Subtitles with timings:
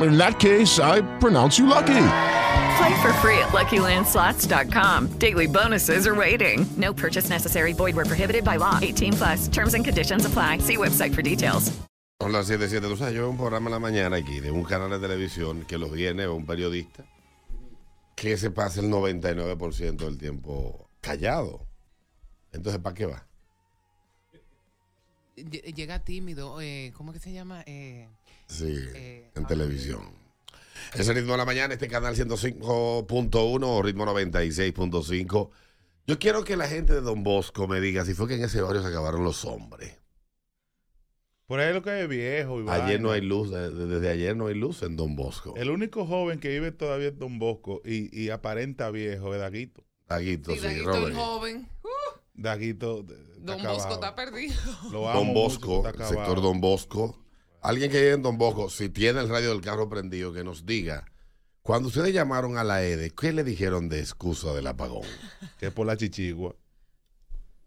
[0.00, 1.94] In that case, I pronounce you lucky.
[2.78, 5.18] Play for free at LuckyLandSlots.com.
[5.18, 6.66] Daily bonuses are waiting.
[6.76, 7.72] No purchase necessary.
[7.72, 8.78] Void where prohibited by law.
[8.82, 9.48] 18 plus.
[9.48, 10.58] Terms and conditions apply.
[10.58, 11.70] See website for details.
[12.20, 12.86] Son las 7, 7.
[12.88, 15.64] Tú sabes, yo veo un programa en la mañana aquí de un canal de televisión
[15.66, 17.04] que los viene un periodista
[18.14, 21.66] que se pasa el 99% del tiempo callado.
[22.52, 23.26] Entonces, ¿para qué va?
[25.36, 27.62] Lle- Llega tímido, eh, ¿cómo que se llama?
[27.66, 28.08] Eh,
[28.46, 30.00] Sí, Eh, en ah, televisión.
[30.94, 35.50] Ese ritmo de la mañana, este canal 105.1 o ritmo 96.5.
[36.06, 38.60] Yo quiero que la gente de Don Bosco me diga si fue que en ese
[38.60, 39.98] barrio se acabaron los hombres.
[41.46, 42.60] Por ahí lo que es viejo.
[42.62, 45.54] Y Ayer no hay luz, de- de- desde ayer no hay luz en Don Bosco.
[45.56, 49.84] El único joven que vive todavía en Don Bosco y, y aparenta viejo es Daguito.
[50.08, 51.14] Daguito, sí, sí, Daguito, Robert.
[51.16, 51.68] joven.
[52.34, 53.00] Daguito.
[53.00, 53.04] eh,
[53.38, 54.54] Don Bosco está perdido.
[54.90, 56.14] Lo amo Don mucho, Bosco, está el acabado.
[56.14, 57.18] sector Don Bosco.
[57.62, 60.66] Alguien que vive en Don Bosco, si tiene el radio del carro prendido, que nos
[60.66, 61.06] diga,
[61.62, 65.06] cuando ustedes llamaron a la EDE, ¿qué le dijeron de excusa del apagón?
[65.60, 66.56] Que es por la chichigua.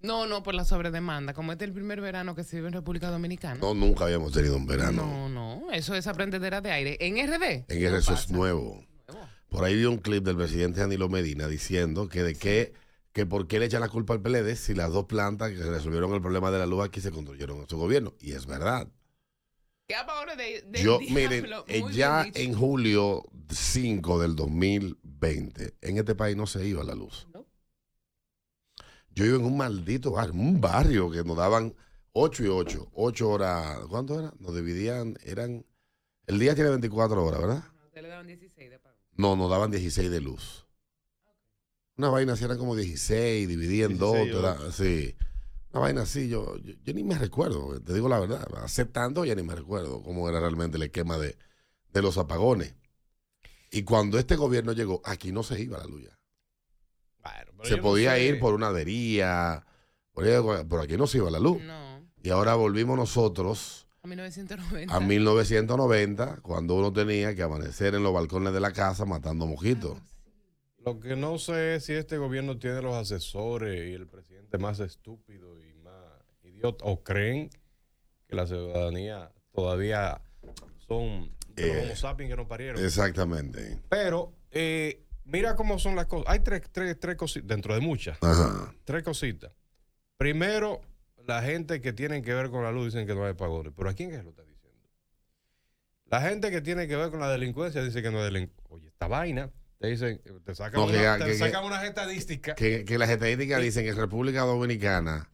[0.01, 1.33] No, no, por la sobredemanda.
[1.33, 3.57] Como este es el primer verano que se vive en República Dominicana.
[3.61, 5.05] No, nunca habíamos tenido un verano.
[5.05, 6.97] No, no, eso es aprendedera de aire.
[6.99, 7.65] En RD.
[7.69, 8.85] En el eso es nuevo.
[9.47, 12.73] Por ahí vi un clip del presidente Danilo Medina diciendo que de qué,
[13.13, 16.13] que por qué le echan la culpa al PLD si las dos plantas que resolvieron
[16.13, 18.13] el problema de la luz aquí se construyeron en su gobierno.
[18.19, 18.89] Y es verdad.
[19.87, 21.15] ¿Qué apagones de, del Yo, diablo?
[21.15, 26.83] miren, eh, Muy ya en julio 5 del 2020, en este país no se iba
[26.83, 27.27] la luz.
[27.33, 27.45] No.
[29.11, 31.73] Yo iba en un maldito barrio, un barrio que nos daban
[32.13, 34.33] 8 y 8, 8 horas, ¿cuánto era?
[34.39, 35.65] Nos dividían, eran,
[36.27, 37.63] el día tiene 24 horas, ¿verdad?
[37.81, 38.97] A usted le daban 16 de apagón.
[39.15, 40.65] No, nos daban 16 de luz.
[41.97, 45.15] Una vaina así eran como 16, dividía en dos, 16, te da- sí.
[45.75, 48.47] Una vaina así, yo, yo, yo ni me recuerdo, te digo la verdad.
[48.63, 51.37] Aceptando ya ni me recuerdo cómo era realmente el esquema de,
[51.91, 52.73] de los apagones.
[53.71, 56.17] Y cuando este gobierno llegó, aquí no se iba la luz ya.
[57.21, 58.23] Bueno, Se no podía sé.
[58.23, 59.65] ir por una avería,
[60.13, 61.61] por, aquí no se iba la luz.
[61.61, 64.95] No, Y ahora volvimos nosotros a 1990.
[64.95, 69.99] a 1990, cuando uno tenía que amanecer en los balcones de la casa matando mojitos.
[70.85, 74.79] Lo que no sé es si este gobierno tiene los asesores y el presidente más
[74.79, 75.44] estúpido
[76.69, 77.49] o creen
[78.27, 80.21] que la ciudadanía todavía
[80.87, 82.83] son de los Eh, homo sapiens que no parieron.
[82.83, 83.79] Exactamente.
[83.89, 86.25] Pero eh, mira cómo son las cosas.
[86.29, 88.73] Hay tres, tres, tres cositas, dentro de muchas, Ajá.
[88.83, 89.51] tres cositas.
[90.17, 90.81] Primero,
[91.25, 93.73] la gente que tienen que ver con la luz dicen que no hay pagones.
[93.75, 94.89] ¿Pero a quién es que lo está diciendo?
[96.05, 98.63] La gente que tiene que ver con la delincuencia dice que no hay delincuencia.
[98.69, 99.49] Oye, esta vaina,
[99.79, 102.55] te dicen, te sacan, No, que- una, que- te que- sacan unas estadísticas.
[102.55, 105.29] que, que las estadísticas dicen que en República Dominicana,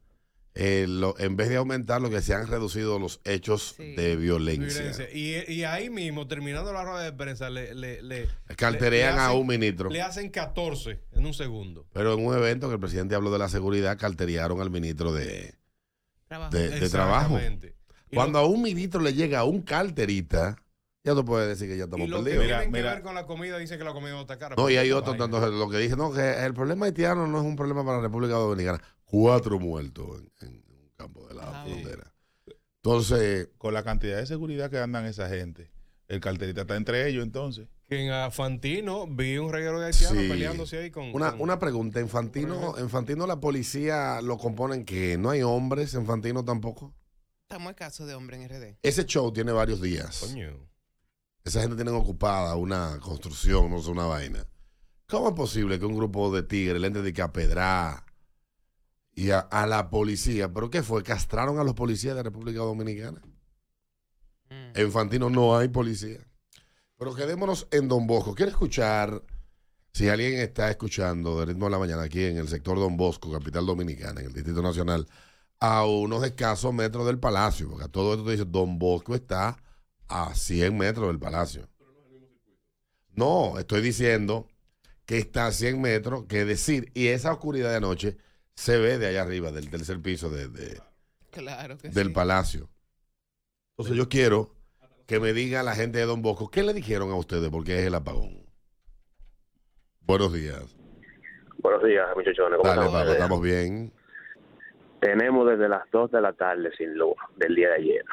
[0.54, 3.96] eh, lo- en vez de aumentar, lo que se han reducido los hechos Sí.
[3.96, 4.82] de violencia.
[4.82, 5.08] violencia.
[5.14, 9.28] Y, y ahí mismo, terminando la rueda de prensa, le, le, le, Carterean le- le
[9.28, 9.90] a un ministro.
[9.90, 11.86] Le hacen 14 en un segundo.
[11.94, 15.56] Pero en un evento que el presidente habló de la seguridad, carteriaron al ministro de,
[16.28, 16.56] Trabajo.
[16.58, 17.40] de, de trabajo.
[18.14, 20.58] Cuando lo- a un ministro le llega a un carterita,
[21.04, 22.44] ya tú puedes decir que ya y estamos que perdidos.
[22.44, 22.94] Mira, tienen que mira.
[22.94, 24.56] ver con la comida dicen que la comida no está cara.
[24.58, 27.46] No, y hay otro tanto lo que dice, no, que el problema haitiano no es
[27.46, 28.82] un problema para la República Dominicana.
[29.12, 32.14] Cuatro muertos en, en un campo de la Ah, frontera.
[32.84, 35.70] Entonces, Con la cantidad de seguridad que andan esa gente.
[36.08, 37.68] El carterita está entre ellos entonces.
[37.88, 40.30] Que en Fantino vi un reguero de haitianos Sí.
[40.30, 41.14] peleándose ahí con.
[41.14, 45.42] Una, con- una pregunta, ¿en Fantino, en Fantino la policía lo componen que no hay
[45.42, 46.94] hombres en Fantino tampoco?
[47.44, 48.78] Estamos escasos de hombre en RD.
[48.82, 50.20] Ese show tiene varios días.
[50.20, 50.70] Coño.
[51.44, 54.46] Esa gente tiene ocupada una construcción, no sé, una vaina.
[55.08, 58.04] ¿Cómo es posible que un grupo de tigres le entre de que a pedrar
[59.14, 60.52] y a, a la policía?
[60.54, 61.04] ¿Pero qué fue?
[61.04, 63.22] ¿Castraron a los policías de República Dominicana?
[64.50, 64.80] Mm.
[64.80, 66.20] En Fantino no hay policía.
[66.98, 68.36] Pero quedémonos en Don Bosco.
[68.36, 69.24] Quiero escuchar,
[69.92, 73.32] si alguien está escuchando de ritmo de la mañana aquí en el sector Don Bosco,
[73.32, 75.08] capital dominicana, en el Distrito Nacional,
[75.60, 79.58] a unos escasos metros del palacio, porque a todo esto te dice, Don Bosco está
[80.08, 81.68] a 100 metros del palacio.
[83.14, 84.48] No, estoy diciendo
[85.06, 88.18] que está a 100 metros, que decir, y esa oscuridad de anoche
[88.56, 90.80] se ve de allá arriba, del tercer piso de- de,
[91.32, 92.14] Claro que del sí.
[92.14, 92.70] palacio.
[93.78, 94.54] Entonces yo quiero
[95.08, 97.86] que me diga la gente de Don Bosco, ¿qué le dijeron a ustedes porque es
[97.88, 98.46] el apagón?
[100.02, 100.76] Buenos días.
[101.60, 102.58] Buenos días, muchachones.
[102.58, 103.02] ¿Cómo Dale, estamos?
[103.02, 103.94] Paco, estamos bien.
[105.00, 108.06] Tenemos desde las 2 de la tarde sin luz del día de ayer.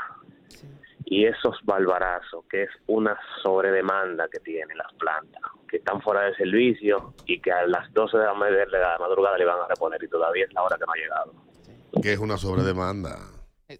[1.05, 6.35] Y esos balbarazos, que es una sobredemanda que tienen las plantas, que están fuera de
[6.37, 9.69] servicio y que a las 12 de la, ma- de la madrugada le van a
[9.69, 11.35] reponer y todavía es la hora que no ha llegado.
[12.03, 13.19] Que es una sobredemanda.
[13.69, 13.79] Eh,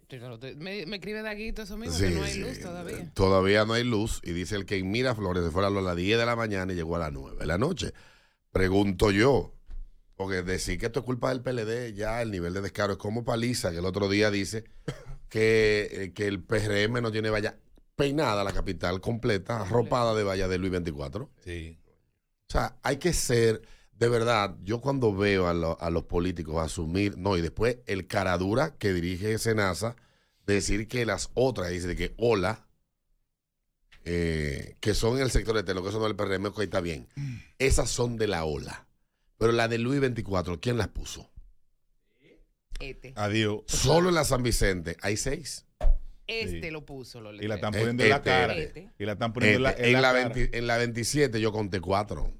[0.57, 2.39] Me, me escribe Daguito eso mismo, Sí, que no hay sí.
[2.41, 3.11] luz todavía.
[3.15, 6.19] Todavía no hay luz y dice el que en Miraflores se fue a las 10
[6.19, 7.91] de la mañana y llegó a las 9 de la noche.
[8.51, 9.53] Pregunto yo,
[10.15, 13.23] porque decir que esto es culpa del PLD, ya el nivel de descaro es como
[13.23, 14.65] paliza, que el otro día dice
[15.29, 17.57] que, eh, que el PRM no tiene valla
[17.95, 21.29] peinada la capital completa, arropada de valla de Luis 24.
[21.43, 21.78] Sí.
[22.49, 23.61] O sea, hay que ser,
[23.93, 28.07] de verdad, yo cuando veo a, lo- a los políticos asumir, no, y después el
[28.07, 29.95] caradura que dirige Senasa,
[30.47, 32.65] decir que las otras, dice que hola,
[34.03, 37.07] eh, que son en el sector de lo que son del PRM, ok, está bien.
[37.59, 38.87] Esas son de la ola.
[39.37, 41.29] Pero la de Luis 24, ¿quién las puso?
[42.79, 43.13] Este.
[43.15, 43.61] Adiós.
[43.67, 45.65] Solo en la San Vicente hay seis.
[46.29, 46.71] Este Sí.
[46.71, 48.53] lo puso, lo Y la están poniendo en la este, cara.
[48.55, 48.89] este.
[48.99, 50.33] Y la están poniendo en la, Este, en en, la la cara.
[50.35, 52.31] 20 en la 27 yo conté cuatro.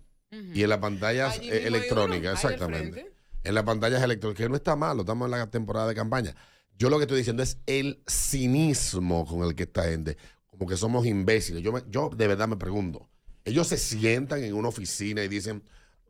[0.53, 3.11] Y en las pantallas eh, electrónicas, exactamente.
[3.43, 6.35] En las pantallas electrónicas, que no está malo, estamos en la temporada de campaña.
[6.77, 10.77] Yo lo que estoy diciendo es el cinismo con el que esta gente, como que
[10.77, 11.63] somos imbéciles.
[11.63, 13.09] Yo, me- yo de verdad me pregunto,
[13.43, 15.63] ellos se sientan en una oficina y dicen,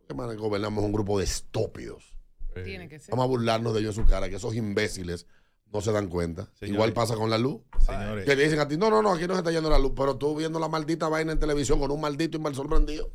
[0.08, 2.14] que man, gobernamos un grupo de estúpidos.
[2.66, 3.12] Tiene que ser.
[3.12, 5.28] Vamos a burlarnos de ellos en su cara, que esos imbéciles
[5.72, 6.46] no se dan cuenta.
[6.56, 6.70] Señores.
[6.74, 7.62] Igual pasa con la luz.
[7.80, 8.26] Señores.
[8.26, 9.94] Que le dicen a ti, no, no, no, aquí no se está yendo la luz,
[9.96, 13.12] pero tú viendo la maldita vaina en televisión con un maldito inversor prendido.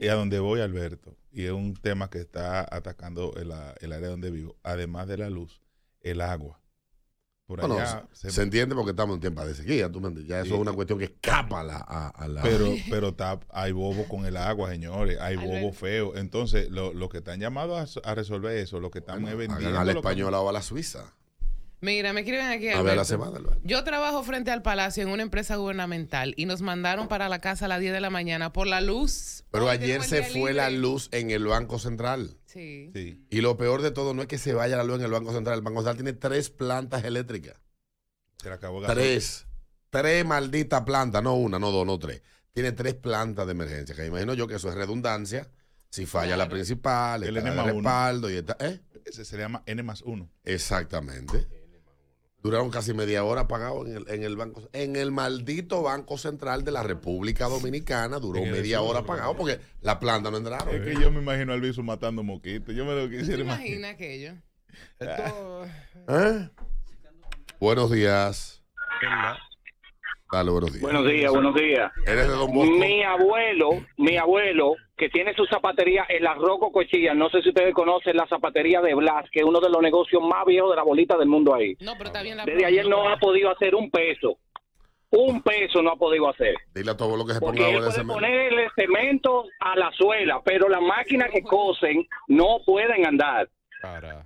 [0.00, 4.08] Y a donde voy, Alberto, y es un tema que está atacando el, el área
[4.08, 5.60] donde vivo, además de la luz,
[6.00, 6.60] el agua.
[7.46, 10.28] Por allá, se, se- se entiende porque estamos en tiempo de sequía, tú me entiendes.
[10.30, 10.54] Ya eso Sí.
[10.54, 11.76] es una cuestión que escapa a la...
[11.76, 16.14] A, a la pero pero está, hay bobo con el agua, señores, hay bobo feo.
[16.16, 19.68] Entonces, lo, lo que están llamados a, a resolver eso, lo que están Bueno, vendiendo.
[19.78, 21.12] a la lo que- española o a la suiza.
[21.80, 22.68] Mira, me escriben aquí.
[22.70, 23.60] A ver la semana, Alberto.
[23.62, 27.66] Yo trabajo frente al palacio en una empresa gubernamental y nos mandaron para la casa
[27.66, 29.44] a las 10 de la mañana por la luz.
[29.50, 32.38] Pero ayer el se fue la luz en el Banco Central.
[32.46, 32.90] Sí.
[32.94, 33.26] Sí.
[33.28, 35.32] Y lo peor de todo no es que se vaya la luz en el Banco
[35.32, 35.56] Central.
[35.58, 37.56] El Banco Central tiene tres plantas eléctricas.
[38.40, 38.86] Se le acabó el.
[38.86, 39.46] Tres.
[39.90, 41.22] Tres malditas plantas.
[41.22, 42.22] No una, no dos, no tres.
[42.52, 43.94] Tiene tres plantas de emergencia.
[43.94, 45.50] Que me imagino yo que eso es redundancia.
[45.90, 47.74] Si falla la principal, El está N de más uno.
[47.74, 48.56] respaldo y está...
[48.58, 48.80] ¿eh?
[49.04, 50.28] Ese se le llama N más uno.
[50.42, 51.46] Exactamente.
[52.44, 56.62] Duraron casi media hora apagados en el, en el banco, en el maldito Banco Central
[56.62, 58.18] de la República Dominicana.
[58.18, 59.04] Duró media hora ¿no?
[59.06, 60.68] apagado porque la planta no entraron.
[60.74, 62.74] Es que yo me imagino al Viso matando moquitos.
[62.74, 63.66] Yo me lo ¿Tú te quisiera imaginar.
[63.66, 64.32] imaginas aquello?
[64.98, 65.66] Esto-
[66.10, 66.50] ¿Eh?
[67.60, 68.62] Buenos días.
[70.30, 70.82] Dale, buenos días.
[70.82, 71.92] Buenos días, buenos días.
[72.06, 72.72] ¿Eres de Don Bosco?
[72.74, 77.48] Mi abuelo, mi abuelo, que tiene su zapatería en la Rocco Cochilla, no sé si
[77.48, 80.76] ustedes conocen la zapatería de Blas, que es uno de los negocios más viejos de
[80.76, 81.76] la bolita del mundo ahí.
[81.80, 84.38] No, pero está bien la Desde ayer no ha podido hacer un peso.
[85.10, 86.54] Un peso no ha podido hacer.
[86.74, 90.40] Dile a tu abuelo que se ponga él puede men- ponerle cemento a la suela,
[90.44, 93.48] pero las máquinas que cosen no pueden andar.
[93.80, 94.24] Carajo.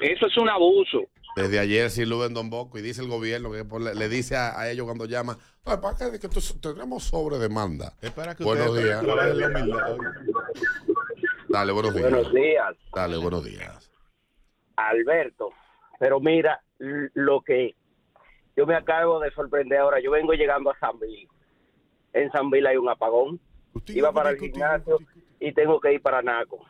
[0.00, 1.02] Eso es un abuso.
[1.36, 4.08] Desde ayer sí luz en Don Bosco y dice el gobierno que por- le, le
[4.08, 6.18] dice a, a ellos cuando llama, "Ay, ¿para qué?
[6.18, 7.92] Que tu- tenemos sobre demanda.
[8.00, 9.02] Es para que Buenos ustedes días.
[11.50, 12.10] Dale, buenos días.
[12.10, 12.74] Buenos días.
[12.94, 13.90] Dale, buenos días.
[14.76, 15.50] Alberto,
[16.00, 17.74] pero mira lo que
[18.56, 20.00] yo me acabo de sorprender ahora.
[20.00, 21.28] Yo vengo llegando a San Bill.
[22.14, 23.38] En San Bill hay un apagón.
[23.88, 24.98] Iba para el gimnasio
[25.38, 26.64] y tengo que ir para Naco.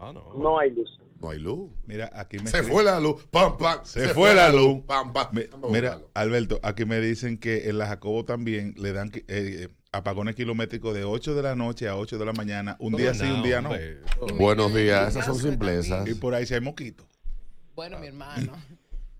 [0.00, 0.34] Ah, no.
[0.34, 1.00] No hay luz.
[1.20, 1.70] No hay luz.
[1.86, 3.26] Mira, aquí me Se escriben- fue la luz.
[3.30, 3.78] Pam, pam.
[3.84, 4.84] Se, fue la luz.
[4.86, 5.28] Pam, pam.
[5.70, 5.98] Mira.
[6.14, 10.94] Alberto, aquí me dicen que en la Jacobo también le dan eh, eh, apagones kilométricos
[10.94, 12.76] de 8 de la noche a 8 de la mañana.
[12.80, 13.70] Un día sí, un día no.
[13.70, 14.00] hombre.
[14.38, 15.08] Buenos días.
[15.08, 16.06] Esas son simplezas.
[16.08, 17.06] Y por ahí se hay moquitos.
[17.74, 18.52] Bueno, mi hermano.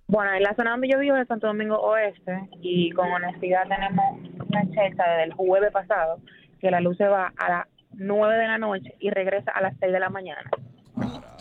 [0.08, 4.20] Bueno, en la zona donde yo vivo es Santo Domingo Oeste y con honestidad tenemos
[4.48, 6.20] una checa desde el jueves pasado
[6.60, 9.74] que la luz se va a las 9 de la noche y regresa a las
[9.80, 10.48] 6 de la mañana.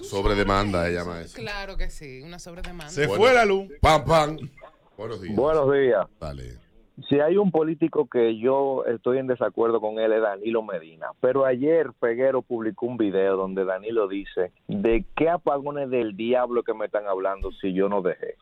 [0.01, 1.37] Sobre demanda, ella llama eso.
[1.37, 2.89] Claro que sí, una sobredemanda.
[2.89, 3.23] Se Bueno.
[3.23, 3.67] fue la luz.
[3.81, 4.37] Pam, pam.
[4.97, 5.35] Buenos días.
[5.35, 6.05] Buenos días.
[6.19, 6.43] Dale.
[7.09, 11.45] Si hay un político que yo estoy en desacuerdo con él es Danilo Medina, pero
[11.45, 16.85] ayer Peguero publicó un video donde Danilo dice de qué apagones del diablo que me
[16.85, 18.35] están hablando si yo no dejé.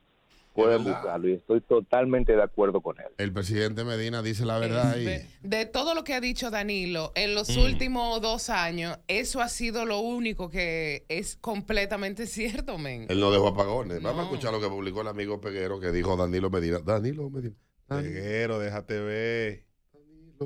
[0.54, 3.08] Pueden buscarlo y estoy totalmente de acuerdo con él.
[3.18, 5.06] El presidente Medina dice la verdad y
[5.48, 7.62] De todo lo que ha dicho Danilo en los Mm.
[7.62, 12.28] últimos dos años, eso ha sido lo único que es completamente
[12.66, 13.08] cierto, men.
[13.10, 14.02] él no dejó apagones.
[14.02, 16.80] Vamos a escuchar lo que publicó el amigo Peguero que dijo Danilo Medina.
[16.80, 17.56] Danilo Medina.
[17.88, 19.66] Danilo Peguero, déjate ver.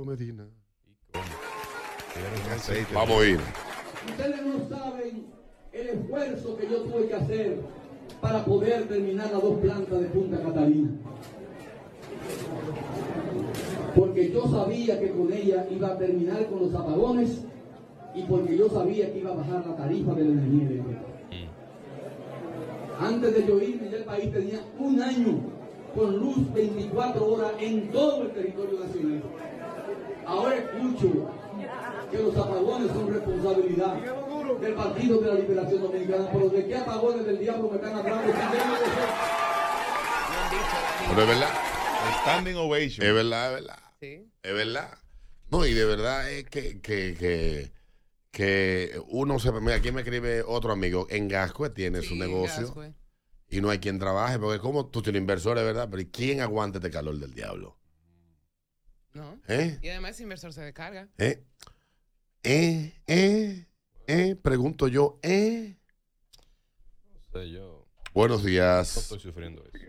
[0.06, 0.48] Medina.
[2.54, 2.94] aceite.
[2.94, 3.40] Vamos a ir.
[4.10, 5.26] Ustedes no saben
[5.74, 7.58] el esfuerzo que yo tuve que hacer
[8.22, 10.90] para poder terminar las dos plantas de Punta Catalina.
[13.96, 17.44] Porque yo sabía que con ella iba a terminar con los apagones
[18.16, 20.84] y porque yo sabía que iba a bajar la tarifa de la energía.
[23.00, 25.40] Antes de yo irme, ya el país tenía un año
[25.96, 29.22] con luz 24 horas en todo el territorio nacional.
[30.26, 31.10] Ahora escucho
[32.12, 33.96] que los apagones son responsabilidad
[34.56, 38.34] del Partido de la Liberación Dominicana, pero ¿de qué apagones del diablo me están hablando?
[41.10, 41.54] Pero es verdad.
[42.22, 43.06] Standing ovation.
[43.06, 43.80] Es verdad, es verdad.
[44.00, 44.98] Es verdad.
[45.50, 47.72] No, y de verdad es que, que, que,
[48.32, 49.52] que uno se.
[49.52, 51.08] Mira, aquí me escribe otro amigo.
[51.10, 52.74] En Gascue tiene su negocio
[53.50, 55.88] y no hay quien trabaje, porque como tú tienes inversores, ¿verdad?
[55.90, 57.78] Pero ¿y quién aguanta este calor del diablo?
[59.14, 59.40] ¿No?
[59.48, 59.80] ¿Eh?
[59.82, 61.10] Y además ese inversor se descarga.
[61.18, 61.44] ¿Eh?
[62.44, 62.94] ¿Eh?
[63.08, 63.67] ¿Eh?
[64.08, 64.36] ¿Eh?
[64.42, 65.76] Pregunto yo, ¿eh?
[67.14, 67.86] No sé yo.
[68.14, 68.96] Buenos No días.
[68.98, 69.86] estoy sufriendo eso.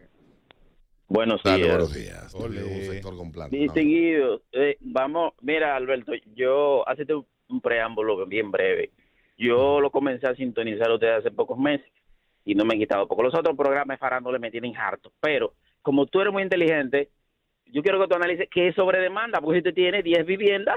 [1.07, 1.71] Buenos Dale, días.
[1.71, 2.33] buenos días.
[2.33, 3.57] Tengo un sector con planta.
[3.57, 3.75] Bien ¿no?
[3.75, 4.43] seguido.
[4.53, 8.91] Eh, vamos, mira, Alberto, yo hacete un, un preámbulo bien breve.
[9.39, 11.87] Yo lo comencé a sintonizar ustedes hace pocos meses
[12.45, 15.13] y no me he quitado, porque los otros programas farándole me tienen harto.
[15.21, 17.09] Pero como tú eres muy inteligente,
[17.67, 20.77] yo quiero que tú analices qué es sobre demanda, porque si usted tiene 10 viviendas,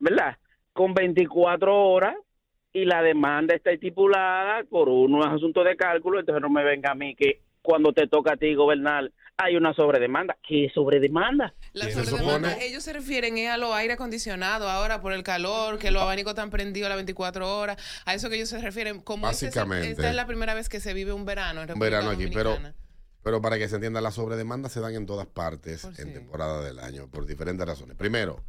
[0.00, 0.36] ¿verdad?
[0.72, 2.16] Con 24 horas
[2.72, 6.94] y la demanda está estipulada por unos asuntos de cálculo, entonces no me venga a
[6.94, 10.36] mí que cuando te toca a ti gobernar hay una sobredemanda.
[10.46, 11.54] ¿Qué sobredemanda?
[11.72, 15.90] La sobredemanda, ellos se refieren es a los aire acondicionado ahora por el calor, que
[15.90, 17.76] los abanicos están prendidos a las 24 horas.
[18.04, 19.00] A eso que ellos se refieren.
[19.00, 19.90] Como este Básicamente.
[19.90, 22.26] esta es la primera vez que se vive un verano en Un República verano aquí,
[22.28, 22.74] pero, Dominicana.
[23.22, 26.78] pero para que se entienda, las sobredemandas se dan en todas partes en temporada del
[26.78, 27.96] año, por diferentes razones.
[27.96, 28.44] Primero,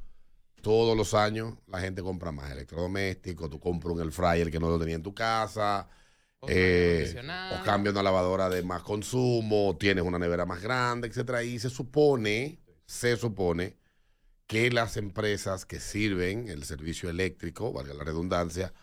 [0.61, 4.69] todos los años la gente compra más electrodomésticos, tú compras un air fryer que no
[4.69, 5.89] lo tenía en tu casa,
[6.47, 7.13] eh,
[7.53, 11.69] o cambias una lavadora de más consumo, tienes una nevera más grande, etcétera, y se
[11.69, 13.77] supone, se supone
[14.47, 18.73] que las empresas que sirven el servicio eléctrico, valga la redundancia,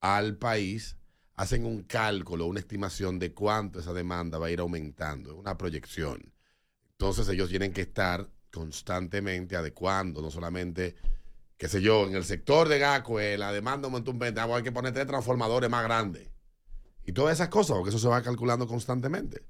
[0.00, 0.96] al país,
[1.34, 6.32] hacen un cálculo, una estimación de cuánto esa demanda va a ir aumentando, una proyección.
[6.92, 10.94] Entonces ellos tienen que estar constantemente adecuando, no solamente,
[11.58, 14.62] qué sé yo, en el sector de GACO, la demanda aumentó un 20, ah, hay
[14.62, 16.28] que poner tres transformadores más grandes.
[17.04, 19.42] Y todas esas cosas, porque eso se va calculando constantemente.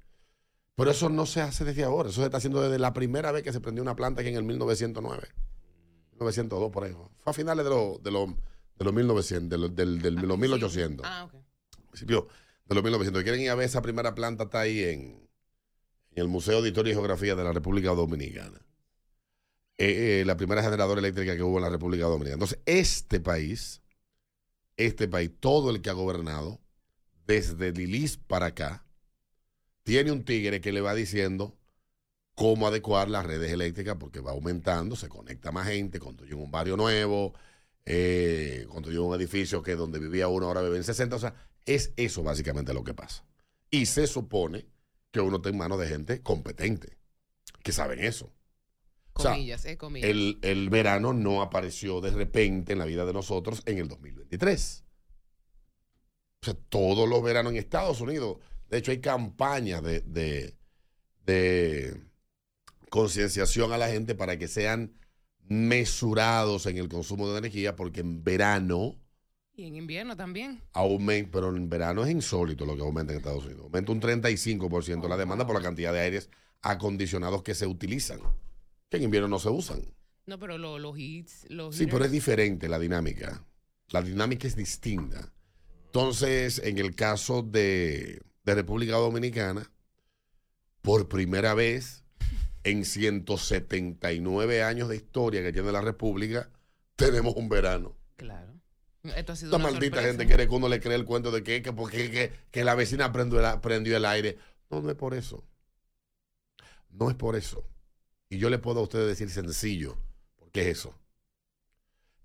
[0.77, 3.45] Pero eso no se hace desde ahora, eso se está haciendo desde la primera vez
[3.45, 5.29] que se prendió una planta aquí en el 1909.
[6.13, 6.93] 1902 por ahí.
[7.21, 8.29] Fue a finales de los de los
[8.77, 11.07] de los 1900, de los, del, del- de los 1800.
[11.09, 11.35] Ah, ok.
[11.91, 12.27] Principio
[12.67, 13.23] de los 1900.
[13.23, 15.29] Quieren ir a ver esa primera planta está ahí en,
[16.11, 18.61] en el Museo de Historia y Geografía de la República Dominicana.
[19.77, 22.35] Eh, eh, la primera generadora eléctrica que hubo en la República Dominicana.
[22.35, 23.83] Entonces, este país,
[24.77, 26.61] este país, todo el que ha gobernado,
[27.27, 28.85] desde Lilis para acá,
[29.83, 31.57] tiene un tigre que le va diciendo
[32.35, 36.77] cómo adecuar las redes eléctricas porque va aumentando, se conecta más gente, construyen un barrio
[36.77, 37.35] nuevo,
[37.85, 41.35] eh, un edificio que donde vivía uno ahora viven 60, o sea,
[41.67, 43.25] es eso básicamente lo que pasa.
[43.71, 44.67] Y se supone
[45.11, 46.99] que uno está en manos de gente competente,
[47.63, 48.33] que saben eso.
[49.17, 50.11] O sea, Comillas, eh, comillas.
[50.11, 54.85] el, el verano no apareció de repente en la vida de nosotros en el 2023.
[56.43, 58.39] O sea, todos los veranos en Estados Unidos.
[58.69, 60.57] De hecho, hay campañas de, de,
[61.27, 62.03] de
[62.91, 64.95] concienciación a la gente para que sean
[65.49, 68.97] mesurados en el consumo de energía, porque en verano
[69.57, 70.63] Y en invierno también.
[70.73, 73.63] aumenta, pero en verano es insólito lo que aumenta en Estados Unidos.
[73.65, 76.31] Aumenta un 35% la demanda por la cantidad de aires
[76.63, 78.21] acondicionados que se utilizan,
[78.95, 79.83] que en invierno no se usan.
[80.27, 83.45] No, pero lo- los hits, los Sí, pero es diferente la dinámica.
[83.91, 85.33] La dinámica es distinta.
[85.87, 89.71] Entonces, en el caso de, de República Dominicana,
[90.83, 92.03] por primera vez
[92.65, 96.51] en 179 años de historia que tiene la República,
[96.97, 97.95] tenemos un verano.
[98.17, 98.53] Claro.
[99.03, 100.09] Esto ha sido Esta una maldita sorpresa.
[100.09, 102.75] gente quiere que uno le cree el cuento de que, que, porque- que, que la
[102.75, 104.39] vecina prendió el, prendió el aire.
[104.71, 105.45] No, no es por eso.
[106.89, 107.65] No es por eso.
[108.29, 109.97] Y yo le puedo a ustedes decir sencillo,
[110.37, 110.95] ¿por qué es eso?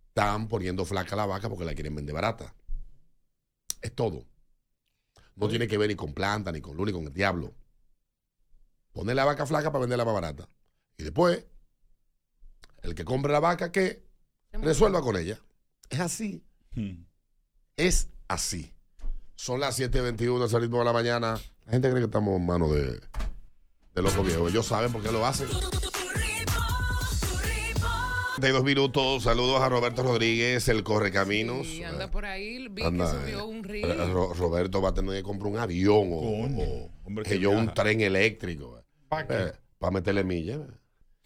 [0.08, 2.54] Están poniendo flaca la vaca porque la quieren vender barata.
[3.82, 4.26] Es todo.
[5.36, 7.54] No tiene que ver ni con planta, ni con luz, ni con el diablo.
[8.92, 10.50] Poner la vaca flaca para venderla más barata.
[10.98, 11.46] Y después,
[12.82, 14.04] el que compre la vaca, que
[14.52, 15.40] resuelva con ella.
[15.90, 16.44] Es así.
[17.78, 18.74] Es así.
[19.36, 21.40] Son las 7.21, es el ritmo de la mañana.
[21.66, 23.00] La gente cree que estamos en manos de,
[23.96, 24.52] de locos viejos.
[24.52, 25.48] Ellos saben por qué lo hacen.
[28.40, 29.24] 32 minutos.
[29.24, 31.68] Saludos a Roberto Rodríguez, el Correcaminos.
[31.68, 34.08] Y anda por ahí, vi Anda, que subió un eh.
[34.14, 37.74] Ro- Roberto va a tener que comprar un avión o, o- hombre que yo un
[37.74, 38.82] tren eléctrico.
[39.10, 39.52] ¿Para qué?
[39.78, 40.60] para meterle millas.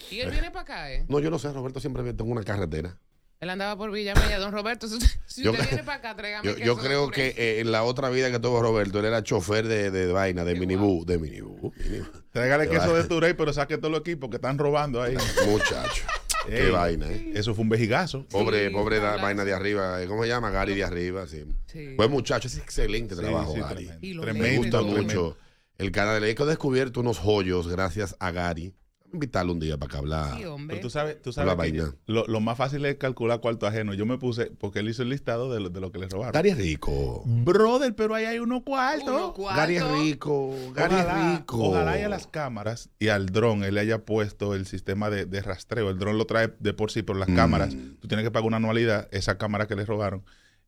[0.09, 1.05] Y él viene para acá, ¿eh?
[1.07, 2.97] No, yo no sé, Roberto siempre tengo una carretera.
[3.39, 4.39] Él andaba por Villa Mella.
[4.39, 7.27] Don Roberto, si usted, si Yo- viene para acá, tráigame Yo, yo de creo que
[7.37, 10.55] eh, en la otra vida que tuvo Roberto, él era chofer de, de vaina, de
[10.55, 11.71] minibú, de minibú.
[11.77, 12.07] minibú.
[12.31, 15.15] Tráigale De queso de Turey, pero saque todos los equipos que están robando ahí.
[15.47, 16.03] Muchacho.
[16.47, 17.31] Qué Ey, vaina, ¿eh?
[17.35, 18.25] Eso fue un vejigazo.
[18.27, 20.01] Pobre, pobre da- vaina de arriba.
[20.01, 20.49] eh, ¿Cómo se llama?
[20.51, 21.45] Gary de arriba, sí.
[21.67, 21.95] Sí.
[21.95, 23.85] Buen muchacho, es excelente Sí, trabajo, sí, Gary.
[24.21, 24.33] tremendo.
[24.33, 25.01] Me gusta tremendo.
[25.03, 25.37] mucho
[25.77, 26.23] el canal.
[26.23, 28.73] He descubierto unos joyos gracias a Gary.
[29.13, 30.37] Invitarlo un día para que hablar.
[30.37, 30.75] Sí, hombre.
[30.75, 33.93] Pero tú sabes, tú La sabes que lo, lo más fácil es calcular cuarto ajeno.
[33.93, 36.33] Yo me puse, porque él hizo el listado de lo, de lo que le robaron.
[36.33, 37.21] Gary es rico.
[37.25, 38.39] Brother, pero ahí hay.
[38.39, 39.33] Uno cuarto.
[39.55, 40.49] Gary es rico.
[40.73, 41.57] Gary Ojalá, es rico.
[41.63, 45.25] ojalá y a las cámaras y al dron él le haya puesto el sistema de,
[45.25, 45.89] de rastreo.
[45.91, 47.35] El dron lo trae de por sí, pero las Mm.
[47.35, 50.23] cámaras, tú tienes que pagar una anualidad, esa cámara que le robaron,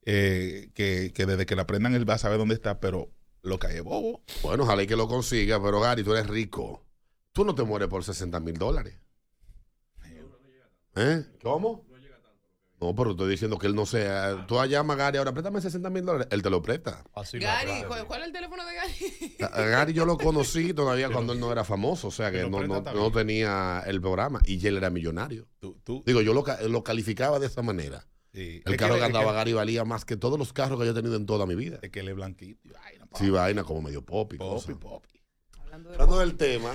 [0.06, 3.10] eh, que, que desde que la prendan él va a saber dónde está, pero
[3.42, 4.22] lo cae bobo.
[4.44, 6.85] Bueno, ojalá y que lo consiga, pero Gary, tú eres rico.
[7.36, 8.98] Tú no te mueres por 60 mil dólares.
[10.96, 11.26] ¿Eh?
[11.44, 11.86] ¿Cómo?
[12.80, 14.46] No, pero estoy diciendo que él no sea.
[14.48, 16.28] Tú allá a Gary ahora, préstame 60 mil dólares.
[16.32, 17.04] Él te lo presta.
[17.14, 17.84] Así lo Gary.
[17.88, 19.36] ¿cuál, cuál es el teléfono de Gary?
[19.52, 22.66] A Gary yo lo conocí todavía cuando él no era famoso, o sea que no,
[22.66, 25.46] no, no tenía el programa y él era millonario.
[25.60, 28.08] Tú, tú, Digo, yo lo, lo calificaba de esa manera.
[28.34, 28.62] sí.
[28.66, 30.92] El Es carro que- andaba que- Gary valía más que todos los carros que yo
[30.92, 31.80] he tenido en toda mi vida.
[31.82, 32.70] Es que él es blanquito.
[32.84, 34.78] Ay, no, Sí, vaina como medio pop y Popi, cosas.
[34.78, 35.15] popi.
[35.76, 36.74] Hablando del tema,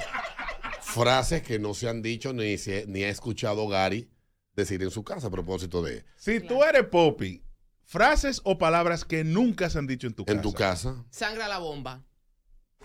[0.82, 4.10] frases que no se han dicho ni, se, ni ha escuchado Gary
[4.54, 7.42] decir en su casa a propósito de Si tú eres Poppy,
[7.84, 10.36] frases o palabras que nunca se han dicho en tu casa.
[10.36, 12.04] en tu casa, Sangra la bomba.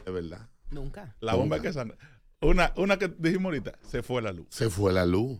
[0.06, 0.50] de verdad.
[0.72, 1.16] Nunca.
[1.20, 1.98] La bomba que sangra.
[2.42, 4.48] Una, una que dijimos ahorita, se fue la luz.
[4.50, 5.40] Se fue la luz.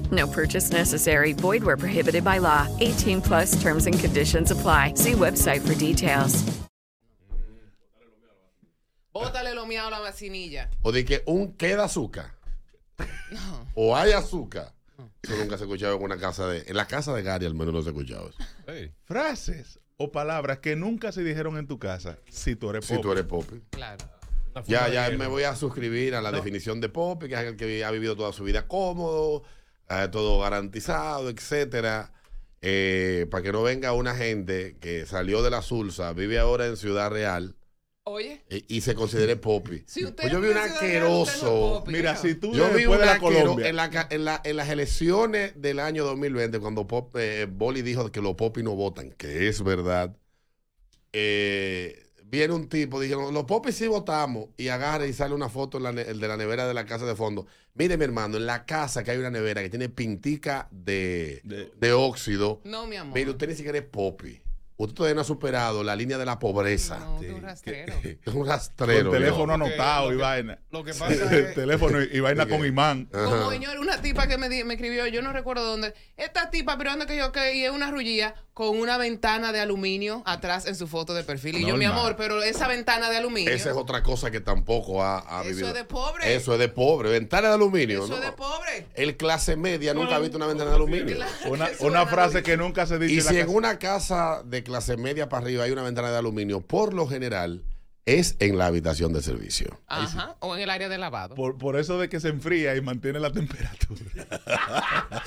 [0.11, 1.33] No purchase necessary.
[1.33, 2.67] Void where prohibited by law.
[2.79, 4.93] 18 plus terms and conditions apply.
[4.95, 6.43] See website for details.
[9.13, 10.69] Bótale lo miado a la vacinilla.
[10.83, 12.31] O de que un queda azúcar.
[13.75, 14.73] O hay azúcar.
[15.23, 16.63] Eso nunca se ha escuchado en una casa de.
[16.67, 18.91] En la casa de Gary al menos no se ha escuchado eso.
[19.05, 23.01] Frases o palabras que nunca se dijeron en tu casa si tú eres Si Poppy.
[23.03, 23.61] tú eres Poppy.
[23.69, 24.05] Claro.
[24.65, 27.85] Ya, ya me voy a suscribir a la definición de Poppy, que es el que
[27.85, 29.43] ha vivido toda su vida cómodo,
[29.91, 32.13] eh, todo garantizado, etcétera.
[32.61, 36.77] Eh, para que no venga una gente que salió de la Sulsa, vive ahora en
[36.77, 37.55] Ciudad Real
[38.03, 39.83] Oye, y se considere Poppy.
[39.87, 41.83] si Pues yo vi un asqueroso.
[41.87, 43.67] Mira, si tú Yo vi un de la Colombia.
[43.67, 48.11] en, la en, la- en las elecciones del año 2020, cuando Pop, eh, Boli dijo
[48.11, 50.15] que los popis no votan, que es verdad.
[51.13, 55.77] eh, viene un tipo, dijeron, los popis sí votamos, y agarra y sale una foto
[55.77, 57.45] en la ne- el de la nevera de la casa de fondo.
[57.75, 61.71] Mire, mi hermano, en la casa que hay una nevera que tiene pintica de, De-
[61.77, 62.61] de óxido.
[62.63, 63.13] No, mi amor.
[63.15, 64.41] Mire, usted ni siquiera es popi.
[64.77, 66.97] Usted todavía no ha superado la línea de la pobreza.
[66.97, 67.93] No, Sí, tú un rastrero.
[68.25, 69.09] Es un rastrero.
[69.11, 70.59] Con teléfono anotado lo y vaina.
[70.71, 71.53] Lo que pasa es.
[71.53, 73.07] teléfono y, y vaina ¿De con imán.
[73.13, 73.25] Ajá.
[73.25, 75.93] Como señor, una tipa que me, di- me escribió, yo no recuerdo dónde.
[76.17, 78.33] Esta tipa, pero dónde que yo que y es una rullía.
[78.53, 81.57] Con una ventana de aluminio atrás en su foto de perfil.
[81.57, 83.51] Y yo, mi amor, pero esa ventana de aluminio.
[83.51, 85.67] Esa es otra cosa que tampoco ha, ha Eso vivido.
[85.69, 86.35] es de pobre.
[86.35, 87.09] Eso es de pobre.
[87.09, 88.03] Ventana de aluminio.
[88.03, 88.15] Eso ¿no?
[88.17, 88.87] es de pobre.
[88.93, 91.17] El clase media nunca ha visto una ventana de aluminio.
[91.49, 93.57] Una, una frase que nunca se dice Y en la si en casa.
[93.57, 97.63] una casa de clase media para arriba hay una ventana de aluminio, por lo general
[98.05, 99.79] es en la habitación de servicio.
[99.87, 100.35] Ajá.
[100.39, 101.35] O en el área de lavado.
[101.35, 104.01] Por, por eso de que se enfría y mantiene la temperatura.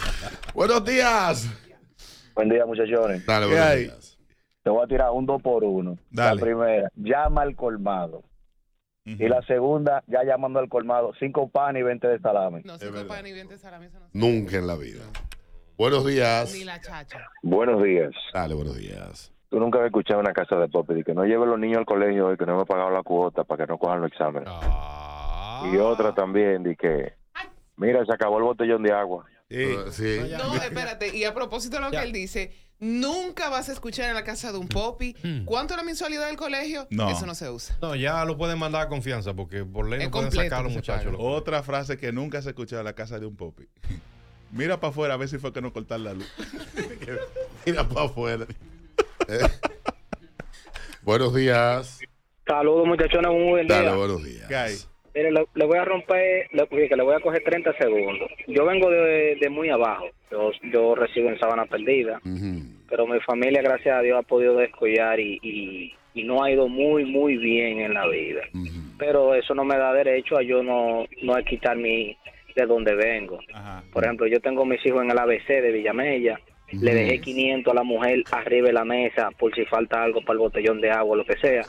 [0.55, 1.47] Buenos días.
[2.35, 3.25] Buen día, muchachones.
[3.25, 3.83] Dale, ¿Qué buenos hay?
[3.85, 4.19] días.
[4.63, 5.99] Te voy a tirar un dos por uno.
[6.11, 6.37] Dale.
[6.37, 8.23] La primera, llama al colmado.
[9.07, 12.63] Y la segunda, ya llamando al colmado, cinco pan y 20 de salame.
[12.65, 14.07] No, cinco pan y 20 salami, eso no.
[14.15, 15.05] Nunca en la vida.
[15.77, 16.55] Buenos días.
[16.55, 17.29] Ni la chacha.
[17.43, 18.13] Buenos días.
[18.33, 19.31] Dale, buenos días.
[19.51, 21.85] Tú nunca has escuchado una casa de pop y que no lleve los niños al
[21.85, 24.49] colegio y que no me he pagado la cuota para que no cojan los exámenes.
[25.71, 27.13] Y otra también, de que,
[27.77, 29.27] mira, se acabó el botellón de agua.
[29.51, 30.19] Sí.
[30.39, 31.17] No, espérate.
[31.17, 34.53] Y a propósito de lo que él dice, nunca vas a escuchar en la casa
[34.53, 35.15] de un popi.
[35.45, 36.87] ¿Cuánto es la mensualidad del colegio?
[36.91, 37.11] No.
[37.11, 37.77] Eso no se usa.
[37.81, 40.63] No, ya lo pueden mandar a confianza porque por ley Es no pueden sacar a
[40.63, 41.15] los muchachos.
[41.19, 43.69] Otra frase que nunca se ha escuchado en la casa de un popi.
[44.53, 46.31] Mira para afuera a ver si fue que no cortar la luz.
[47.67, 48.47] Mira para afuera.
[49.29, 49.41] Eh.
[51.03, 51.99] Buenos días.
[52.47, 53.83] Saludos, muchachones, muy buen día.
[53.83, 54.47] Dale, buenos días.
[54.49, 58.31] ¿Qué Mire, le, le voy a romper, le, que le voy a coger 30 segundos.
[58.49, 60.07] Yo vengo de, de muy abajo.
[60.31, 62.21] Yo, yo resido en Sabana Perdida,
[62.89, 66.67] pero mi familia, gracias a Dios, ha podido descollar y, y, y no ha ido
[66.69, 68.43] muy, muy bien en la vida.
[68.99, 72.17] Pero eso no me da derecho a yo no, no a quitar mi
[72.57, 73.39] de donde vengo.
[73.93, 76.41] Por ejemplo, yo tengo mis hijos en el ABC de Villamella.
[76.73, 80.33] Le dejé 500 a la mujer arriba de la mesa por si falta algo para
[80.33, 81.63] el botellón de agua, lo que sea.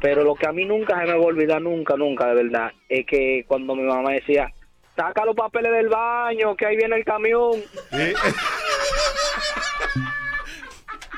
[0.00, 2.72] Pero lo que a mí nunca se me va a olvidar, nunca, nunca, de verdad,
[2.88, 4.52] es que cuando mi mamá decía,
[4.96, 7.52] saca los papeles del baño, que ahí viene el camión.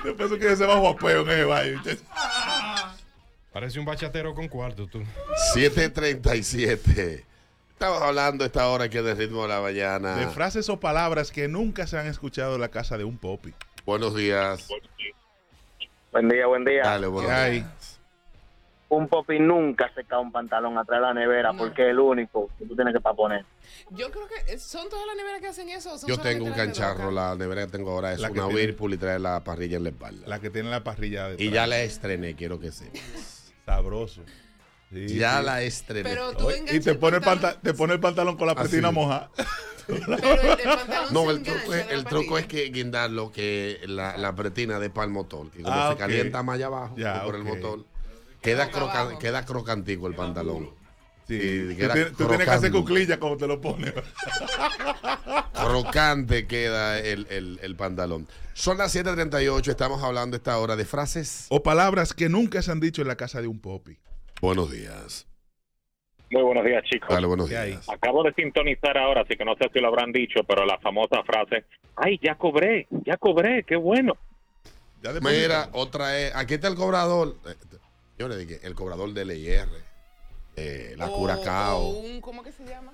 [0.04, 1.82] Yo pienso que se va guapeo en ese baño.
[3.52, 5.02] Parece un bachatero con cuarto, tú.
[5.52, 7.24] 737.
[7.72, 10.14] Estamos hablando a esta hora que es de ritmo de la mañana.
[10.16, 13.52] De frases o palabras que nunca se han escuchado en la casa de un popi.
[13.84, 14.68] Buenos días.
[16.12, 16.82] Buen día, buen día.
[16.82, 17.30] Dale, buenos.
[18.90, 22.50] Un popi nunca se cae un pantalón atrás de la nevera porque es el único
[22.58, 23.44] que tú tienes que para poner.
[23.90, 25.96] Yo creo que son todas las neveras que hacen eso.
[25.96, 28.94] son Yo tengo un cancharro, la nevera que tengo ahora es La una tiene- Whirlpool
[28.94, 30.26] y trae la parrilla en la espalda.
[30.26, 33.52] La que tiene la parrilla de Y ya la estrené, quiero que sepas.
[33.64, 34.22] Sabroso.
[34.92, 35.44] Sí, ya sí.
[35.46, 36.10] la estrené.
[36.72, 38.62] Y te pone, el pantalón- panta- te pone el pantalón con la Así.
[38.62, 39.30] pretina mojada.
[41.10, 45.06] No, el truco, es, el truco es que guindarlo, que la, la pretina de para
[45.06, 47.84] el motor, que como Ah, se calienta más allá abajo Ya, por el motor,
[48.42, 50.70] queda, croca- queda crocantico el pantalón.
[51.28, 52.70] Sí, tú, tienes, tú tienes que hacer crocante.
[52.72, 53.92] cuclilla como te lo pones.
[55.54, 58.26] Crocante queda el, el- el pantalón.
[58.54, 61.46] Son las 7:38, estamos hablando esta hora de frases.
[61.50, 63.98] o palabras que nunca se han dicho en la casa de un popi.
[64.40, 65.26] Buenos días.
[66.30, 67.08] Muy buenos días, chicos.
[67.10, 67.88] Dale, buenos días.
[67.88, 71.22] Acabo de sintonizar ahora, así que no sé si lo habrán dicho, pero la famosa
[71.24, 71.64] frase,
[71.96, 74.14] ay, ya cobré, ya cobré, qué bueno.
[75.02, 77.36] Ya Mira, otra es, aquí está el cobrador.
[78.28, 79.66] Eh, el cobrador del IR,
[80.56, 81.78] eh, la O- Curacao.
[81.78, 82.92] o un- ¿Cómo que se llama?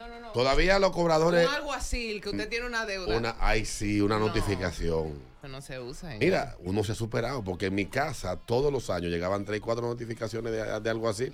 [0.00, 0.30] No, no, no.
[0.32, 3.14] Todavía los cobradores, Un algo así, que usted tiene una deuda.
[3.16, 5.20] una, ay sí, una notificación.
[5.42, 6.14] Eso no se usa.
[6.14, 9.60] en- Mira, uno se ha superado porque en mi casa todos los años llegaban tres,
[9.60, 11.30] cuatro notificaciones de, de algo así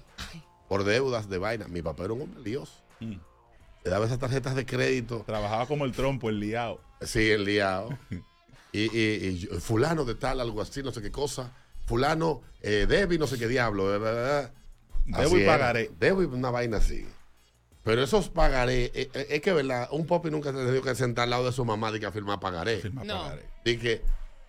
[0.68, 1.68] por deudas de vaina.
[1.68, 2.72] Mi papá era un hombre lioso.
[3.00, 3.14] Mm.
[3.84, 5.22] Le daba esas tarjetas de crédito.
[5.26, 6.80] Trabajaba como el trompo, el liado.
[7.02, 7.90] Sí, el liado.
[8.72, 11.52] y, y- y yo, fulano de tal, algo así, no sé qué cosa.
[11.86, 13.94] Fulano, eh, debe y no sé qué diablo.
[13.94, 14.48] eh, eh, eh.
[15.06, 15.52] Debo Así y era.
[15.52, 15.90] pagaré.
[15.98, 17.06] Debo y una vaina así.
[17.82, 20.94] Pero esos pagaré, eh, eh, es que verdad, un popi nunca se ha tenido que
[20.94, 22.80] sentar al lado de su mamá y que firmar pagaré.
[23.04, 23.30] No.
[23.66, 24.00] Y que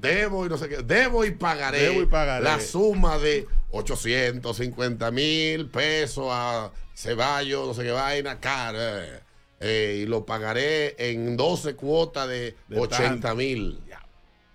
[0.00, 2.44] debo y no sé qué, debo y pagaré, Debo y pagaré.
[2.44, 9.04] la suma de 850 mil pesos a Ceballos, no sé qué vaina, cara.
[9.04, 9.20] eh,
[9.60, 13.80] eh, y lo pagaré en 12 cuotas de, De 80 mil.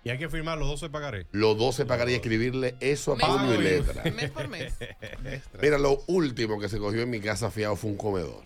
[0.02, 1.26] Y hay que firmar los 12 pagaré.
[1.32, 4.02] Los 12 pagaré y escribirle eso a puño y letra.
[4.10, 4.72] mes por mes.
[5.62, 8.44] Mira, lo último que se cogió en mi casa fiado fue un comedor.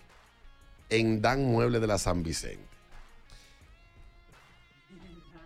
[0.89, 2.67] En Dan Mueble de la San Vicente.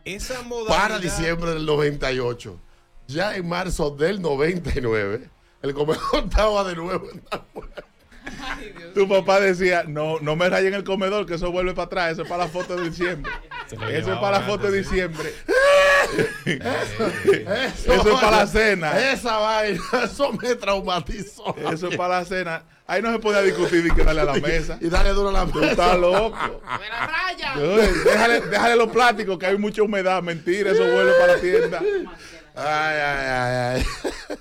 [0.03, 0.75] Esa modalidad.
[0.75, 2.59] Para diciembre del 98.
[3.07, 5.29] Ya en marzo del 99,
[5.61, 7.83] el comedor estaba de nuevo en Dan Mueble.
[8.93, 12.11] Tu papá decía, no, no me rayen el comedor, que eso vuelve para atrás.
[12.13, 13.31] Eso es para la foto de diciembre.
[13.71, 15.33] Eso es para la foto de diciembre.
[16.45, 17.07] Eso,
[17.93, 19.11] Eso es para la cena.
[19.11, 21.55] Esa vaina, eso me traumatizó.
[21.71, 22.63] Eso es para la cena.
[22.87, 24.79] Ahí no se podía discutir y que darle a la mesa.
[24.81, 25.71] Y darle duro a la Tú mesa.
[25.71, 26.35] estás loco.
[26.79, 27.55] ¡Me la raya!
[28.03, 30.23] Déjale, déjale los plásticos que hay mucha humedad.
[30.23, 31.79] Mentira, eso vuelve para la tienda.
[32.55, 33.85] Ay, ay, ay,
[34.29, 34.37] ay.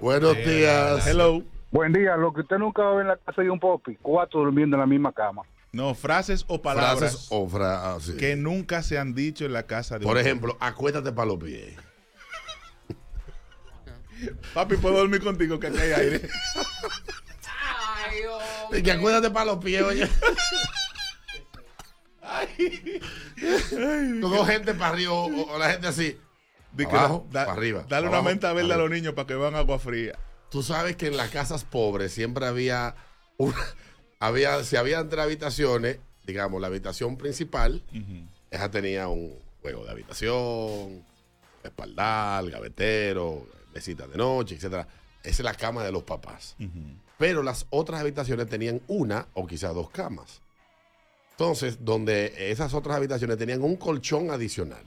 [0.00, 1.06] Buenos días.
[1.06, 1.42] Hello.
[1.76, 3.98] Buen día, lo que usted nunca va a ver en la casa de un popi,
[4.00, 5.42] cuatro durmiendo en la misma cama.
[5.72, 8.16] No, frases o palabras Frases o fra- ah, sí.
[8.16, 11.36] que nunca se han dicho en la casa de Por un- ejemplo, acuéstate para los
[11.38, 11.76] pies.
[14.54, 16.22] Papi, puedo dormir contigo que aquí hay aire.
[18.06, 18.22] Ay,
[18.78, 20.08] Y que acuérdate para los pies, oye.
[24.22, 26.18] Todo gente para arriba o, o la gente así.
[26.74, 27.84] Que abajo, da- para arriba.
[27.86, 30.14] Dale abajo, una menta verde a los niños para que vean agua fría.
[30.50, 32.94] Tú sabes que en las casas pobres siempre había
[33.36, 33.56] una,
[34.20, 37.82] había, si había entre habitaciones, digamos, la habitación principal,
[38.50, 41.04] esa tenía un juego de habitación,
[41.62, 44.86] espaldar, gavetero, mesita de noche, etcétera.
[45.22, 46.54] Esa es la cama de los papás.
[47.18, 50.40] Pero las otras habitaciones tenían una o quizás dos camas.
[51.32, 54.84] Entonces, donde esas otras habitaciones tenían un colchón adicional,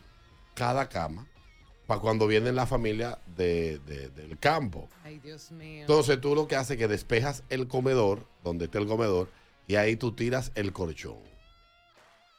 [0.55, 1.27] cada cama,
[1.85, 4.87] para cuando viene la familia de- de- del campo.
[5.09, 5.81] Ay, Dios mío.
[5.81, 9.27] Entonces tú lo que haces es que despejas el comedor, donde está el comedor,
[9.67, 11.17] y ahí tú tiras el colchón.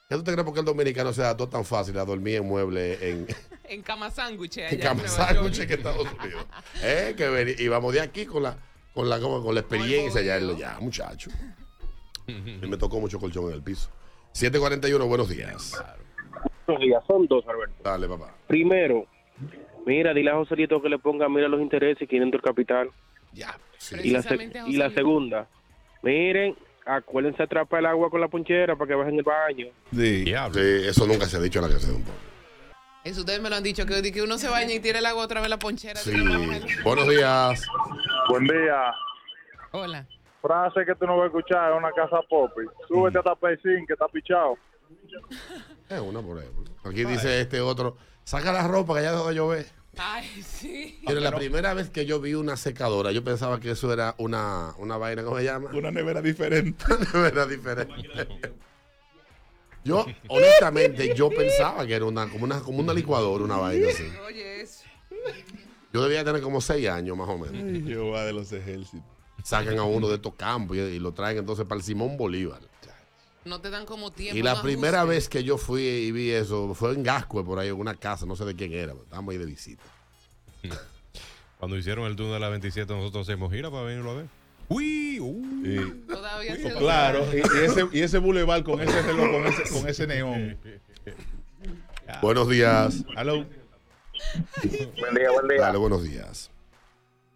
[0.07, 2.45] ¿Qué tú te crees por qué el dominicano se adaptó tan fácil a dormir en
[2.45, 3.27] muebles en,
[3.65, 6.45] En cama sándwich en cama sándwich en Estados Unidos?
[6.81, 7.13] ¿Eh?
[7.17, 8.57] Que veni- y vamos de aquí con la,
[8.93, 11.29] con la, con la experiencia, ya, ya, muchacho.
[12.27, 13.89] Y me tocó mucho colchón en el piso.
[14.31, 15.81] 741, buenos días.
[16.65, 17.75] Buenos días, son dos, Alberto.
[17.83, 18.33] Dale, papá.
[18.47, 19.05] Primero,
[19.85, 22.89] mira, dile a Joselito que le ponga, mira los intereses, 500 el capital.
[23.33, 23.57] Ya.
[24.03, 25.47] Y la, a y la segunda,
[26.03, 29.67] miren, acuérdense atrapar el agua con la ponchera para que bajen el baño.
[29.91, 30.25] Sí.
[30.25, 30.33] Sí,
[30.85, 32.21] eso nunca se ha dicho en la casa de un pueblo.
[33.03, 35.23] Eso ustedes me lo han dicho, que, que uno se baña y tira el agua
[35.23, 35.99] otra vez en la ponchera.
[35.99, 36.11] Sí.
[36.83, 37.65] Buenos días.
[38.29, 38.93] Buen día.
[39.71, 40.07] Hola.
[40.41, 42.61] Frase que tú no vas a escuchar en una casa popi.
[42.87, 44.57] Súbete hasta Pecín, que está pichado.
[45.89, 46.63] Es una por ejemplo.
[46.85, 47.97] Aquí dice este otro,
[48.31, 49.65] saca la ropa que ya dejó de llover.
[49.97, 50.99] Ay, sí.
[51.05, 54.73] Mira, la primera vez que yo vi una secadora, yo pensaba que eso era una,
[54.77, 55.69] una vaina, ¿cómo se llama?
[55.73, 56.85] Una nevera diferente.
[56.93, 58.53] Una nevera diferente.
[59.83, 64.07] Yo, honestamente, yo pensaba que era una, como, una, como una licuadora, una vaina así.
[64.25, 64.85] Oye, eso.
[65.91, 67.61] Yo debía tener como seis años más o menos.
[67.61, 69.01] Ay, Jehová de los ejércitos.
[69.43, 72.70] Sacan a uno de estos campos y, y lo traen entonces para el Simón Bolívar.
[73.43, 74.37] No te dan como tiempo.
[74.37, 77.69] Y la primera vez que yo fui y vi eso fue en Gascue, por ahí,
[77.69, 79.83] en una casa, no sé de quién era, estábamos ahí de visita.
[81.59, 84.25] Cuando hicieron el túnel de la 27, nosotros hacemos gira para venirlo a ver.
[84.67, 86.07] Uy, uh.
[86.07, 89.89] Todavía se Claro, y, y ese, y ese bulevar con ese reloj, con ese, con
[89.89, 90.57] ese neón.
[92.21, 93.03] Buenos días.
[93.17, 93.45] Hello.
[94.63, 95.61] Buen día, buen día.
[95.61, 96.51] Dale, buenos días.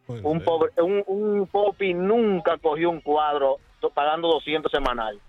[0.07, 3.57] Un, pobre, un, un popi nunca cogió un cuadro
[3.93, 5.19] pagando 200 semanal.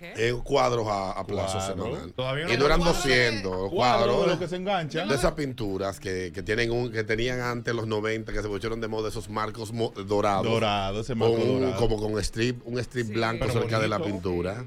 [0.00, 2.12] En cuadros a, a plazo semanal.
[2.14, 4.20] Todavía no y duran cuadros 200 Cuadros cuadros.
[4.22, 5.08] de los que se enganchan.
[5.08, 8.80] De esas pinturas que, que tienen un, que tenían antes los 90, que se pusieron
[8.80, 10.44] de moda esos marcos mo- dorados.
[10.50, 11.76] Dorado, ese marco Con un- dorado.
[11.80, 14.16] Como con strip, un strip blanco pero cerca de la bonito.
[14.16, 14.64] pintura.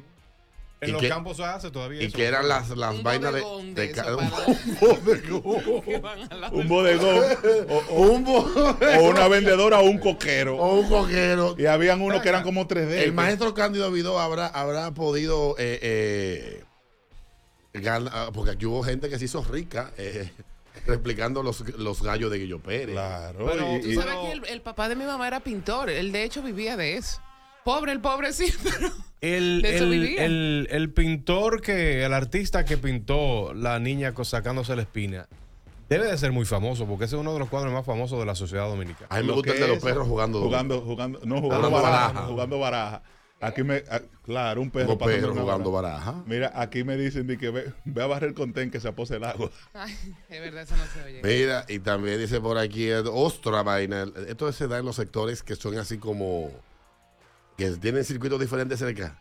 [0.81, 2.15] En Y los que- campos se hace todavía Y eso.
[2.15, 4.29] que eran las, las Un vainas de, bodegón de de un
[4.79, 6.53] bodegón.
[6.53, 7.25] Un bodegón.
[7.69, 8.77] O, o- Un bodegón.
[8.97, 10.55] o una vendedora o un coquero.
[10.57, 11.55] O un coquero.
[11.57, 12.91] Y habían unos que eran como 3D.
[13.03, 16.63] El maestro Cándido Vidó habrá, habrá podido eh, eh,
[17.73, 20.31] ganar, porque aquí hubo gente que se hizo rica eh,
[20.87, 22.91] replicando los, los gallos de Guillo Pérez.
[22.95, 23.45] Claro.
[23.51, 25.89] Pero tú sabes que el, el papá de mi mamá era pintor.
[25.89, 27.19] Él de hecho vivía de eso.
[27.63, 28.91] Pobre, el pobre sí, pero
[29.21, 34.83] El, el, el- el pintor que, el artista que pintó la niña co- sacándose la
[34.83, 35.27] espina,
[35.89, 38.25] debe de ser muy famoso porque ese es uno de los cuadros más famosos de
[38.25, 39.07] la sociedad dominicana.
[39.09, 40.41] A mí me Lo gusta el de los es- perros jugando.
[40.41, 42.27] Jugando, jugando, no, jugando Jugando baraja, baraja.
[42.27, 43.03] Jugando baraja.
[43.41, 46.23] Aquí me, ah, claro, un perro una jugando baraja.
[46.25, 49.15] Mira, aquí me dicen de que ve, ve a barrer con ten que se apose
[49.15, 49.49] el agua.
[49.73, 49.95] Ay,
[50.29, 51.21] es verdad, eso no se oye.
[51.23, 54.05] Mira, y también dice por aquí otra vaina.
[54.27, 56.51] Esto se da en los sectores que son así como
[57.59, 59.19] que tienen circuitos diferentes cerca.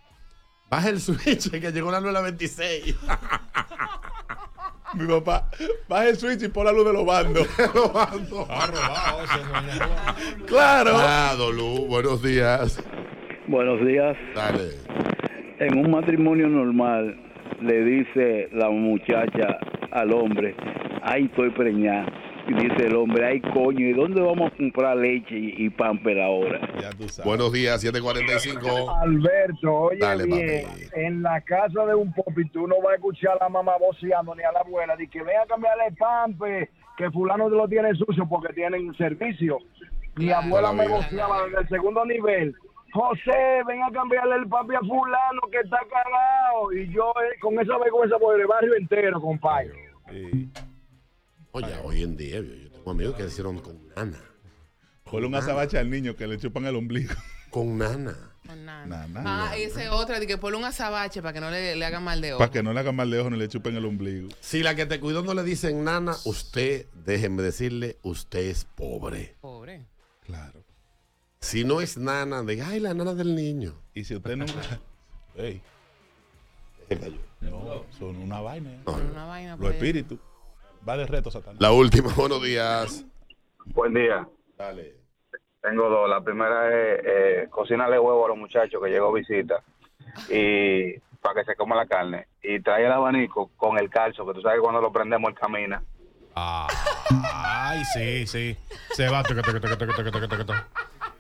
[0.71, 2.97] Baja el switch que llegó la 926.
[4.95, 5.51] Mi papá,
[5.87, 7.47] baja el switch y pon la luz de los bandos.
[7.75, 8.49] los bandos.
[10.47, 10.93] Claro.
[10.95, 12.83] Ah, Dolú, buenos días.
[13.49, 14.17] Buenos días.
[14.35, 14.71] Dale.
[15.59, 17.21] En un matrimonio normal
[17.61, 19.59] le dice la muchacha
[19.91, 20.55] al hombre,
[21.03, 22.07] ay, estoy preñada.
[22.49, 26.19] Y dice el hombre, ay coño, ¿y dónde vamos a comprar leche y, y pamper
[26.19, 26.61] ahora?
[26.81, 27.27] Ya tú sabes.
[27.27, 28.91] Buenos días, 745.
[29.03, 33.37] Alberto, oye Dale, bien, en la casa de un popi tú no vas a escuchar
[33.39, 36.71] a la mamá voceando ni a la abuela de que venga a cambiarle el pampe,
[36.97, 39.59] que fulano lo tiene sucio porque tienen servicio.
[40.17, 42.55] Mi abuela me voceaba desde el segundo nivel.
[42.95, 46.73] José, ven a cambiarle el papi a fulano que está cagado.
[46.73, 49.71] Y yo eh, con esa vergüenza por el barrio entero, compadre.
[51.53, 54.21] Oye, hoy en día yo, yo tengo amigos que hicieron con nana.
[55.05, 57.15] Ponle un azabache al niño que le chupan el ombligo.
[57.51, 58.15] Con nana.
[58.45, 59.23] Nana.
[59.25, 62.21] Ah, esa otra, de que ponle un azabache para que no le, le hagan mal
[62.21, 62.39] de ojo.
[62.39, 64.29] Para que no le hagan mal de ojo ni le chupen el ombligo.
[64.41, 69.37] Si la que te cuidó no le dicen nana, usted, déjenme decirle, usted es pobre.
[69.41, 69.87] Pobre.
[70.25, 70.63] Claro.
[71.41, 73.81] Si no es nana, diga, ay, la nana del niño.
[73.95, 74.81] Y si usted nunca.
[75.37, 75.63] Ey.
[77.41, 78.73] No, son una vaina.
[78.73, 78.81] ¿eh?
[78.87, 79.51] Una vaina.
[79.53, 79.75] Los pues.
[79.75, 80.19] espíritus.
[80.89, 81.61] Va de reto, Satanás.
[81.61, 83.05] La última, buenos días.
[83.67, 84.27] Buen día.
[84.57, 84.95] Dale.
[85.61, 86.09] Tengo dos.
[86.09, 89.63] La primera es eh, cocinarle huevo a los muchachos que llegó visita
[90.31, 92.29] y para que se coma la carne.
[92.43, 95.37] Y trae el abanico con el calzo, que tú sabes que cuando lo prendemos él
[95.39, 95.83] camina.
[96.35, 96.69] Ah,
[97.35, 98.57] ay, sí, sí.
[98.93, 99.23] Se va.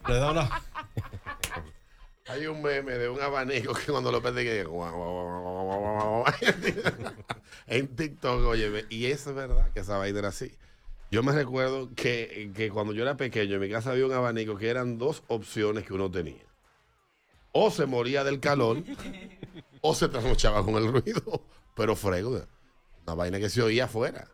[0.08, 0.48] Le da una.
[2.28, 5.64] Hay un meme de un abanico que cuando lo prende que guau, guau, guau, guau,
[5.64, 7.14] guau, guau, guau.
[7.66, 10.54] en TikTok, oye, y es verdad que esa vaina era así.
[11.10, 14.58] Yo me recuerdo que, que cuando yo era pequeño en mi casa había un abanico
[14.58, 16.44] que eran dos opciones que uno tenía.
[17.52, 18.82] O se moría del calor
[19.80, 21.42] o se trasnochaba con el ruido.
[21.74, 22.42] Pero frego,
[23.04, 24.28] una vaina que se oía afuera.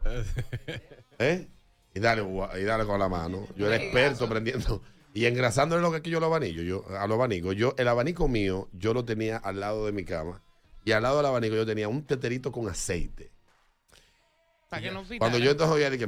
[1.20, 1.46] ¿Eh?
[1.94, 2.24] Y dale,
[2.58, 3.46] y dale con la mano.
[3.54, 4.82] Yo era experto prendiendo
[5.14, 6.64] y engrasándole lo que aquí yo los abanicos.
[6.64, 7.54] Yo, a los abanicos.
[7.56, 10.42] Yo, el abanico mío, yo lo tenía al lado de mi cama.
[10.84, 13.30] Y al lado del abanico yo tenía un teterito con aceite.
[14.68, 15.18] Para que no pitara.
[15.20, 16.06] Cuando yo entonces oía, dije,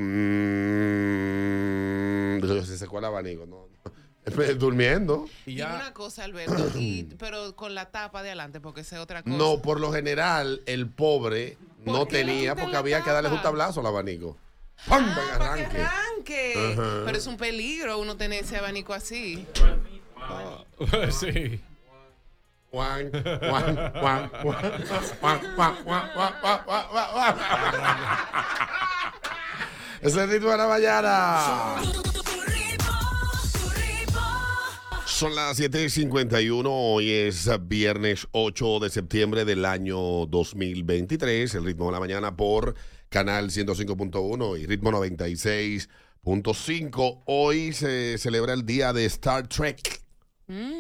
[1.07, 3.47] mmm, yo, se secó el abanico.
[3.47, 3.77] No, no.
[4.59, 5.27] Durmiendo.
[5.47, 9.23] Y una cosa, Alberto, y- pero con la tapa de adelante, porque esa es otra
[9.23, 9.37] cosa.
[9.37, 13.87] No, por lo general, el pobre no tenía porque había que darle un tablazo al
[13.87, 14.37] abanico.
[14.89, 15.05] ¡Pam!
[15.09, 15.85] Ah, arranque.
[17.05, 19.47] Pero es un peligro uno tener ese abanico así.
[20.79, 21.61] Uh, sí.
[30.03, 31.77] Es el ritmo de la mañana.
[35.07, 41.93] Son las 7:51, hoy es viernes 8 de septiembre del año 2023, el ritmo de
[41.93, 42.75] la mañana por
[43.17, 47.23] canal 105.1 y ritmo 96.5.
[47.25, 49.81] Hoy se celebra el día de Star Trek.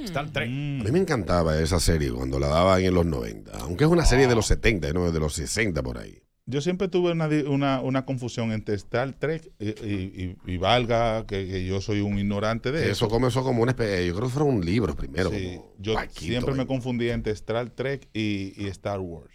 [0.04, 0.48] Star Trek.
[0.48, 4.04] A mí me encantaba esa serie cuando la daban en los 90, aunque es una
[4.04, 6.18] serie de los 70, no de los 60 por ahí.
[6.48, 11.26] Yo siempre tuve una, una, una confusión entre Star Trek y, y- y- y valga
[11.26, 13.08] que, que yo soy un ignorante de Eso eso.
[13.08, 15.30] comenzó como una especie, yo creo que fueron un libro primero.
[15.30, 16.58] Sí, como yo Paquito siempre ahí.
[16.58, 19.32] me confundía entre Star Trek y, y Star Wars.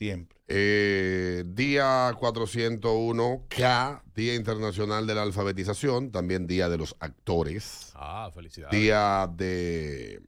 [0.00, 0.38] Siempre.
[0.48, 7.92] Eh, día 401K, Día Internacional de la Alfabetización, también Día de los Actores.
[7.96, 8.80] Ah, felicidades.
[8.80, 10.22] Día de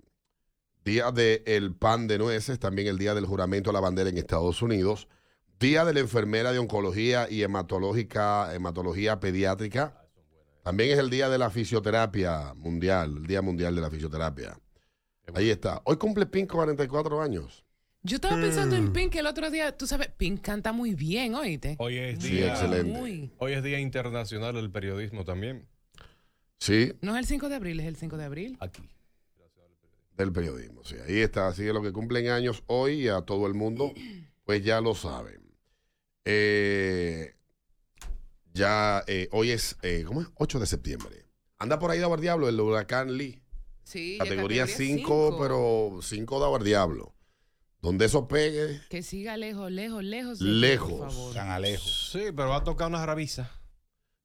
[0.84, 4.18] Día de el pan de nueces, también el Día del Juramento a la Bandera en
[4.18, 5.08] Estados Unidos.
[5.58, 10.06] Día de la enfermera de oncología y hematológica, hematología pediátrica.
[10.62, 14.58] También es el Día de la Fisioterapia Mundial, el Día Mundial de la Fisioterapia.
[15.32, 15.80] Ahí está.
[15.84, 17.64] Hoy cumple Pink 44 años.
[18.04, 19.76] Yo estaba pensando en Pink el otro día.
[19.76, 21.76] Tú sabes, Pink canta muy bien, oíste.
[21.78, 22.48] Hoy es Sí, día.
[22.50, 22.98] excelente.
[22.98, 23.30] Muy.
[23.38, 25.68] Hoy es Día Internacional del Periodismo también.
[26.58, 28.56] Sí, No es el 5 de abril, es el 5 de abril.
[28.60, 28.82] Aquí.
[30.16, 30.84] del periodismo.
[30.84, 31.48] Sí, ahí está.
[31.48, 33.92] Así que los que cumplen años hoy y a todo el mundo,
[34.44, 35.40] pues ya lo saben.
[36.24, 37.34] Eh,
[38.52, 40.28] ya eh, hoy es, eh, ¿cómo es?
[40.34, 41.26] 8 de septiembre.
[41.58, 43.42] Anda por ahí Dabar Diablo, el huracán Lee.
[43.84, 45.38] Sí, Categoría 5, cinco.
[45.40, 47.14] pero 5 Dabar Diablo.
[47.82, 50.40] Donde eso pegue, Que siga lejos, lejos, lejos.
[50.40, 50.90] Lejos.
[50.92, 51.34] Por favor.
[51.34, 52.10] Tan alejos.
[52.12, 53.50] Sí, pero va a tocar una rabisa.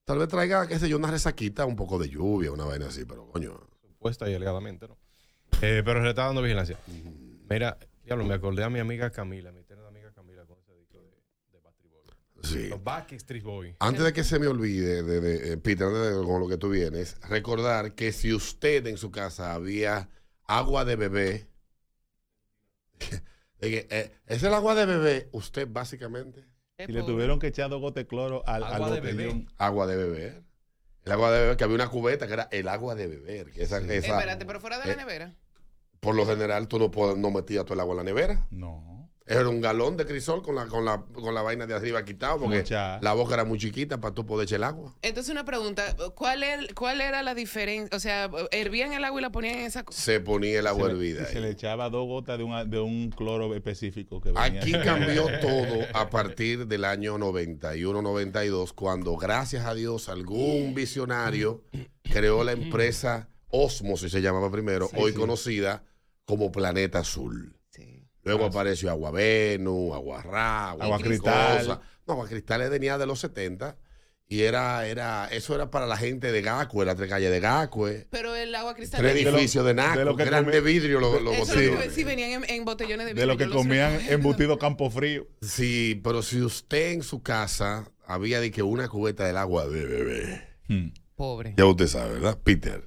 [0.05, 3.03] tal vez traiga, qué sé yo, una resaquita, un poco de lluvia, una vaina así,
[3.03, 3.59] pero coño.
[3.99, 4.95] Puesta y alegadamente, ¿no?
[5.61, 6.77] Eh, pero se le está dando vigilancia.
[7.49, 10.99] Mira, diablo, me acordé a mi amiga Camila, mi eterna amiga Camila, con ese disco
[10.99, 12.13] de, de Boys.
[12.43, 12.67] Sí.
[12.69, 13.75] Los Backstreet Boys.
[13.79, 16.57] Antes de que se me olvide, de, de- eh, Peter, antes de- con lo que
[16.57, 20.09] tú vienes, recordar que si usted en su casa había
[20.45, 21.47] agua de bebé,
[23.59, 26.45] de que, eh, es el agua de bebé, usted básicamente
[26.77, 29.45] Y le tuvieron que echar dos gotas de cloro al, al Agua de bebé.
[29.57, 30.43] agua de beber.
[31.03, 33.51] El agua de beber, que había una cubeta que era el agua de beber.
[33.51, 35.33] Que esa, esa- Espérate, pero fuera de la eh, nevera.
[35.99, 38.45] por lo general tú no, puedes- no metías todo el agua en la nevera.
[38.51, 38.96] No.
[39.29, 42.39] Era un galón de crisol con la, con la, con la vaina de arriba quitado
[42.39, 42.99] porque Mucha.
[43.01, 44.95] la boca era muy chiquita para tú poder echar el agua.
[45.01, 45.83] Entonces, una pregunta:
[46.15, 47.95] ¿cuál, er- ¿cuál era la diferencia?
[47.95, 49.83] O sea, hervían el agua y la ponían en esa.
[49.83, 51.23] co- Se ponía el agua Se le- hervida.
[51.29, 54.61] y se le echaba dos gotas de, una- de un cloro específico que venía.
[54.61, 61.63] Aquí cambió todo a partir del año 91-92, cuando gracias a Dios algún visionario
[62.03, 65.17] creó la empresa Osmosis, se llamaba primero, Sí, hoy sí.
[65.17, 65.83] conocida
[66.25, 67.56] como Planeta Azul.
[68.27, 71.67] Luego apareció Agua Venus, Agua Ra, Agua Qué Cristal.
[72.05, 73.77] No, Agua Cristal venía de los 70
[74.29, 78.07] y era, era, eso era para la gente de Gacue, la tres calles de Gacue.
[78.09, 79.29] Pero el agua Tres cristalina.
[79.31, 81.85] edificios de, Naco, de lo que que eran comí- de vidrio los, lo botellones.
[81.87, 83.27] decir, venían en, en botellones de de vidrio.
[83.33, 85.27] lo que comían embutido campo frío.
[85.41, 89.85] Sí, pero si usted en su casa había de que una cubeta del agua de
[89.85, 90.47] bebé.
[90.67, 90.87] Hmm.
[91.15, 91.53] Pobre.
[91.57, 92.37] Ya usted sabe, ¿verdad?
[92.43, 92.86] Peter.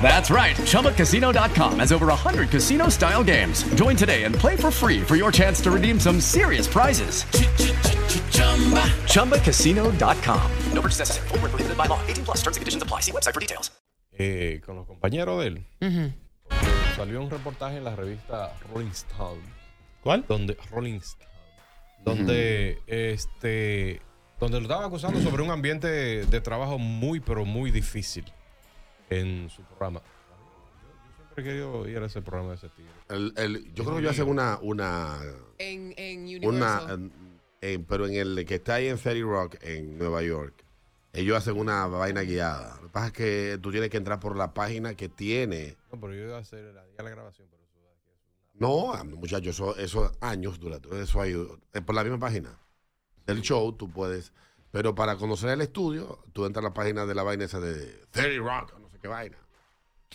[0.00, 0.54] That's right.
[0.56, 3.64] ChumbaCasino.com has over 100 casino style games.
[3.74, 7.24] Join today and play for free for your chance to redeem some serious prizes.
[9.12, 10.50] ChumbaCasino.com.
[10.72, 11.28] No purchase necessary.
[11.28, 11.98] Void where prohibited by law.
[12.06, 13.00] 18 plus terms and conditions apply.
[13.00, 13.70] See website for details.
[14.18, 16.14] eh, con los compañeros de él, porque
[16.96, 19.42] salió un reportaje en la revista Rolling Stone.
[20.02, 20.24] ¿Cuál?
[20.26, 21.30] Donde, Rolling Stone.
[22.04, 24.00] Donde, este,
[24.40, 28.24] donde lo estaban acusando sobre un ambiente de trabajo muy, pero muy difícil
[29.10, 30.00] en su programa.
[30.00, 32.86] Yo siempre he querido ir a ese programa de ese tío.
[33.08, 35.18] El- el- yo creo que ellos hacen una, una,
[35.58, 36.48] En, en una
[36.80, 36.90] Universal.
[36.90, 37.12] en-
[37.60, 40.54] en- pero en el que está ahí en Ferry Rock, en Nueva York,
[41.12, 42.76] ellos hacen una vaina guiada.
[42.76, 45.76] Lo que pasa es que tú tienes que entrar por la página que tiene.
[45.92, 47.48] No, pero yo iba a hacer la, la grabación.
[47.50, 47.62] Pero
[48.58, 50.78] No, ah, muchachos, eso, eso años dura.
[50.92, 51.32] Eso hay,
[51.72, 52.58] es por la misma página
[53.26, 54.32] del show, tú puedes.
[54.70, 58.04] Pero para conocer el estudio, tú entras a la página de la vaina esa de
[58.10, 58.75] Ferry Rock, no
[59.06, 59.36] qué vaina.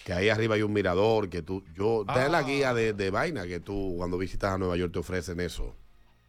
[0.03, 2.43] Que ahí arriba hay un mirador, que tú, yo, está en la Ah.
[2.43, 5.75] guía de, de vaina que tú cuando visitas a Nueva York te ofrecen eso.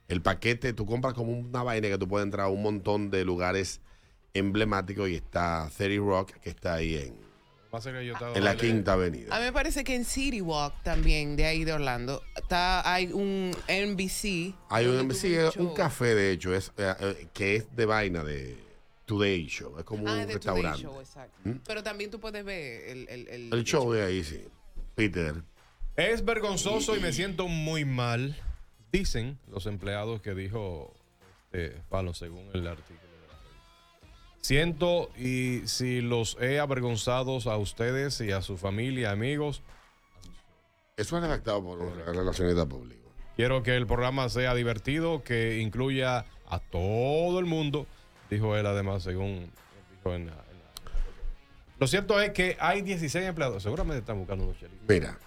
[0.09, 3.25] El paquete, tú compras como una vaina que tú puedes entrar a un montón de
[3.25, 3.81] lugares
[4.35, 7.15] emblemáticos y está Ferry Rock, que está ahí en,
[7.83, 9.35] que yo en la Quinta Avenida.
[9.35, 13.11] A mí me parece que en City Walk también, de ahí de Orlando, está, hay
[13.13, 14.55] un NBC.
[14.69, 18.59] Hay un, es un café, de hecho, es, eh, eh, que es de vaina de
[19.13, 19.79] Today Show.
[19.79, 20.83] Es como Ah, un restaurante.
[20.83, 21.37] Show, exacto.
[21.45, 21.53] ¿Mm?
[21.67, 24.45] Pero también tú puedes ver el, el, el, El show de ahí, sí.
[24.95, 25.35] Peter.
[25.97, 28.35] Es vergonzoso y me siento muy mal,
[28.91, 30.95] dicen los empleados que dijo
[31.53, 34.39] este, Fallon, según el artículo de la revista.
[34.41, 39.63] Siento y si los he avergonzado a ustedes y a su familia, amigos,
[40.97, 43.11] Eso es redactado por un relacionista público.
[43.37, 47.87] quiero que el programa sea divertido, que incluya a todo el mundo,
[48.33, 49.51] dijo él además, según
[49.99, 50.93] dijo en la- en la-
[51.79, 54.81] Lo cierto es que hay 16 empleados, seguramente están buscando unos chelitos.
[54.89, 55.19] Mira,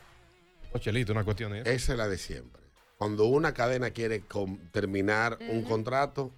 [0.71, 1.69] Unos chelitos, una cuestión de eso.
[1.69, 2.61] esa es la de siempre.
[2.97, 4.23] Cuando una cadena quiere
[4.71, 6.31] terminar un contrato,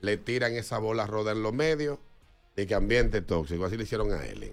[0.00, 1.98] le tiran esa bola roda en los medios
[2.54, 3.64] de que ambiente tóxico.
[3.64, 4.52] Así le hicieron a Ellen.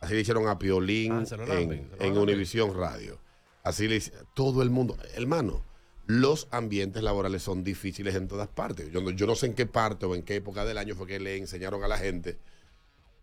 [0.00, 1.24] Así le hicieron a Piolín Ah,
[1.58, 2.18] en, en.
[2.18, 3.18] Univisión Radio.
[3.64, 4.96] Así le hice- todo el mundo.
[5.14, 5.64] Hermano,
[6.06, 8.90] los ambientes laborales son difíciles en todas partes.
[8.92, 11.06] Yo no, yo no sé en qué parte o en qué época del año fue
[11.06, 12.38] que le enseñaron a la gente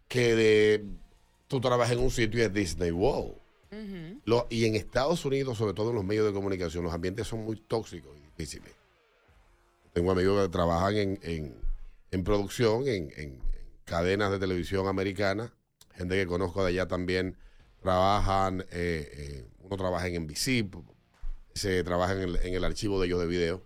[0.08, 0.86] que de,
[1.48, 3.36] tú trabajas en un sitio y es Disney World.
[4.26, 7.46] Lo- y en Estados Unidos, sobre todo en los medios de comunicación, los ambientes son
[7.46, 8.74] muy tóxicos y difíciles.
[9.94, 11.56] Tengo amigos que trabajan en, en-
[12.12, 13.40] en producción, en, en- en
[13.86, 15.52] cadenas de televisión americanas,
[15.96, 17.38] gente que conozco de allá también
[17.82, 20.64] trabajan, eh, eh, uno trabaja en NBC,
[21.54, 23.62] se trabaja en el, en el archivo de ellos de video.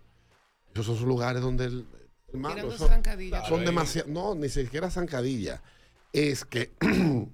[0.74, 1.86] Esos son lugares donde el,
[2.32, 3.48] Tirando son, zancadillas.
[3.48, 5.62] son demasiado, no, ni siquiera zancadilla.
[6.12, 6.72] Es que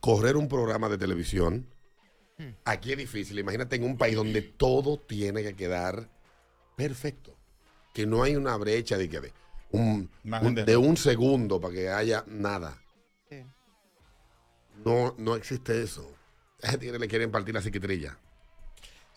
[0.00, 1.66] correr un programa de televisión
[2.64, 3.38] aquí es difícil.
[3.38, 6.08] Imagínate en un país donde todo tiene que quedar
[6.76, 7.34] perfecto.
[7.94, 9.32] Que no hay una brecha de que de
[9.70, 12.80] un, de de un segundo para que haya nada.
[14.84, 16.08] No, no existe eso.
[16.62, 18.18] A ese tigre le quieren partir la psiquitrilla.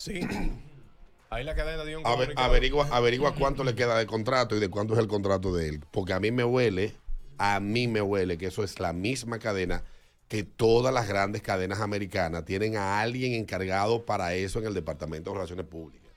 [0.04, 0.20] Sí.
[1.30, 2.48] Ahí la cadena dio un Ave- comunicado.
[2.48, 5.84] averigua, averigua cuánto le queda de contrato y de cuánto es el contrato de él.
[5.92, 6.94] Porque a mí me huele,
[7.38, 9.84] a mí me huele que eso es la misma cadena
[10.28, 15.30] que todas las grandes cadenas americanas tienen a alguien encargado para eso en el Departamento
[15.30, 16.10] de Relaciones Públicas.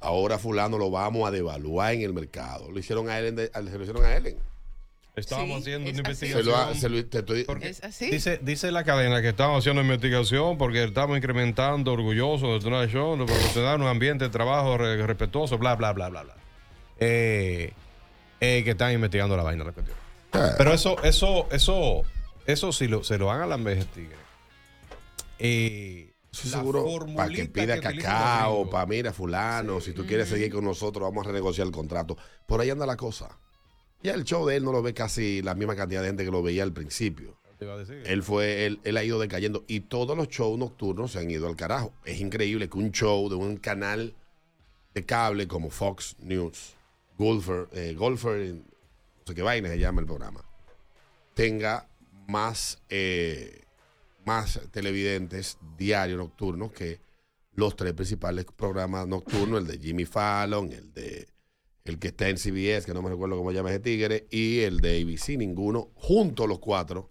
[0.00, 2.70] Ahora fulano lo vamos a devaluar en el mercado.
[2.70, 4.36] Lo hicieron a Ellen, de- lo hicieron a Ellen.
[5.14, 6.24] Estábamos Sí, haciendo es una así.
[6.26, 6.44] investigación.
[6.44, 8.10] Se lo ha- se lo- te estoy- ¿Es así?
[8.10, 13.26] Dice, dice la cadena que estamos haciendo investigación porque estamos incrementando orgulloso de Show, de
[13.26, 16.34] proporcionar un ambiente de trabajo re- respetuoso, bla, bla, bla, bla, bla.
[16.98, 17.72] Eh,
[18.40, 19.92] eh, que están investigando la vaina, repetió.
[20.56, 22.02] Pero eso, eso, eso,
[22.46, 24.16] eso si lo, se lo van a la tigre.
[25.38, 30.64] Eh, seguro para que pida que cacao, para mira, fulano, si tú quieres seguir con
[30.64, 32.16] nosotros, vamos a renegociar el contrato.
[32.46, 33.28] Por ahí anda la cosa.
[34.02, 36.30] Ya el show de él no lo ve casi la misma cantidad de gente que
[36.30, 37.38] lo veía al principio.
[38.04, 41.46] Él fue, él, él ha ido decayendo y todos los shows nocturnos se han ido
[41.46, 41.92] al carajo.
[42.04, 44.14] Es increíble que un show de un canal
[44.94, 46.74] de cable como Fox News,
[47.16, 48.62] Golfer, eh, Golfer, no
[49.26, 50.44] sé qué vaina se llama el programa,
[51.34, 51.88] tenga
[52.26, 53.62] más, eh,
[54.24, 57.00] más televidentes diarios nocturnos que
[57.54, 61.28] los tres principales programas nocturnos, el de Jimmy Fallon, el de
[61.84, 64.78] el que está en CBS, que no me recuerdo cómo llama ese tigre, y el
[64.80, 67.10] de ABC, ninguno, juntos los cuatro,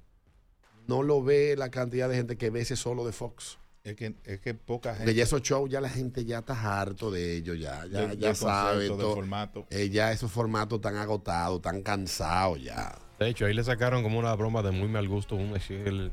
[0.88, 3.57] no lo ve la cantidad de gente que ve ese solo de Fox.
[3.84, 5.05] Es que, es que poca gente.
[5.05, 8.36] Porque ya esos shows, ya la gente ya está harto de ellos, ya, ya, ya
[8.36, 9.15] sabe todo.
[9.15, 9.65] formato.
[9.72, 12.95] Eh, ya esos formatos tan agotados, tan cansados ya.
[13.19, 16.11] De hecho, ahí le sacaron como una broma de muy mal gusto un es el,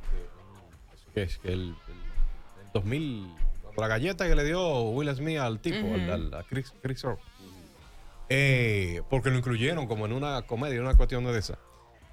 [1.15, 3.29] que es que el, el- el 2000
[3.63, 7.03] cuando la galleta que le dio Will Smith al tipo, al, al- a Chris, Chris
[7.03, 7.21] Rock.
[8.29, 11.59] Eh, porque lo incluyeron como en una comedia, una cuestión de esa.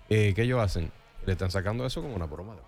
[0.10, 0.92] Eh, ¿Qué ellos hacen?
[1.26, 2.56] Le están sacando eso como una broma.
[2.56, 2.62] De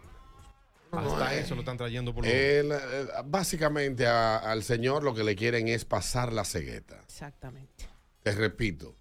[0.97, 5.13] Hasta eh, eso lo están trayendo por los Él, eh, básicamente a- al señor lo
[5.13, 6.95] que le quieren es pasar la cegueta.
[7.05, 7.85] Exactamente.
[8.23, 8.95] Te repito,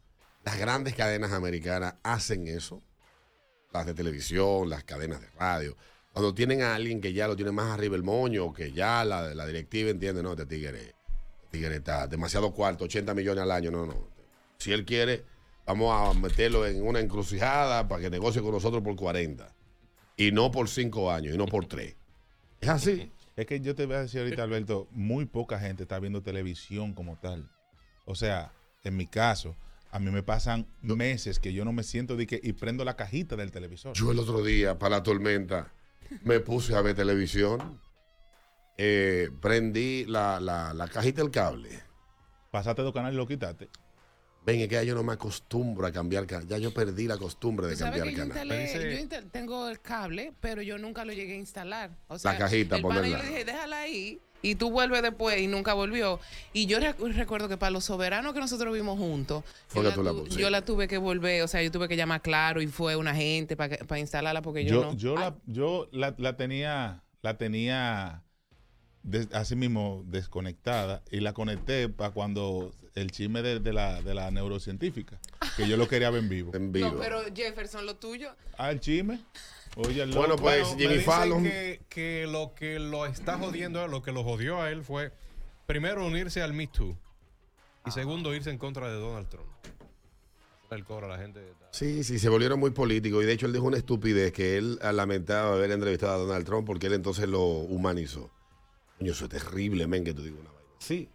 [0.45, 2.83] las grandes cadenas americanas hacen eso.
[3.73, 5.77] Las de televisión, las cadenas de radio.
[6.13, 9.35] Cuando tienen a alguien que ya lo tiene más arriba el moño, que ya la,
[9.35, 10.95] la directiva entiende, no, este tigre,
[11.45, 14.16] este tigre está demasiado cuarto, 80 millones al año, no, no.
[14.59, 15.25] Si él quiere,
[15.67, 19.55] vamos a meterlo en una encrucijada para que negocie con nosotros por 40.
[20.17, 21.95] Y no por 5 años, y no por 3.
[22.61, 23.13] Es así.
[23.37, 26.95] Es que yo te voy a decir ahorita, Alberto, muy poca gente está viendo televisión
[26.95, 27.51] como tal.
[28.07, 28.53] O sea,
[28.83, 29.55] en mi caso,
[29.91, 32.97] a mí me pasan meses que yo no me siento de que y prendo la
[32.97, 33.93] cajita del televisor.
[33.95, 35.71] Yo el otro día, para la tormenta,
[36.23, 37.79] me puse a ver televisión.
[38.79, 41.83] eh, prendí la, la, la cajita del cable.
[42.51, 43.69] Pasaste dos canales y lo quitaste.
[44.47, 46.47] Ven, es que ya yo no me acostumbro a cambiar canal.
[46.47, 48.61] Ya yo perdí la costumbre de cambiar que yo, canal.
[48.63, 51.91] instalé, yo tengo el cable, pero yo nunca lo llegué a instalar.
[52.07, 53.19] O sea, cajita, el yo ponerla.
[53.19, 56.21] le dije, déjala ahí y tú vuelves después y nunca volvió.
[56.53, 59.95] Y yo rec- recuerdo que para los soberanos que nosotros vimos juntos, Fue yo, que
[59.97, 60.41] tú la pusiste.
[60.41, 63.17] yo la tuve que volver, o sea, yo tuve que llamar claro y fue una
[63.17, 64.97] gente para para instalarla porque yo, Yo, no.
[64.97, 68.23] yo, la, yo la, la tenía, la tenía
[69.03, 74.15] des- así mismo desconectada y la conecté para cuando el chisme de, de la, de
[74.15, 75.21] la neurocientífica,
[75.57, 76.53] que yo lo quería ver en vivo.
[76.55, 78.35] En No, pero Jefferson, lo tuyo.
[78.59, 79.21] Ah, el chisme.
[79.77, 81.43] Oye, el Bueno, pues, Bueno, me Jimmy dicen Fallon.
[81.45, 85.13] Que, que lo que lo está jodiendo, lo que lo jodió a él fue,
[85.67, 86.97] primero, unirse al Me Too.
[87.85, 89.47] Y segundo, irse en contra de Donald Trump.
[90.71, 91.41] El coro, la gente.
[91.71, 93.23] Sí, sí, se volvieron muy políticos.
[93.23, 96.67] Y de hecho, él dijo una estupidez que él lamentaba haber entrevistado a Donald Trump
[96.67, 98.31] porque él entonces lo humanizó.
[98.99, 100.71] Coño, eso es terrible, men, que tú digas una vaina.
[100.79, 101.09] Sí.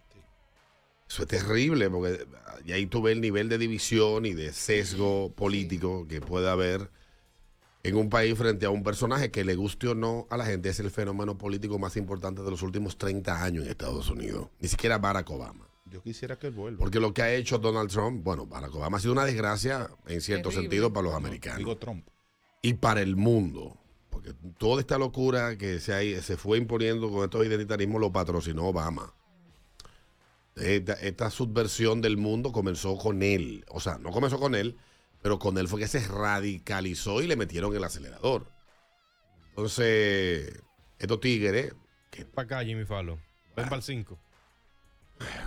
[1.12, 2.26] Eso es terrible porque
[2.64, 6.90] y ahí tú ves el nivel de división y de sesgo político que puede haber
[7.82, 10.68] en un país frente a un personaje que le guste o no a la gente.
[10.70, 14.48] Es el fenómeno político más importante de los últimos 30 años en Estados Unidos.
[14.60, 15.68] Ni siquiera Barack Obama.
[15.84, 16.78] Yo quisiera que él vuelva.
[16.78, 20.20] Porque lo que ha hecho Donald Trump, bueno, Barack Obama ha sido una desgracia en
[20.22, 20.70] cierto Terrible.
[20.70, 21.58] sentido para los americanos.
[21.58, 22.06] Digo Trump.
[22.62, 23.76] Y para el mundo.
[24.08, 28.68] Porque toda esta locura que se, ha- se fue imponiendo con estos identitarismos lo patrocinó
[28.68, 29.12] Obama.
[30.56, 33.64] Esta, esta subversión del mundo comenzó con él.
[33.68, 34.76] O sea, no comenzó con él,
[35.22, 38.46] pero con él fue que se radicalizó y le metieron el acelerador.
[39.50, 40.62] Entonces,
[40.98, 41.74] estos tigres,
[42.34, 43.18] Para acá, Jimmy Fallon.
[43.56, 44.18] Ven para el 5.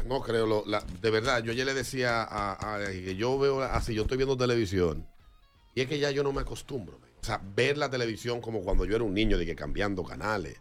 [0.05, 3.61] No creo, lo- la- de verdad, yo ayer le decía a, a- que yo veo
[3.61, 5.07] así, yo estoy viendo televisión
[5.73, 6.97] y es que ya yo no me acostumbro.
[6.99, 7.09] man.
[7.21, 10.59] O sea, ver la televisión como cuando yo era un niño, de que cambiando canales.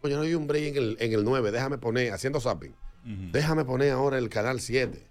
[0.00, 2.74] Pues yo no hay un break en el, en el 9, déjame poner, haciendo zapping,
[3.06, 5.06] déjame poner ahora el canal 7.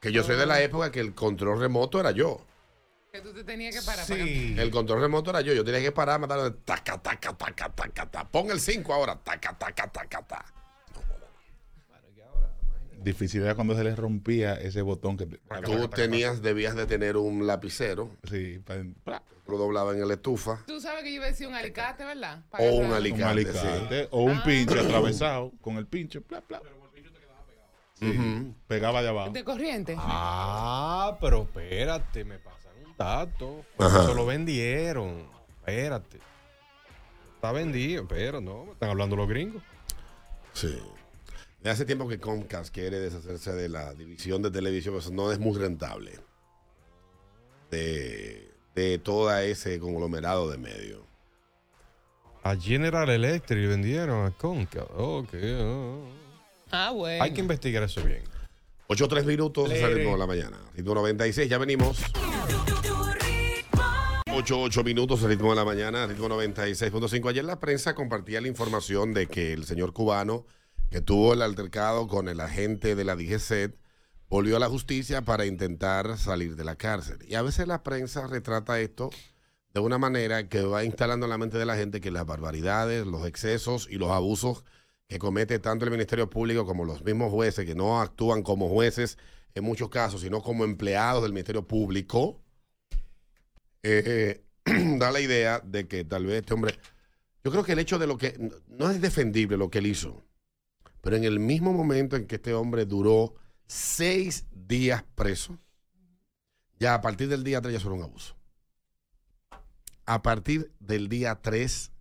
[0.00, 2.44] Que yo soy de la época que el control remoto era yo.
[3.12, 4.06] Que tú te tenías que parar.
[4.06, 5.52] para El control remoto era yo.
[5.52, 6.50] Yo tenía que parar, matar.
[6.64, 8.28] Taca, taca, taca, taca, taca.
[8.28, 9.16] Pon el 5 ahora.
[9.16, 10.44] Taca, taca, taca, taca.
[13.02, 15.26] Difícil era cuando se les rompía ese botón que...
[15.64, 18.10] Tú tenías, debías de tener un lapicero.
[18.30, 18.62] Sí,
[19.50, 20.62] Lo doblaba en la estufa.
[20.66, 22.42] Tú sabes que yo iba a decir un alicate, ¿verdad?
[22.50, 23.22] Para O un alicate.
[23.22, 26.20] Un alicate, o un pinche atravesado con el pinche.
[26.20, 26.62] Bla, bla.
[27.94, 28.54] Sí, Ujú.
[28.66, 29.30] Pegaba de abajo.
[29.30, 29.94] De corriente.
[29.98, 33.64] Ah, pero espérate, me pasan un dato.
[33.78, 35.28] Eso lo vendieron.
[35.58, 36.18] Espérate.
[37.34, 39.62] Está vendido, pero no, me están hablando los gringos.
[40.54, 40.78] Sí.
[41.62, 45.38] De hace tiempo que Comcast quiere deshacerse de la división de televisión, eso no es
[45.38, 46.18] muy rentable.
[47.70, 48.49] De,
[48.80, 51.00] de todo ese conglomerado de medios.
[52.42, 54.84] A General Electric vendieron a Conca.
[54.96, 55.34] Ok.
[55.34, 55.96] ah.
[56.72, 57.22] Ah, bueno.
[57.22, 58.22] Hay que investigar eso bien.
[58.86, 60.56] 8 o 3 minutos, ritmo de la mañana.
[60.74, 62.02] Ritmo 96, ya venimos.
[64.32, 67.28] 8 8 minutos, el ritmo de la mañana, ritmo 96.5.
[67.28, 70.46] Ayer la prensa compartía la información de que el señor cubano
[70.90, 73.76] que tuvo el altercado con el agente de la DGCET
[74.30, 77.18] volvió a la justicia para intentar salir de la cárcel.
[77.26, 79.10] Y a veces la prensa retrata esto
[79.74, 83.06] de una manera que va instalando en la mente de la gente que las barbaridades,
[83.06, 84.64] los excesos y los abusos
[85.08, 89.18] que comete tanto el Ministerio Público como los mismos jueces, que no actúan como jueces
[89.54, 92.40] en muchos casos, sino como empleados del Ministerio Público,
[93.82, 96.78] eh, eh, da la idea de que tal vez este hombre,
[97.42, 100.22] yo creo que el hecho de lo que, no es defendible lo que él hizo,
[101.00, 103.34] pero en el mismo momento en que este hombre duró
[103.70, 105.56] seis días preso,
[106.80, 108.34] ya a partir del día 3 ya era un abuso.
[110.06, 111.92] A partir del día 3,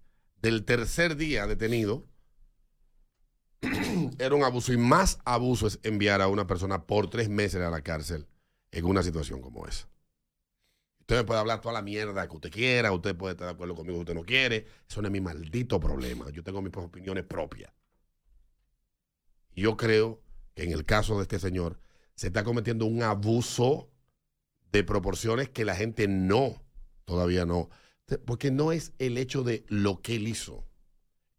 [0.41, 2.07] del tercer día detenido,
[4.17, 7.69] era un abuso y más abuso es enviar a una persona por tres meses a
[7.69, 8.27] la cárcel
[8.71, 9.87] en una situación como esa.
[11.01, 13.75] Usted me puede hablar toda la mierda que usted quiera, usted puede estar de acuerdo
[13.75, 16.31] conmigo si usted no quiere, eso no es mi maldito problema.
[16.31, 17.71] Yo tengo mis opiniones propias.
[19.55, 20.23] Yo creo
[20.59, 21.79] que en el caso de este señor
[22.15, 23.89] se está cometiendo un abuso
[24.73, 26.61] de proporciones que la gente no,
[27.05, 27.69] todavía no.
[28.25, 30.67] Porque no es el hecho de lo que él hizo,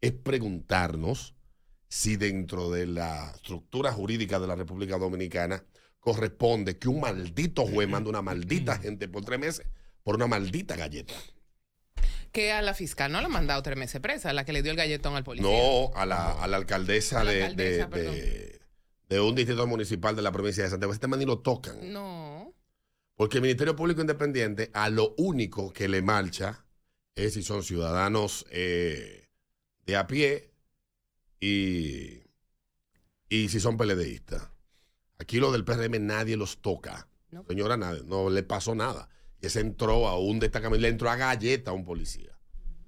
[0.01, 1.35] es preguntarnos
[1.87, 5.63] si dentro de la estructura jurídica de la República Dominicana
[5.99, 9.67] corresponde que un maldito juez mande una maldita gente por tres meses
[10.01, 11.13] por una maldita galleta.
[12.31, 14.71] Que a la fiscal no la han mandado tres meses presa, la que le dio
[14.71, 15.47] el galletón al policía.
[15.51, 18.60] No, a la, a la alcaldesa, A la de, alcaldesa, de- de-
[19.11, 20.93] de un distrito municipal de la provincia de Santiago.
[20.93, 21.91] Este man ni lo tocan.
[21.91, 22.53] No.
[23.15, 26.65] Porque el Ministerio Público Independiente a lo único que le marcha
[27.13, 29.27] es si son ciudadanos eh,
[29.85, 30.53] de a pie
[31.41, 32.21] y,
[33.27, 34.49] y si son PLDistas.
[35.19, 37.09] Aquí lo del PRM nadie los toca.
[37.49, 39.09] Señora, nadie, no le pasó nada.
[39.41, 42.39] Y ese entró a un destacamento, le entró a galleta a un policía.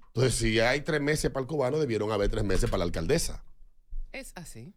[0.06, 3.44] Entonces, si hay tres meses para el cubano, debieron haber tres meses para la alcaldesa.
[4.10, 4.74] Es así.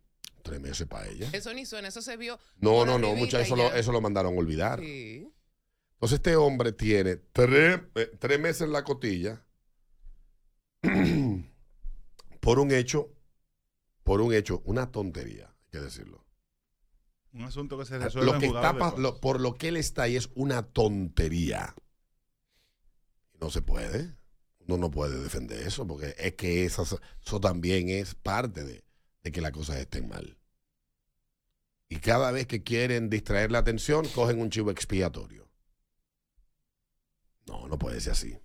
[0.48, 1.30] Tres meses para ella.
[1.34, 2.39] Eso ni suena, eso se vio.
[2.60, 4.80] No, no, no, muchachos, eso lo, eso lo mandaron a olvidar.
[4.80, 5.28] Sí.
[5.93, 9.43] Entonces este hombre tiene tres, eh, tres meses en la cotilla
[12.39, 13.12] por un hecho,
[14.04, 16.24] por un hecho, una tontería, hay que decirlo.
[17.34, 19.78] Un asunto que se resuelve Lo que en juzgado está lo- por lo que él
[19.78, 21.76] está ahí es una tontería.
[23.39, 24.16] No se puede.
[24.68, 28.84] Uno no puede defender eso porque es que esas- eso también es parte de,
[29.28, 30.38] de que las cosas estén mal.
[31.89, 35.47] Y cada vez que quieren distraer la atención, cogen un chivo expiatorio.
[37.45, 38.38] No, no puede ser así.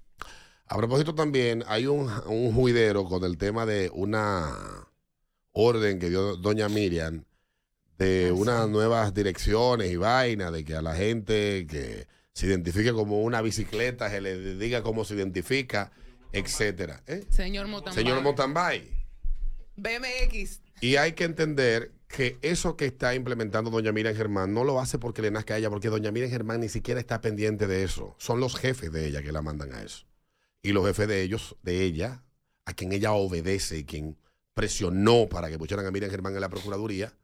[0.67, 4.89] A propósito también, hay un, un juidero con el tema de una
[5.53, 7.25] orden que dio doña Miriam
[7.99, 13.23] de unas nuevas direcciones y vainas, de que a la gente que se identifique como
[13.23, 15.93] una bicicleta se le diga cómo se identifica,
[16.33, 17.03] etcétera.
[17.07, 17.25] ¿Eh?
[17.29, 18.03] Señor Motambay.
[18.03, 18.91] Señor Motambay.
[19.77, 20.62] BMX.
[20.83, 24.99] Y hay que entender que eso que está implementando doña Miriam Germán no lo hace
[24.99, 28.17] porque le nazca a ella, porque doña Miriam Germán ni siquiera está pendiente de eso.
[28.19, 30.07] Son los jefes de ella que la mandan a eso.
[30.61, 32.25] Y los jefes de ellos, de ella,
[32.65, 34.19] a quien ella obedece y quien
[34.55, 37.17] presionó para que pusieran a Miriam Germán en la Procuraduría,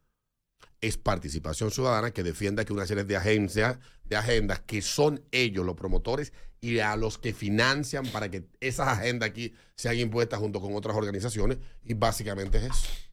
[0.80, 5.66] es participación ciudadana que defienda que una serie de agencias, de agendas que son ellos
[5.66, 10.60] los promotores y a los que financian para que esas agendas aquí sean impuestas junto
[10.60, 13.07] con otras organizaciones y básicamente es eso.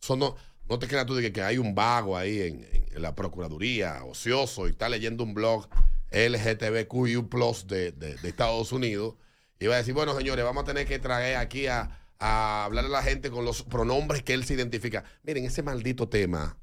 [0.00, 0.36] Son no,
[0.68, 4.66] no te creas tú de que, que hay un vago ahí en, la Procuraduría, ocioso,
[4.66, 5.68] y está leyendo un blog
[6.10, 9.14] LGTBQU Plus de, de- de Estados Unidos,
[9.60, 12.88] y va a decir, bueno, señores, vamos a tener que traer aquí a, a hablarle
[12.90, 15.04] a la gente con los pronombres que él se identifica.
[15.24, 16.58] Miren, ese maldito tema,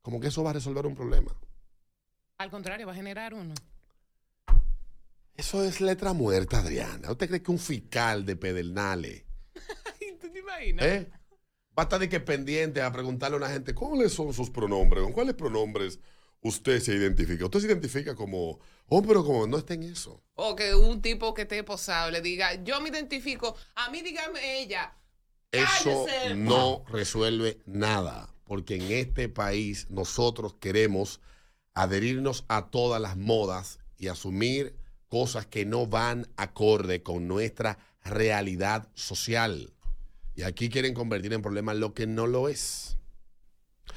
[0.02, 1.40] Como que eso va a resolver un problema.
[2.40, 3.54] Al contrario, va a generar uno.
[5.36, 7.12] Eso es letra muerta, Adriana.
[7.12, 9.62] ¿Usted cree que un fiscal de Pedernales ¿Tú
[10.00, 10.03] te
[10.44, 10.86] imaginas?
[10.86, 11.10] ¿Eh?
[11.78, 15.04] Va a estar de que pendiente a preguntarle a una gente cuáles son sus pronombres,
[15.04, 16.00] con cuáles pronombres
[16.42, 17.46] usted se identifica.
[17.46, 20.22] Usted se identifica como hombre o como no está en eso.
[20.36, 24.62] O que un tipo que esté posado le diga, yo me identifico, a mí dígame
[24.62, 24.94] ella.
[25.52, 26.36] Eso Cállese.
[26.36, 31.22] no resuelve nada, porque en este país nosotros queremos
[31.74, 34.76] adherirnos a todas las modas y asumir
[35.08, 39.74] cosas que no van acorde con nuestra realidad social.
[40.36, 42.98] Y aquí quieren convertir en problema lo que no lo es.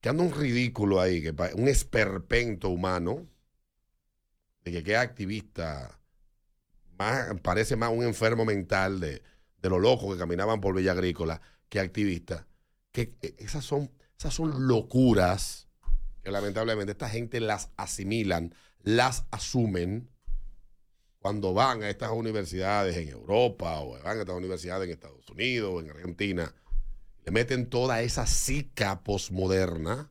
[0.00, 3.28] que anda un ridículo ahí, que un esperpento humano,
[4.64, 6.00] de que queda activista,
[6.98, 9.22] más, parece más un enfermo mental de,
[9.60, 12.46] de lo loco que caminaban por Villa Agrícola que activista.
[12.92, 13.90] Que eh, esas son,
[14.24, 15.68] esas son locuras
[16.22, 20.08] que lamentablemente esta gente las asimilan, las asumen
[21.18, 25.74] cuando van a estas universidades en Europa o van a estas universidades en Estados Unidos
[25.74, 26.54] o en Argentina.
[27.26, 30.10] Le meten toda esa zika posmoderna.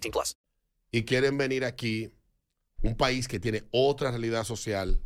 [0.00, 0.36] 18 plus.
[0.90, 2.10] y quieren venir aquí,
[2.82, 5.00] un país que tiene otra realidad social,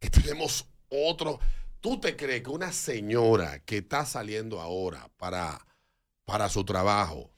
[0.00, 1.38] que tenemos otro.
[1.80, 5.64] ¿Tú te crees que una señora que está saliendo ahora para,
[6.24, 7.30] para su trabajo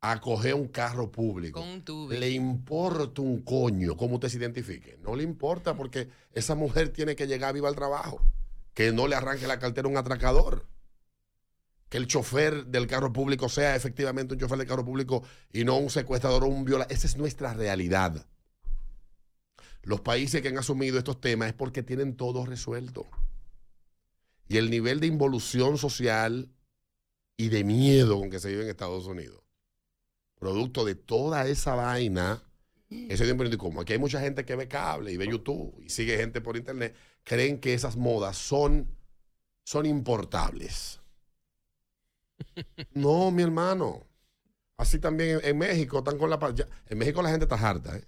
[0.00, 1.64] a coger un carro público,
[2.10, 4.98] le importa un coño cómo usted se identifique?
[5.02, 8.20] No le importa porque esa mujer tiene que llegar viva al trabajo,
[8.74, 10.66] que no le arranque la cartera a un atracador
[11.88, 15.22] que el chofer del carro público sea efectivamente un chofer del carro público
[15.52, 16.92] y no un secuestrador o un violador.
[16.92, 18.26] Esa es nuestra realidad.
[19.82, 23.06] Los países que han asumido estos temas es porque tienen todo resuelto.
[24.48, 26.52] y el nivel de involución social
[27.36, 29.42] y de miedo con que se vive en Estados Unidos.
[30.38, 32.42] Producto de toda esa vaina,
[32.88, 36.16] ese tiempo como aquí hay mucha gente que ve cable y ve YouTube y sigue
[36.16, 38.96] gente por internet, creen que esas modas son,
[39.64, 41.00] son importables.
[42.94, 44.06] No, mi hermano.
[44.78, 48.04] Así también en, México están con la ya- En México la gente está harta, ¿eh?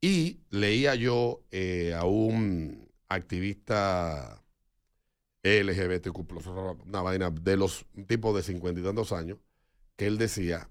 [0.00, 4.42] Y leía yo eh, a un activista
[5.42, 6.26] LGBTQ,
[6.86, 9.38] una vaina de los tipos de cincuenta y tantos años,
[9.96, 10.70] que él decía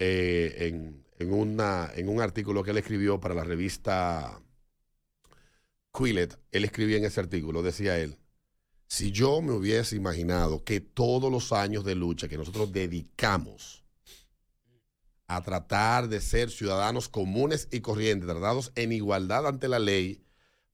[0.00, 4.42] eh, en, en una, en un artículo que él escribió para la revista
[5.92, 8.18] Quillet, él escribía en ese artículo, decía él,
[8.90, 13.84] si yo me hubiese imaginado que todos los años de lucha que nosotros dedicamos
[15.28, 20.24] a tratar de ser ciudadanos comunes y corrientes, tratados en igualdad ante la ley,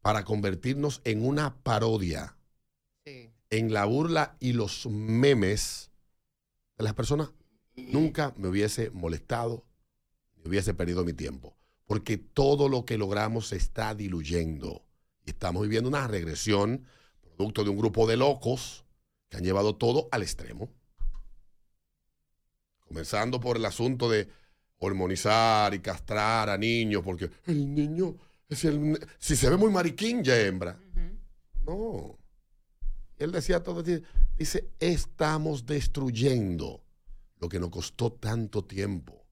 [0.00, 2.38] para convertirnos en una parodia,
[3.04, 5.90] en la burla y los memes
[6.78, 7.32] de las personas,
[7.74, 9.66] nunca me hubiese molestado,
[10.36, 11.54] ni hubiese perdido mi tiempo,
[11.84, 14.86] porque todo lo que logramos se está diluyendo.
[15.26, 16.86] Y estamos viviendo una regresión
[17.37, 18.84] producto de un grupo de locos
[19.28, 20.70] que han llevado todo al extremo.
[22.80, 24.28] Comenzando por el asunto de
[24.78, 28.16] hormonizar y castrar a niños, porque el niño,
[28.49, 30.78] es el, si se ve muy mariquín, ya hembra.
[31.64, 32.16] No.
[33.18, 36.82] Él decía todo, dice, estamos destruyendo
[37.39, 39.24] lo que nos costó tanto tiempo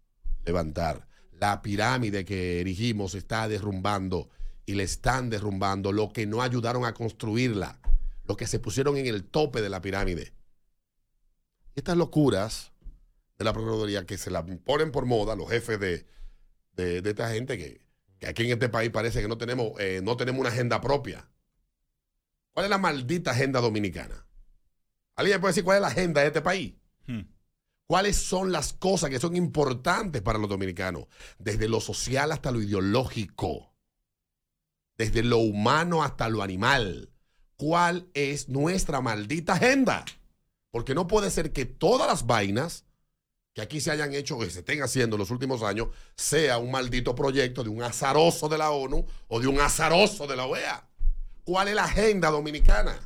[0.44, 1.06] levantar.
[1.32, 4.30] La pirámide que erigimos está derrumbando
[4.66, 7.80] y le están derrumbando lo que no ayudaron a construirla,
[8.24, 10.32] lo que se pusieron en el tope de la pirámide.
[11.74, 12.72] Estas locuras
[13.38, 16.06] de la Procuraduría que se la ponen por moda los jefes de,
[16.72, 17.84] de- de esta gente que,
[18.18, 21.28] que aquí en este país parece que no tenemos, eh, no tenemos una agenda propia.
[22.52, 24.26] ¿Cuál es la maldita agenda dominicana?
[25.16, 26.74] ¿Alguien puede decir cuál es la agenda de este país?
[27.86, 31.06] ¿Cuáles son las cosas que son importantes para los dominicanos?
[31.38, 33.74] Desde lo social hasta lo ideológico.
[34.96, 37.12] Desde lo humano hasta lo animal.
[37.56, 40.04] ¿Cuál es nuestra maldita agenda?
[40.70, 42.84] Porque no puede ser que todas las vainas
[43.54, 46.72] que aquí se hayan hecho, que se estén haciendo en los últimos años, sea un
[46.72, 50.88] maldito proyecto de un azaroso de la ONU o de un azaroso de la OEA.
[51.44, 52.98] ¿Cuál es la agenda dominicana?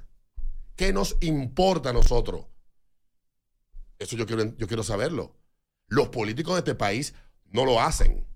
[0.74, 2.46] ¿Qué nos importa a nosotros?
[3.98, 5.34] Eso yo quiero, yo quiero saberlo.
[5.88, 7.12] Los políticos de este país
[7.50, 8.26] no lo hacen.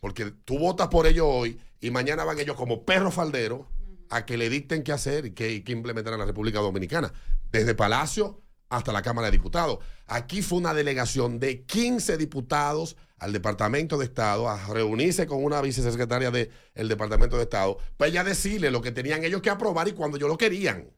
[0.00, 3.66] Porque tú votas por ellos hoy y mañana van ellos como perros falderos
[4.10, 7.12] a que le dicten qué hacer y qué, implementar en la República Dominicana.
[7.50, 9.78] Desde Palacio hasta la Cámara de Diputados.
[10.06, 15.60] Aquí fue una delegación de 15 diputados al Departamento de Estado a reunirse con una
[15.60, 19.92] vicesecretaria del Departamento de Estado para ya decirle lo que tenían ellos que aprobar y
[19.92, 20.90] cuando ellos lo querían.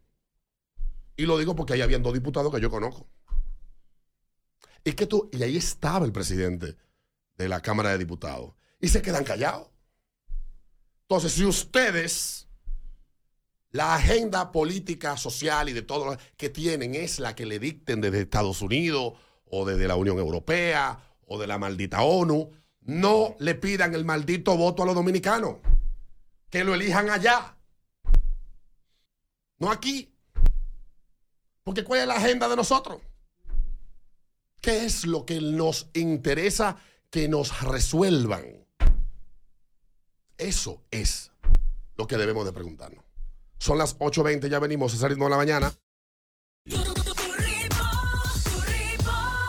[1.17, 3.09] Y lo digo porque ahí habían dos diputados que yo conozco.
[4.85, 6.77] Y que tú, y ahí estaba el presidente
[7.37, 8.55] de la Cámara de Diputados.
[8.81, 9.69] Y se quedan callados.
[11.03, 12.48] Entonces, si ustedes,
[13.71, 18.01] la agenda política, social y de todo lo que tienen es la que le dicten
[18.01, 19.15] desde Estados Unidos
[19.47, 22.51] o desde la Unión Europea o de la maldita ONU,
[22.81, 25.57] no le pidan el maldito voto a los dominicanos.
[26.49, 27.57] Que lo elijan allá.
[29.59, 30.15] No aquí.
[31.63, 33.03] Porque ¿cuál es la agenda de nosotros?
[34.63, 36.79] ¿Qué es lo que nos interesa
[37.11, 38.67] que nos resuelvan?
[40.39, 41.31] Eso es
[41.97, 43.08] lo que debemos de preguntarnos.
[43.59, 45.73] Son las 8.20, ya venimos, es el ritmo de la mañana.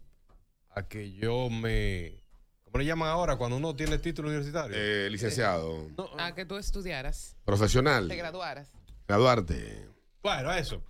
[0.71, 2.23] a que yo me...
[2.65, 4.77] ¿Cómo le llaman ahora cuando uno tiene título universitario?
[4.79, 8.71] Eh, licenciado, A que tú estudiaras, profesional, te graduaras.
[9.09, 9.89] graduarte.
[10.23, 10.81] Bueno, eso.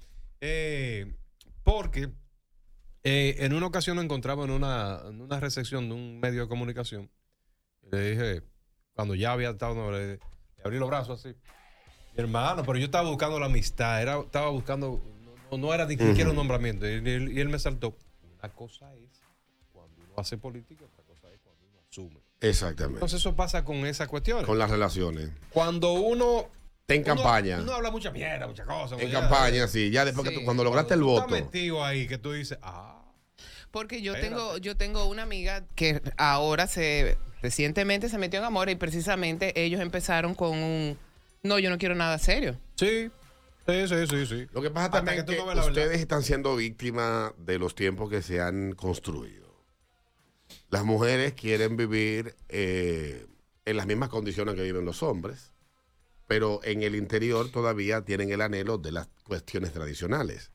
[0.42, 1.14] Eh,
[1.62, 2.10] porque
[3.02, 6.48] eh, en una ocasión nos encontramos en una, en una recepción de un medio de
[6.48, 7.10] comunicación.
[7.90, 8.42] Le dije,
[8.92, 10.20] cuando ya había estado, no, le, le
[10.64, 11.34] abrí los brazos así.
[12.14, 15.00] Mi hermano, pero yo estaba buscando la amistad, era, estaba buscando,
[15.50, 16.86] no, no era ni siquiera un nombramiento.
[16.86, 17.96] Y, él- y él me saltó.
[18.38, 19.19] Una cosa es
[20.20, 22.20] cuando hace política, otra cosa es cuando uno asume.
[22.40, 22.96] Exactamente.
[22.96, 24.46] Entonces eso pasa con esas cuestiones.
[24.46, 25.30] Con las relaciones.
[25.50, 26.46] Cuando uno...
[26.82, 27.58] Está en uno- campaña.
[27.60, 29.00] Uno habla mucha mierda, muchas cosas.
[29.00, 29.90] En ya- campaña, sí.
[29.90, 31.26] Ya después que tú, cuando lograste el Tú voto.
[31.36, 33.02] estás metido ahí que tú dices, ah,
[33.70, 34.34] Porque yo Espérate.
[34.36, 39.52] tengo, yo tengo una amiga que ahora se recientemente se metió en amor y precisamente
[39.64, 40.98] ellos empezaron con un
[41.42, 42.58] no, yo no quiero nada serio.
[42.76, 43.10] Sí,
[43.66, 44.46] sí, sí, sí, sí.
[44.52, 45.66] Lo que pasa Hasta también que es que verdad.
[45.68, 49.39] ustedes están siendo víctimas de los tiempos que se han construido.
[50.70, 53.26] Las mujeres quieren vivir eh,
[53.64, 55.52] en las mismas condiciones que viven los hombres,
[56.26, 60.52] pero en el interior todavía tienen el anhelo de las cuestiones tradicionales.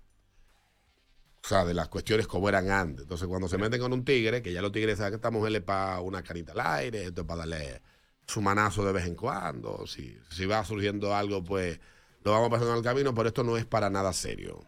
[1.43, 3.03] O sea, de las cuestiones como eran antes.
[3.03, 5.51] Entonces, cuando se meten con un tigre, que ya los tigres saben que esta mujer
[5.51, 7.81] le paga una carita al aire, esto es para darle
[8.25, 9.85] su manazo de vez en cuando.
[9.85, 11.79] Si, si va surgiendo algo, pues
[12.23, 14.65] lo vamos pasando en el camino, pero esto no es para nada serio.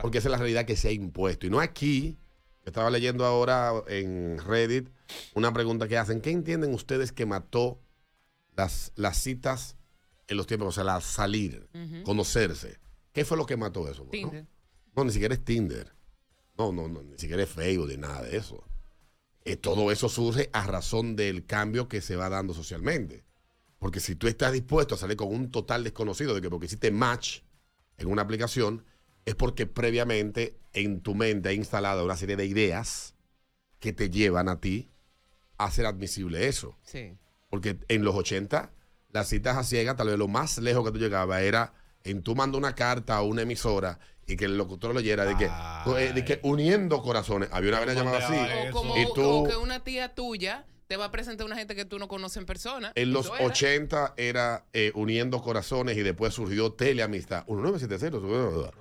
[0.00, 1.46] Porque esa es la realidad que se ha impuesto.
[1.46, 2.16] Y no aquí,
[2.64, 4.88] estaba leyendo ahora en Reddit
[5.34, 6.20] una pregunta que hacen.
[6.20, 7.80] ¿Qué entienden ustedes que mató
[8.56, 9.76] las, las citas
[10.28, 10.68] en los tiempos?
[10.68, 11.68] O sea, la salir,
[12.04, 12.78] conocerse.
[13.12, 14.04] ¿Qué fue lo que mató eso?
[14.04, 14.46] Tinder.
[14.94, 15.92] no, ni siquiera es Tinder.
[16.56, 18.62] No, no, no, ni siquiera es Facebook ni nada de eso.
[19.44, 23.24] Eh, todo eso surge a razón del cambio que se va dando socialmente.
[23.78, 26.92] Porque si tú estás dispuesto a salir con un total desconocido de que porque hiciste
[26.92, 27.40] match
[27.98, 28.84] en una aplicación,
[29.24, 33.14] es porque previamente en tu mente ha instalado una serie de ideas
[33.78, 34.90] que te llevan a ti
[35.58, 36.78] a hacer admisible eso.
[36.82, 37.16] Sí.
[37.50, 38.72] Porque en los 80,
[39.10, 42.34] las citas a ciegas, tal vez lo más lejos que tú llegabas era en tú
[42.34, 45.50] mandar una carta a una emisora y que el locutor leyera de que,
[45.98, 47.48] eh, de que uniendo corazones.
[47.52, 48.68] Había una vez llamada así.
[48.68, 51.56] O como Y o tú, que una tía tuya te va a presentar a una
[51.56, 52.92] gente que tú no conoces en persona.
[52.94, 53.46] en los Eso era.
[53.46, 57.46] 80 era eh, uniendo corazones y después surgió Teleamistad.
[57.48, 58.18] 1970.
[58.18, 58.28] No,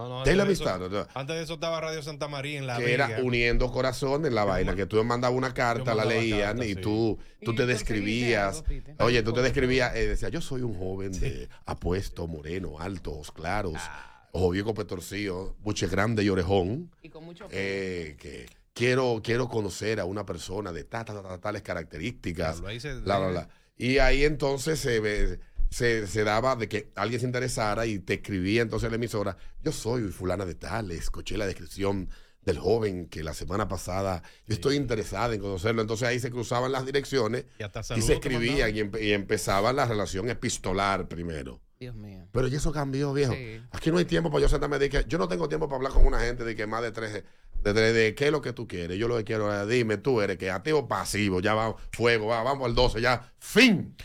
[0.09, 0.85] no, antes de Teleamistad.
[0.85, 3.05] eso- Antes de eso estaba Radio Santa María en la que Vega.
[3.11, 6.75] era uniendo corazones la vaina, que tú mandabas una carta, la leían y sí.
[6.75, 8.61] tú, tú te describías.
[8.99, 13.31] Oye, tú te describías, eh, decía, yo soy un joven de apuesto, moreno, alto, ojos
[13.31, 14.27] claros, Ah.
[14.33, 16.91] ojo viejo petorcillo, buche grande y orejón.
[17.01, 21.23] Y con mucho eh, que quiero, quiero conocer a una persona de ta- ta- ta-
[21.23, 22.55] ta- tales características.
[22.55, 23.49] Diablo, ahí se- bla, bla, bla.
[23.77, 28.15] Y ahí entonces se, ve- se, se daba de que alguien se interesara y te
[28.15, 32.09] escribía entonces en la emisora, yo soy fulana de tal, escuché la descripción
[32.43, 35.81] del joven que la semana pasada, yo estoy interesada en conocerlo.
[35.81, 39.71] Entonces ahí se cruzaban las direcciones Y hasta y se escribían y, empe- y empezaba
[39.73, 41.61] la relación epistolar primero.
[41.79, 42.27] Dios mío.
[42.31, 43.33] Pero ya eso cambió, viejo.
[43.33, 43.61] Sí.
[43.71, 45.93] Aquí no hay tiempo para yo sentarme de que yo no tengo tiempo para hablar
[45.93, 47.23] con una gente de que más de tres,
[47.63, 48.97] de, de, qué es lo que tú quieres.
[48.97, 52.27] Yo lo que quiero es, dime, tú eres que activo o pasivo, ya va, fuego,
[52.27, 53.95] va, vamos al 12, ya, fin.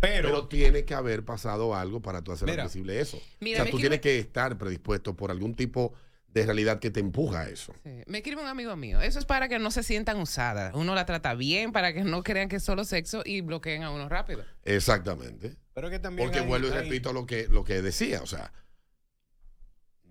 [0.00, 2.64] Pero, tiene que haber posible algo para tú hacer Mira.
[2.64, 3.18] posible eso.
[3.40, 5.94] Mira, o sea, me tú tienes que estar predispuesto por algún tipo
[6.28, 7.72] de realidad que te empuja a eso.
[7.84, 8.02] Sí.
[8.06, 9.00] Me escribe un amigo mío.
[9.00, 10.74] Eso es para que no se sientan usadas.
[10.74, 13.90] Uno la trata bien, para que no crean que es solo sexo y bloqueen a
[13.92, 14.44] uno rápido.
[14.64, 15.54] Exactamente.
[15.72, 18.20] Pero que también Porque hay- vuelvo y hay- repito lo que, lo que decía.
[18.20, 18.52] O sea,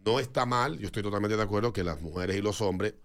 [0.06, 2.96] no está mal, yo estoy totalmente de acuerdo que las mujeres y los hombres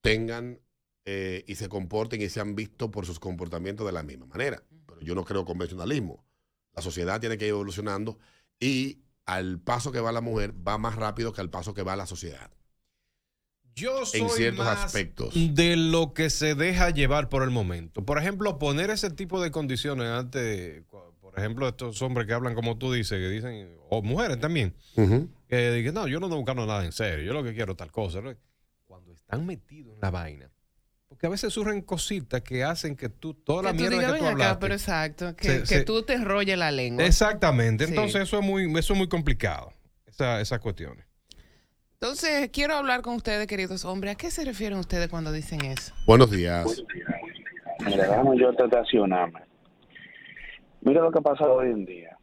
[0.00, 0.60] tengan
[1.04, 4.62] eh, y se comporten y sean vistos por sus comportamientos de la misma manera.
[4.86, 6.24] Pero yo no creo convencionalismo.
[6.74, 8.18] La sociedad tiene que ir evolucionando
[8.60, 11.96] y al paso que va la mujer va más rápido que al paso que va
[11.96, 12.50] la sociedad.
[13.74, 15.32] Yo soy en ciertos más aspectos.
[15.34, 18.04] de lo que se deja llevar por el momento.
[18.04, 20.82] Por ejemplo, poner ese tipo de condiciones ante,
[21.20, 24.74] por ejemplo, estos hombres que hablan como tú dices, que dicen, o mujeres también.
[25.48, 27.78] Que dicen, no, yo no ando buscando nada en serio, yo lo que quiero es
[27.78, 28.20] tal cosa.
[28.86, 30.50] Cuando están metidos en la vaina.
[31.08, 34.12] Porque a veces surgen cositas que hacen que tú, toda la que tú mierda digas,
[34.12, 34.60] que tú "Ven acá", hablaste.
[34.60, 35.36] pero exacto.
[35.36, 37.04] Que, Se- que se- tú te enrolles la lengua.
[37.04, 37.84] Exactamente.
[37.86, 37.90] Sí.
[37.92, 39.72] Entonces eso es muy, eso es muy complicado.
[40.06, 41.04] Esa- esas cuestiones.
[41.94, 44.12] Entonces, quiero hablar con ustedes, queridos hombres.
[44.14, 45.92] ¿A qué se refieren ustedes cuando dicen eso?
[46.06, 46.64] Buenos días.
[47.84, 49.40] Mira, déjame yo estacionarme.
[50.82, 52.16] Mira lo que ha pasado hoy en día.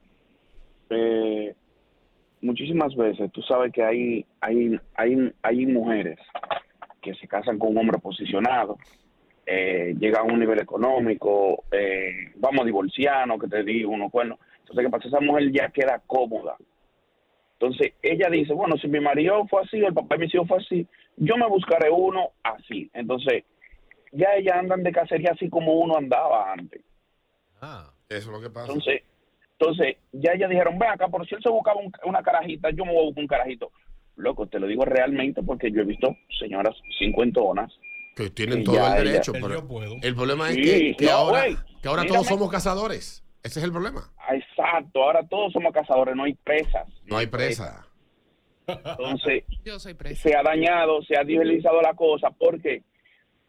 [0.90, 1.56] Eh,
[2.46, 6.20] muchísimas veces tú sabes que hay, hay, hay, hay mujeres
[7.02, 8.78] que se casan con un hombre posicionado,
[9.46, 14.40] eh, llegan a un nivel económico, eh, vamos a divorciarnos, que te digo, unos cuernos.
[14.60, 15.08] Entonces, ¿qué pasa?
[15.08, 16.56] Esa mujer ya queda cómoda.
[17.60, 20.48] Entonces, ella dice, bueno, si mi marido fue así o el papá de mis hijos
[20.48, 20.88] fue así,
[21.18, 22.90] yo me buscaré uno así.
[22.94, 23.44] Entonces,
[24.12, 26.82] ya ellas andan de cacería así como uno andaba antes.
[28.10, 28.68] Eso es lo que pasa.
[28.68, 29.04] Entonces,
[29.58, 32.86] entonces ya ellas dijeron, ven acá, por si él se buscaba un- una carajita, yo
[32.86, 33.72] me voy a buscar un carajito.
[34.18, 37.72] Loco, te lo digo realmente porque yo he visto señoras cincuentonas.
[38.16, 39.34] Que tienen todo el derecho.
[39.36, 39.96] El pero puedo.
[40.02, 41.44] el problema es Sí, que, que no, ahora,
[41.82, 42.08] que ahora mírame.
[42.20, 43.24] todos somos cazadores.
[43.44, 44.10] Ese es el problema.
[44.32, 46.88] Exacto, ahora todos somos cazadores, no hay presas.
[47.06, 47.86] No hay presa.
[48.68, 50.22] Entonces, Yo soy presa.
[50.30, 52.30] se ha dañado, se ha digitalizado la cosa.
[52.32, 52.84] ¿Por qué?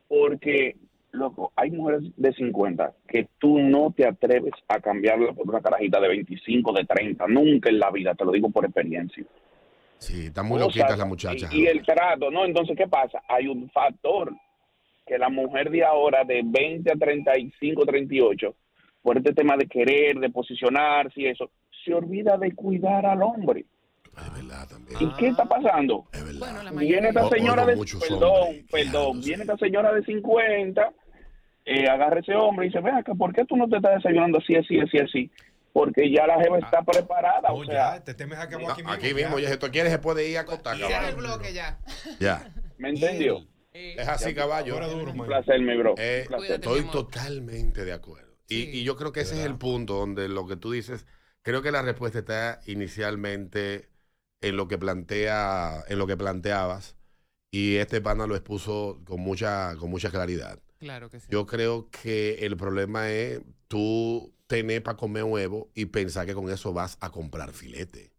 [0.08, 0.76] Porque,
[1.16, 6.00] loco, hay mujeres de 50 que tú no te atreves a cambiarla por una carajita
[6.00, 7.26] de 25, de 30.
[7.28, 9.24] Nunca en la vida, te lo digo por experiencia.
[9.98, 11.52] Sí, están muy Cosas, loquitas las muchachas.
[11.54, 12.44] Y, y el trato, ¿no?
[12.44, 13.22] Entonces, ¿qué pasa?
[13.28, 14.32] Hay un factor
[15.06, 18.54] que la mujer de ahora, de 20 a 35, 38,
[19.02, 21.50] por este tema de querer, de posicionarse y eso,
[21.84, 23.64] se olvida de cuidar al hombre.
[24.98, 26.06] ¿Y qué está pasando?
[26.74, 30.92] Viene esta O- señora oigo de, perdón, perdón, viene esta señora de 50,
[31.66, 34.38] eh, agarra ese hombre y dice, ven acá, ¿por qué tú no te estás desayunando
[34.38, 35.30] así, así, así, así?
[35.72, 39.36] Porque ya la jeva está preparada, o sea, Te temes a que No, aquí mismo,
[39.36, 41.36] oye, si tú quieres, se puede ir a acostar, Cierra el caballo.
[41.36, 41.78] bloque ya.
[42.20, 42.50] Ya.
[42.78, 43.46] ¿me entendió?
[43.74, 44.78] Es así, caballo.
[44.78, 45.94] Un placer, mi bro.
[45.98, 46.52] Eh, Un placer.
[46.52, 48.38] estoy totalmente de acuerdo.
[48.48, 51.06] Y, y yo creo que ese es el punto donde lo que tú dices,
[51.42, 53.90] creo que la respuesta está inicialmente
[54.40, 56.96] en lo que plantea, en lo que planteabas,
[57.50, 60.58] y este pana lo expuso con mucha, con mucha claridad.
[60.78, 61.26] Claro que sí.
[61.30, 66.50] Yo creo que el problema es tú tener para comer huevo y pensar que con
[66.50, 68.12] eso vas a comprar filete.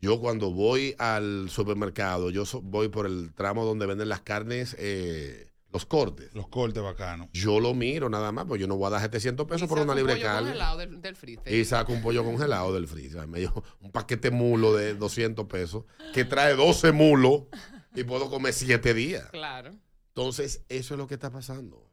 [0.00, 4.74] Yo cuando voy al supermercado, yo so- voy por el tramo donde venden las carnes,
[4.78, 6.34] eh, los cortes.
[6.34, 7.28] Los cortes bacanos.
[7.32, 9.92] Yo lo miro nada más, pues yo no voy a dar 700 pesos por una
[9.92, 10.48] Un libre pollo carne.
[10.48, 11.54] congelado del, del freezer.
[11.54, 13.26] Y saco un pollo congelado del freezer.
[13.28, 17.44] Me dio un paquete mulo de 200 pesos que trae 12 mulos
[17.94, 19.28] y puedo comer 7 días.
[19.30, 19.70] Claro.
[20.14, 21.88] Entonces, eso es lo que está pasando.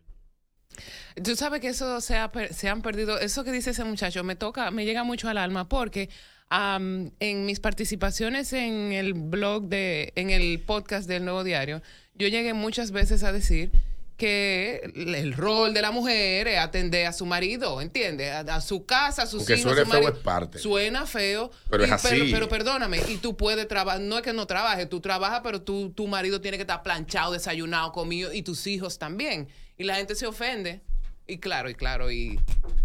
[1.24, 3.20] Tú sabes que eso se, ha se han perdido.
[3.20, 6.09] Eso que dice ese muchacho me toca, me llega mucho al alma porque
[6.51, 11.82] en mis participaciones en el blog de, en el podcast del Nuevo Diario,
[12.15, 13.72] yo llegué muchas veces a decir
[14.20, 18.32] que el rol de la mujer es atender a su marido, ¿entiendes?
[18.32, 19.65] A, a su casa, a sus Aunque hijos.
[19.72, 20.17] a suene su feo, marido.
[20.20, 20.59] es parte.
[20.59, 21.49] Suena feo.
[21.72, 22.30] Pero es así.
[22.32, 25.89] Pero, perdóname, y tú puedes trabajar, no es que no trabajes, tú trabajas, pero tú,
[25.91, 29.47] tu marido tiene que estar planchado, desayunado, comido, y tus hijos también.
[29.78, 30.82] Y la gente se ofende.
[31.26, 32.39] Y claro, y claro, y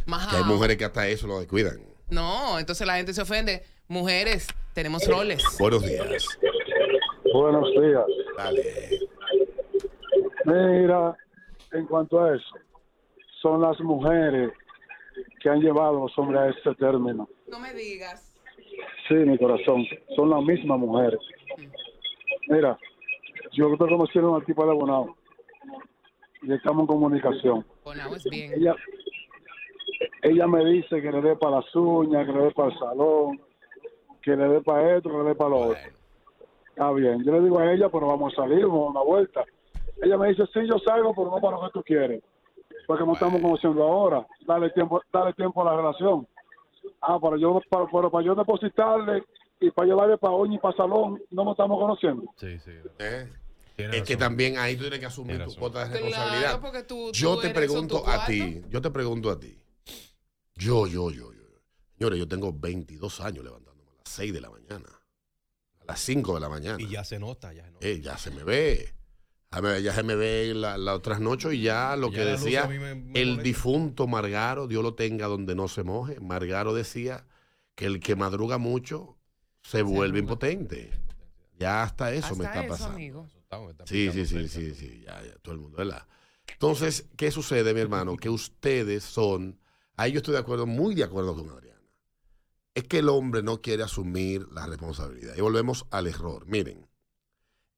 [0.06, 1.80] más hay mujeres que hasta eso lo descuidan.
[2.08, 3.64] No, entonces la gente se ofende.
[3.88, 5.42] Mujeres, tenemos roles.
[5.58, 6.06] Buenos días.
[7.32, 8.04] Buenos días.
[8.36, 9.00] Dale.
[10.44, 11.16] Mira,
[11.74, 12.56] en cuanto a eso,
[13.42, 14.52] son las mujeres
[15.40, 17.28] que han llevado a los hombres a este término.
[17.48, 18.34] No me digas.
[19.08, 19.84] Sí, mi corazón,
[20.16, 21.20] son las mismas mujeres.
[22.48, 22.78] Mira,
[23.52, 25.16] yo estoy conociendo a una tipa de Bonao
[26.42, 27.66] y estamos en comunicación.
[27.84, 28.52] Bonao es bien.
[28.54, 28.74] Ella,
[30.22, 33.40] ella me dice que le dé para las uñas, que le dé para el salón,
[34.22, 35.78] que le dé para esto, que le dé para lo otro.
[36.70, 39.02] Está bien, yo le digo a ella, pero vamos a salir, vamos a dar una
[39.02, 39.44] vuelta.
[40.02, 42.22] Ella me dice, sí, yo salgo, pero no para lo que tú quieres.
[42.86, 44.26] Porque no estamos conociendo ahora.
[44.46, 46.26] Dale tiempo, dale tiempo a la relación.
[47.00, 49.22] Ah, para yo, para, pero para yo depositarle
[49.60, 52.22] y para llevarle para uña y para salón, no nos estamos conociendo.
[52.36, 52.72] Sí, sí.
[52.98, 53.28] ¿Eh?
[53.76, 56.60] Es que también ahí tú tienes que asumir tu cuota de responsabilidad.
[56.86, 59.58] tú- yo tú te pregunto a ti, yo te pregunto a ti.
[60.56, 61.42] Yo, yo, yo, yo.
[61.98, 64.86] Señores, yo tengo 22 años levantándome a las 6 de la mañana.
[65.80, 66.76] A las 5 de la mañana.
[66.80, 67.86] Y ya se nota, ya se nota.
[67.86, 68.94] Eh, ya se me ve.
[69.54, 72.24] A ver, Ya se me ve la, la otras noches y ya lo Ya que
[72.24, 73.42] decía me- me el molesta.
[73.44, 76.18] difunto Margaro, Dios lo tenga donde no se moje.
[76.18, 77.24] Margaro decía
[77.76, 79.16] que el que madruga mucho
[79.62, 80.90] se vuelve impotente.
[81.56, 82.94] Ya hasta eso me está eso, pasando.
[82.94, 83.28] amigo.
[83.84, 86.04] Sí, sí, sí, sí, sí, ya, ya, todo el mundo, ¿verdad?
[86.48, 88.16] Entonces, ¿qué sucede, mi hermano?
[88.16, 89.60] Que ustedes son,
[89.96, 91.80] ahí yo estoy de acuerdo, muy de acuerdo con Adriana.
[92.74, 95.34] Es que el hombre no quiere asumir la responsabilidad.
[95.36, 96.44] Y volvemos al error.
[96.46, 96.83] Miren,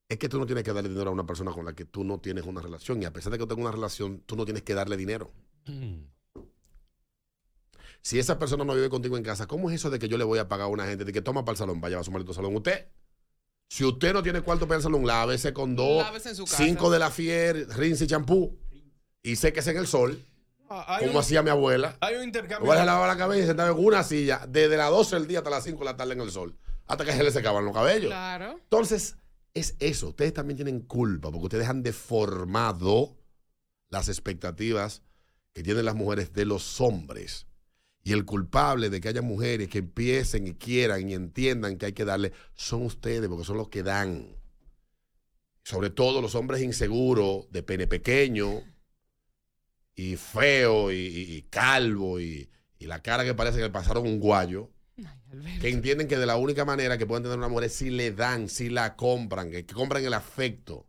[0.08, 2.04] es que tú no tienes que darle dinero a una persona con la que tú
[2.04, 3.02] no tienes una relación.
[3.02, 5.32] Y a pesar de que tú tengas una relación, tú no tienes que darle dinero.
[8.02, 10.24] Si esa persona no vive contigo en casa, ¿cómo es eso de que yo le
[10.24, 12.12] voy a pagar a una gente de que toma para el salón, vaya a su
[12.12, 12.54] maldito salón?
[12.54, 12.86] Usted,
[13.68, 16.56] si usted no tiene cuarto para el salón, lávese con dos, Lávese en su casa.
[16.58, 18.56] cinco de la fier, rinse y champú,
[19.24, 20.22] y séquese en el sol,
[20.68, 21.96] Ah, como un- hacía mi abuela.
[22.00, 22.66] Hay un intercambio.
[22.66, 25.38] Voy a lavar la cabeza y sentado en una silla desde las 12 del día
[25.38, 27.72] hasta las 5 de la tarde en el sol, hasta que se le secaban los
[27.74, 28.10] cabellos.
[28.10, 28.52] Claro.
[28.64, 29.16] Entonces,
[29.56, 30.08] es eso.
[30.08, 33.16] Ustedes también tienen culpa porque ustedes han deformado
[33.88, 35.02] las expectativas
[35.54, 37.46] que tienen las mujeres de los hombres.
[38.02, 41.92] Y el culpable de que haya mujeres que empiecen y quieran y entiendan que hay
[41.92, 44.36] que darle son ustedes porque son los que dan.
[45.64, 48.62] Sobre todo los hombres inseguros, de pene pequeño
[49.94, 54.70] y feo y, calvo y, y la cara que parece que le pasaron un guayo
[55.60, 58.12] que entienden que de la única manera que pueden tener una mujer es si le
[58.12, 60.86] dan, si la compran, que, que compran el afecto.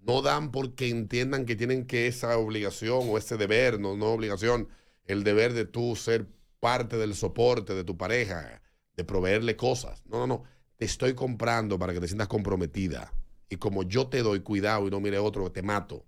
[0.00, 4.68] No dan porque entiendan que tienen que esa obligación o ese deber, no, no obligación,
[5.04, 6.26] el deber de tú ser
[6.58, 8.62] parte del soporte de tu pareja,
[8.96, 10.02] de proveerle cosas.
[10.06, 10.42] No, no, no.
[10.76, 13.12] Te estoy comprando para que te sientas comprometida.
[13.48, 16.04] Y como yo te doy cuidado y no mire otro, te mato.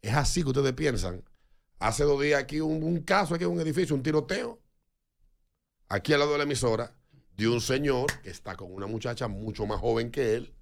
[0.00, 1.24] Es así que ustedes piensan.
[1.78, 4.60] Hace dos días aquí un, un caso, aquí en un edificio, un tiroteo.
[5.94, 6.92] Aquí al lado de la emisora,
[7.36, 10.52] de un señor que está con una muchacha mucho más joven que él.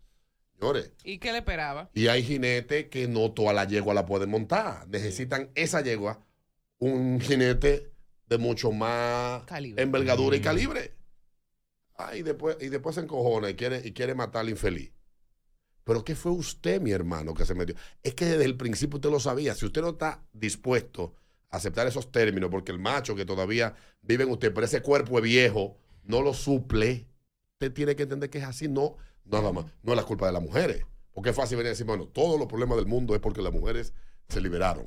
[0.59, 1.89] Señores, ¿Y qué le esperaba?
[1.95, 4.87] y hay jinetes que no toda la yegua la pueden montar.
[4.89, 6.23] Necesitan esa yegua,
[6.81, 7.95] un jinete
[8.29, 9.83] de mucho más Calibre.
[9.83, 10.97] envergadura y calibre.
[11.97, 14.93] Ah, y después, y después se encojona y quiere, y quiere matar al infeliz.
[15.85, 17.75] Pero ¿qué fue usted, mi hermano, que se metió?
[18.03, 19.55] Es que desde el principio usted lo sabía.
[19.55, 21.15] Si usted no está dispuesto
[21.53, 25.25] aceptar esos términos, porque el macho que todavía vive en usted, pero ese cuerpo es
[25.25, 27.07] viejo, no lo suple,
[27.53, 28.69] usted tiene que entender que es así.
[28.69, 29.67] No, nada más.
[29.83, 30.85] No es la culpa de las mujeres.
[31.13, 33.53] Porque es fácil venir a decir, bueno, todos los problemas del mundo es porque las
[33.53, 33.93] mujeres
[34.29, 34.87] se liberaron.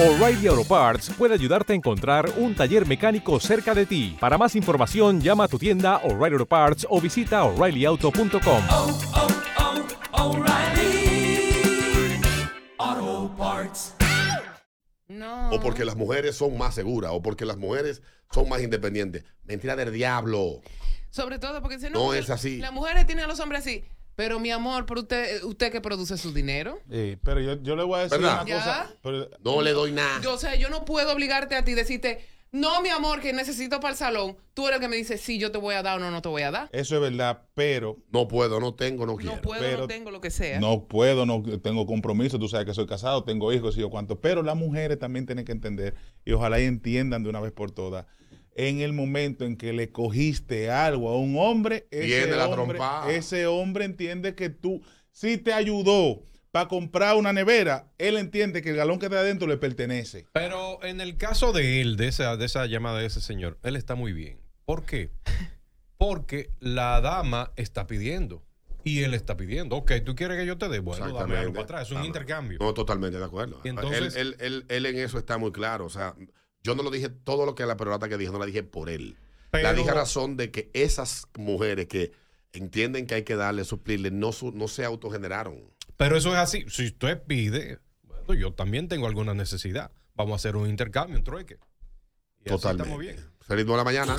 [0.00, 4.16] O'Reilly Auto Parts puede ayudarte a encontrar un taller mecánico cerca de ti.
[4.20, 8.62] Para más información, llama a tu tienda O'Reilly Auto Parts o visita oreillyauto.com.
[12.78, 13.94] Auto Parts.
[15.08, 15.50] No.
[15.50, 18.00] O porque las mujeres son más seguras, o porque las mujeres
[18.30, 19.24] son más independientes.
[19.42, 20.60] Mentira del diablo.
[21.10, 22.58] Sobre todo porque dice, No porque es así.
[22.58, 23.84] Las mujeres tienen a los hombres así.
[24.18, 26.80] Pero mi amor, pero usted, usted que produce su dinero.
[26.90, 28.42] Eh, pero yo, yo le voy a decir ¿Verdad?
[28.44, 28.90] una cosa.
[29.00, 30.20] pero- No le doy nada.
[30.20, 32.18] Yo, o sea, yo no puedo obligarte a ti decirte,
[32.50, 34.36] no, mi amor, que necesito para el salón.
[34.54, 36.20] Tú eres el que me dice, sí, yo te voy a dar o no, no
[36.20, 36.68] te voy a dar.
[36.72, 37.98] Eso es verdad, pero.
[38.10, 39.36] No puedo, no tengo, no quiero.
[39.36, 40.58] No puedo, pero no tengo lo que sea.
[40.58, 42.40] No puedo, no tengo compromiso.
[42.40, 44.20] Tú sabes que soy casado, tengo hijos y yo cuánto.
[44.20, 47.70] Pero las mujeres también tienen que entender y ojalá y entiendan de una vez por
[47.70, 48.04] todas.
[48.58, 52.78] En el momento en que le cogiste algo a un hombre, ese, la hombre,
[53.16, 54.82] ese hombre entiende que tú,
[55.12, 59.46] si te ayudó para comprar una nevera, él entiende que el galón que está adentro
[59.46, 60.26] le pertenece.
[60.32, 63.76] Pero en el caso de él, de esa, de esa llamada de ese señor, él
[63.76, 64.40] está muy bien.
[64.64, 65.10] ¿Por qué?
[65.96, 68.44] Porque la dama está pidiendo.
[68.84, 69.76] Y él está pidiendo.
[69.76, 70.78] Ok, ¿tú quieres que yo te dé?
[70.80, 71.82] Bueno, dame algo para atrás.
[71.82, 72.06] Es un Dame.
[72.08, 72.58] intercambio.
[72.60, 73.60] No, totalmente de acuerdo.
[73.64, 75.84] Entonces- él, él- él- él en eso está muy claro.
[75.84, 76.14] O sea,
[76.62, 78.90] yo no lo dije todo lo que la perorata que dijo, no la dije por
[78.90, 79.16] él.
[79.52, 82.12] La dije a razón de que esas mujeres que
[82.52, 85.60] entienden que hay que darle, suplirle, no, su- no se autogeneraron.
[85.96, 86.64] Pero eso es así.
[86.68, 89.90] Si usted pide, bueno, yo también tengo alguna necesidad.
[90.14, 91.54] Vamos a hacer un intercambio, un trueque.
[92.44, 92.82] Y así Totalmente.
[92.90, 93.16] estamos bien.
[93.40, 94.16] Feliz de la mañana.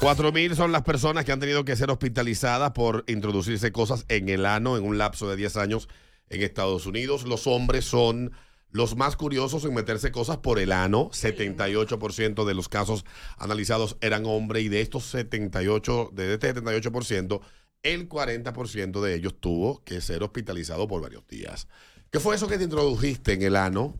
[0.00, 4.28] Cuatro mil son las personas que han tenido que ser hospitalizadas por introducirse cosas en
[4.28, 5.88] el ano en un lapso de 10 años
[6.28, 7.24] en Estados Unidos.
[7.24, 8.32] Los hombres son
[8.72, 11.10] los más curiosos en meterse cosas por el ano.
[11.10, 13.04] 78% de los casos
[13.36, 17.40] analizados eran hombres y de estos 78, de este 78%,
[17.82, 21.68] el 40% de ellos tuvo que ser hospitalizado por varios días.
[22.10, 23.98] ¿Qué fue eso que te introdujiste en el ano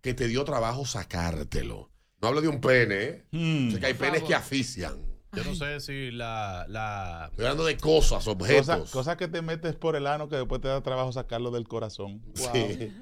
[0.00, 1.90] que te dio trabajo sacártelo?
[2.20, 3.24] No hablo de un pene, ¿eh?
[3.72, 4.28] Sé que hay penes favor.
[4.28, 5.11] que asfixian.
[5.34, 6.66] Yo no sé si la...
[6.68, 7.28] la...
[7.30, 8.66] Estoy hablando de cosas, objetos.
[8.66, 11.66] Cosas cosas que te metes por el ano que después te da trabajo sacarlo del
[11.66, 12.20] corazón.
[12.34, 12.92] Sí.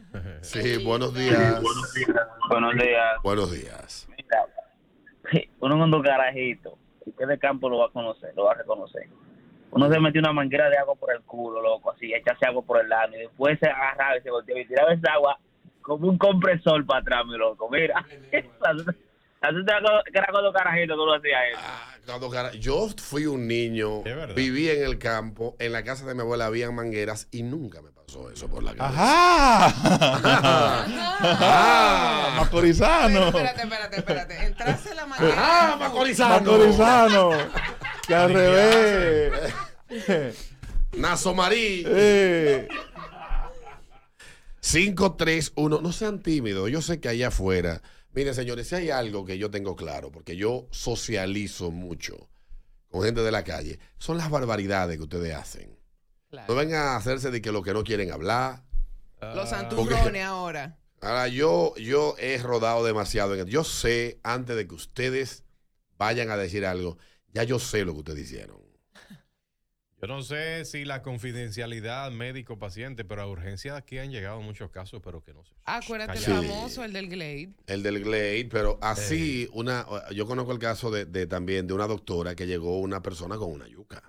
[0.42, 1.60] Sí, buenos días.
[2.48, 3.16] Buenos días.
[3.24, 4.08] Buenos días.
[5.60, 9.08] Uno cuando carajito, usted de campo lo va a conocer, lo va a reconocer.
[9.72, 12.84] Uno se metió una manguera de agua por el culo, loco, así, echase agua por
[12.84, 15.38] el ano, y después se agarraba y se volteaba y tiraba esa agua
[15.82, 17.68] como un compresor para atrás, mi loco.
[17.70, 18.04] Mira,
[19.40, 19.72] así te
[20.18, 21.60] era cuando carajito tú lo hacías eso.
[22.06, 24.02] Cuando cara- Yo fui un niño,
[24.34, 27.90] viví en el campo, en la casa de mi abuela habían mangueras y nunca me
[27.92, 29.66] pasó eso por la cabeza.
[29.66, 30.86] ¡Ajá!
[31.22, 32.34] ¡Ah!
[32.38, 33.26] ¡Macorizano!
[33.28, 34.44] Espérate, espérate, espérate.
[34.46, 35.34] Entraste la manguera.
[35.36, 36.52] ¡Ah, Macorizano!
[36.52, 37.30] ¡Macorizano!
[38.06, 39.54] ¡Que al revés!
[40.96, 41.84] Nazo Marí.
[41.86, 42.66] Eh.
[44.60, 45.80] 531.
[45.80, 46.70] No sean tímidos.
[46.70, 47.80] Yo sé que allá afuera.
[48.12, 52.28] Miren, señores, si hay algo que yo tengo claro, porque yo socializo mucho
[52.88, 55.78] con gente de la calle, son las barbaridades que ustedes hacen.
[56.48, 58.64] No vengan a hacerse de que lo que no quieren hablar.
[59.20, 60.78] Los santurrones ahora.
[61.00, 63.34] Ahora, yo, yo he rodado demasiado.
[63.34, 65.44] en- Yo sé, antes de que ustedes
[65.98, 66.98] vayan a decir algo,
[67.32, 68.60] ya yo sé lo que ustedes hicieron.
[70.00, 75.00] Yo no sé si la confidencialidad médico-paciente, pero a urgencias aquí han llegado muchos casos,
[75.04, 75.52] pero que no sé.
[75.64, 76.30] Acuérdate el Sí.
[76.30, 77.50] famoso, el del Glade.
[77.66, 81.86] El del Glade, pero así, una, yo conozco el caso de, de también de una
[81.86, 84.02] doctora que llegó una persona con una yuca.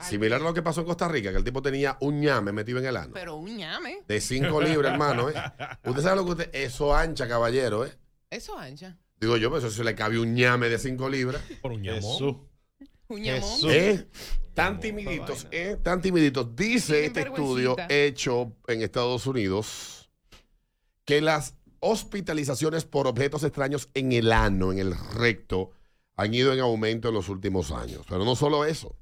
[0.00, 2.78] Similar a lo que pasó en Costa Rica, que el tipo tenía un ñame metido
[2.78, 3.10] en el ano.
[3.12, 3.98] Pero un ñame.
[4.08, 5.34] De 5 libras, hermano, ¿eh?
[5.84, 6.50] Usted sabe lo que usted.
[6.54, 7.92] Eso ancha, caballero, ¿eh?
[8.30, 8.96] Eso ancha.
[9.20, 11.42] Digo yo, pero eso se le cabe un ñame de 5 libras.
[11.60, 12.02] Por un ñamón.
[12.02, 12.49] Un ñamón.
[13.68, 14.06] ¿Eh?
[14.54, 15.76] Tan timiditos, ¿eh?
[15.82, 16.54] Tan timiditos.
[16.54, 20.10] Dice Tienen este estudio hecho en Estados Unidos
[21.04, 25.72] que las hospitalizaciones por objetos extraños en el ano, en el recto,
[26.16, 28.04] han ido en aumento en los últimos años.
[28.08, 28.94] Pero no solo eso.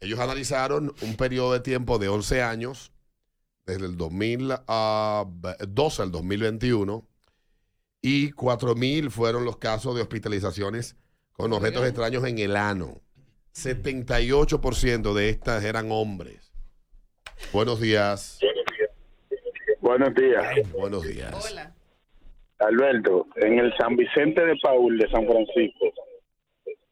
[0.00, 2.92] Ellos analizaron un periodo de tiempo de 11 años,
[3.64, 7.06] desde el 2012 al 2021,
[8.00, 10.96] y 4.000 fueron los casos de hospitalizaciones
[11.32, 13.00] con objetos extraños en el ano.
[13.54, 16.52] 78% de estas eran hombres.
[17.52, 18.40] Buenos días.
[19.80, 20.72] Buenos días.
[20.72, 21.50] Buenos días.
[21.50, 21.74] Hola.
[22.58, 25.92] Alberto, en el San Vicente de Paul de San Francisco,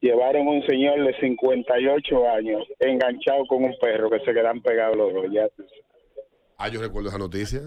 [0.01, 5.13] llevaron un señor de 58 años enganchado con un perro que se quedan pegados los
[5.13, 5.25] dos.
[5.31, 5.47] Ya.
[6.57, 7.61] Ah, yo recuerdo esa noticia.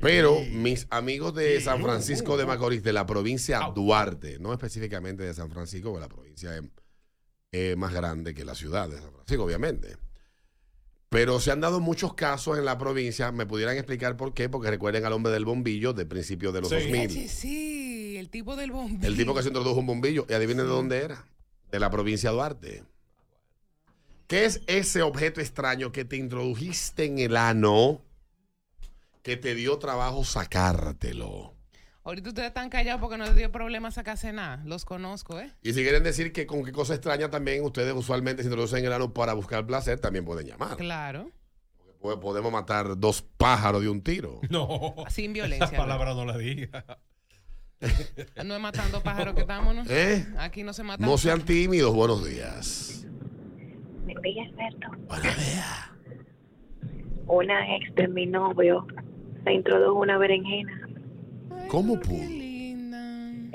[0.00, 5.34] Pero mis amigos de San Francisco de Macorís, de la provincia Duarte, no específicamente de
[5.34, 6.50] San Francisco, que la provincia
[7.52, 9.96] es eh, más grande que la ciudad de San Francisco, obviamente.
[11.08, 13.30] Pero se han dado muchos casos en la provincia.
[13.32, 14.48] ¿Me pudieran explicar por qué?
[14.48, 17.10] Porque recuerden al hombre del bombillo de principios de los 2000.
[17.10, 19.06] Sí, sí, el tipo del bombillo.
[19.06, 20.26] El tipo que se introdujo un bombillo.
[20.28, 21.24] Y adivinen de dónde era.
[21.70, 22.84] De la provincia de Duarte.
[24.26, 28.02] ¿Qué es ese objeto extraño que te introdujiste en el ano
[29.22, 31.55] que te dio trabajo sacártelo?
[32.06, 34.62] Ahorita ustedes están callados porque no les dio problema sacarse nada.
[34.64, 35.50] Los conozco, ¿eh?
[35.60, 38.84] Y si quieren decir que con qué cosa extraña también ustedes usualmente se introducen en
[38.84, 40.76] el ano para buscar placer, también pueden llamar.
[40.76, 41.32] Claro.
[41.98, 44.38] Pues podemos matar dos pájaros de un tiro.
[44.50, 44.94] No.
[45.08, 45.66] Sin violencia.
[45.66, 46.84] Esa palabra no la diga.
[48.44, 49.82] No es matando pájaros que estamos, ¿no?
[49.88, 50.28] ¿Eh?
[50.38, 51.04] Aquí no se mata.
[51.04, 51.92] No sean tímidos.
[51.92, 53.04] Buenos días.
[54.04, 54.90] Buenos días, Alberto.
[57.26, 58.86] Una ex de mi novio
[59.42, 60.85] se introdujo una berenjena.
[61.68, 62.20] ¿Cómo pudo?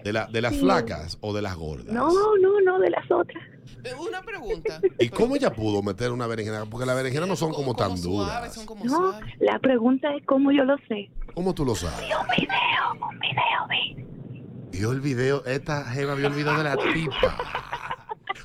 [0.04, 0.60] ¿De, la, ¿De las Sí.
[0.62, 1.94] flacas o de las gordas?
[1.94, 3.44] No, no, no, de las otras.
[3.84, 4.80] Eh, Una pregunta.
[5.00, 6.66] ¿Y cómo ella pudo meter una berenjena?
[6.66, 8.66] Porque las berenjenas no son como tan duras.
[8.84, 11.10] No, la pregunta es cómo yo lo sé.
[11.36, 12.00] ¿Cómo tú lo sabes?
[12.04, 14.78] Un video, un video, vi.
[14.78, 17.38] Vio el video, esta jeva vio el video de la tipa.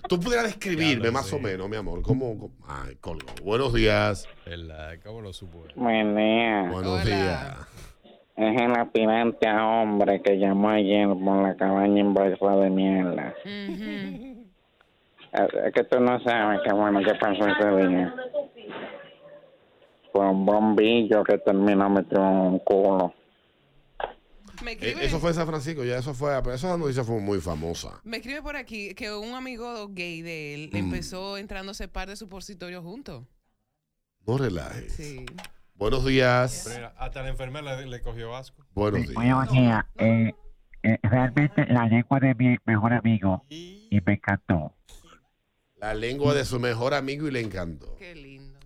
[0.08, 2.02] Tú pudieras describirme más o menos, mi amor.
[2.02, 2.38] ¿Cómo?
[2.38, 2.54] cómo?
[2.68, 3.26] Ay, colgo.
[3.42, 4.28] Buenos días.
[5.04, 5.64] ¿Cómo lo supo?
[5.74, 6.68] Buen día.
[6.70, 7.56] Buenos días.
[8.36, 13.34] Es el aspirante a hombre que llamó ayer por la cabaña embarazada de mierda.
[13.44, 14.36] Es
[15.66, 18.14] es que tú no sabes qué bueno que pasó ese día.
[20.12, 23.14] Fue un bombillo que terminó metido en un culo.
[24.66, 26.30] Eh, eso fue en San Francisco, ya eso fue.
[26.42, 28.00] Pero esa noticia fue muy famosa.
[28.04, 30.76] Me escribe por aquí que un amigo gay de él Mm.
[30.76, 33.24] empezó entrándose par de supositorios juntos.
[34.26, 34.92] No relajes.
[34.94, 35.26] Sí.
[35.76, 36.70] Buenos días.
[36.74, 38.64] Mira, hasta la enfermera le, le cogió asco.
[38.74, 39.14] Buenos días.
[39.14, 39.84] Buenos días.
[39.98, 40.32] Eh,
[40.82, 44.72] eh, realmente la lengua de mi mejor amigo y me encantó.
[45.76, 47.94] La lengua de su mejor amigo y le encantó.
[47.96, 48.58] Qué lindo.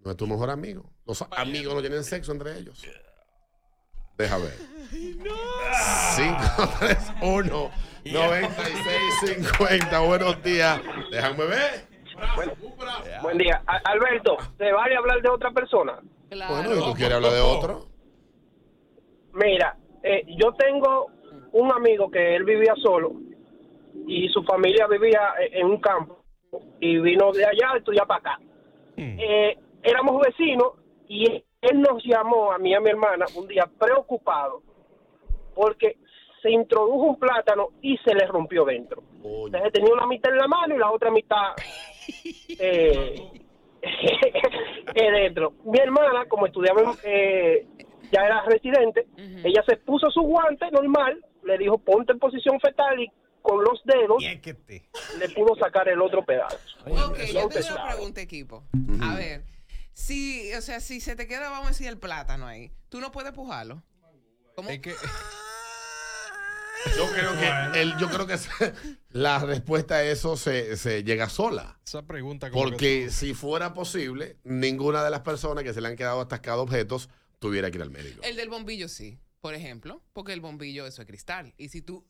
[0.00, 0.90] No es tu mejor amigo.
[1.06, 2.84] Los amigos no tienen sexo entre ellos.
[4.18, 4.54] Deja ver.
[6.16, 7.70] 531
[8.04, 9.98] 9650.
[10.00, 10.80] Buenos días.
[11.12, 11.86] Déjame ver.
[13.22, 13.62] Buen día.
[13.66, 16.00] A- Alberto, ¿te vale hablar de otra persona?
[16.30, 17.86] Bueno, ¿y tú quieres hablar de otro?
[19.32, 21.06] Mira, eh, yo tengo
[21.52, 23.12] un amigo que él vivía solo
[24.06, 26.22] y su familia vivía eh, en un campo
[26.80, 28.40] y vino de allá a estudiar para acá.
[28.96, 30.74] Eh, éramos vecinos
[31.08, 31.24] y
[31.62, 34.62] él nos llamó a mí y a mi hermana un día preocupado
[35.54, 35.96] porque
[36.42, 39.02] se introdujo un plátano y se le rompió dentro.
[39.22, 41.54] Entonces tenía una mitad en la mano y la otra mitad
[42.58, 43.39] eh,
[44.94, 45.52] dentro.
[45.64, 47.66] Mi hermana, como estudiaba, en- eh,
[48.12, 49.06] ya era residente,
[49.44, 53.08] ella se puso su guante normal, le dijo ponte en posición fetal y
[53.42, 54.22] con los dedos
[55.18, 56.58] le pudo sacar el otro pedazo.
[57.10, 58.64] Ok, yo tengo una pregunta, equipo.
[59.02, 59.44] A ver,
[59.92, 63.10] si, o sea, si se te queda, vamos a decir, el plátano ahí, ¿tú no
[63.12, 63.82] puedes pujarlo?
[64.56, 64.68] ¿Cómo?
[66.96, 68.72] Yo creo que, el, yo creo que se-
[69.10, 71.78] la respuesta a eso se, se llega sola.
[71.84, 75.96] Esa pregunta como Porque si fuera posible, ninguna de las personas que se le han
[75.96, 77.08] quedado atascados objetos
[77.38, 78.20] tuviera que ir al médico.
[78.22, 81.52] El del bombillo sí, por ejemplo, porque el bombillo eso es cristal.
[81.58, 82.04] Y si tú...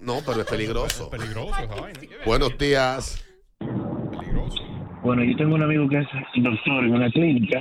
[0.00, 1.10] No, pero es peligroso.
[1.10, 2.00] peligroso esa vaina.
[2.24, 3.24] Buenos días.
[5.02, 6.06] Bueno, yo tengo un amigo que es
[6.42, 7.60] doctor en una clínica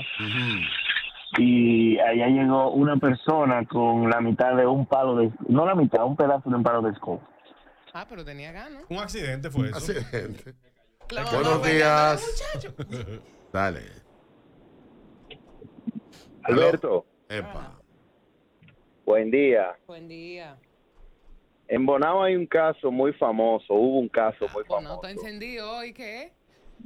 [1.37, 6.05] y allá llegó una persona con la mitad de un palo de, no la mitad,
[6.05, 7.21] un pedazo de un palo de escoba.
[7.93, 8.83] Ah, pero tenía ganas.
[8.89, 9.77] Un accidente fue eso.
[9.77, 10.53] Accidente.
[11.11, 12.45] La mamá Buenos fue días.
[12.53, 12.75] muchacho.
[13.53, 13.81] Dale.
[16.43, 17.79] Alberto, Epa.
[19.05, 19.75] buen día.
[19.87, 20.57] Buen día.
[21.67, 25.11] En Bonao hay un caso muy famoso, hubo un caso muy Pues no famoso está
[25.11, 26.33] encendido hoy, ¿qué?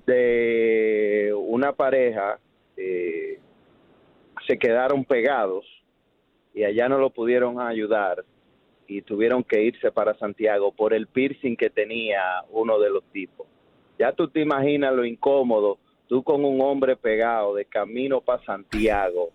[0.06, 2.40] de una pareja,
[2.76, 3.40] eh,
[4.48, 5.66] se quedaron pegados
[6.54, 8.24] y allá no lo pudieron ayudar
[8.88, 13.46] y tuvieron que irse para Santiago por el piercing que tenía uno de los tipos.
[14.00, 19.30] Ya tú te imaginas lo incómodo, tú con un hombre pegado de camino para Santiago,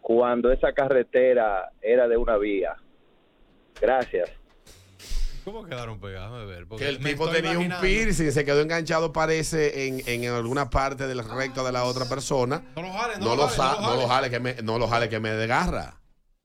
[0.00, 2.76] cuando esa carretera era de una vía.
[3.80, 4.41] Gracias.
[5.44, 6.42] ¿Cómo quedaron pegados?
[6.42, 10.30] A ver, porque Que el tipo tenía un piercing, se quedó enganchado, parece, en, en
[10.32, 12.62] alguna parte del recto de la otra persona.
[12.76, 14.30] No lo jale, no No lo lo, jale, no lo jale.
[14.30, 16.00] que me, no lo jale que me desgarra.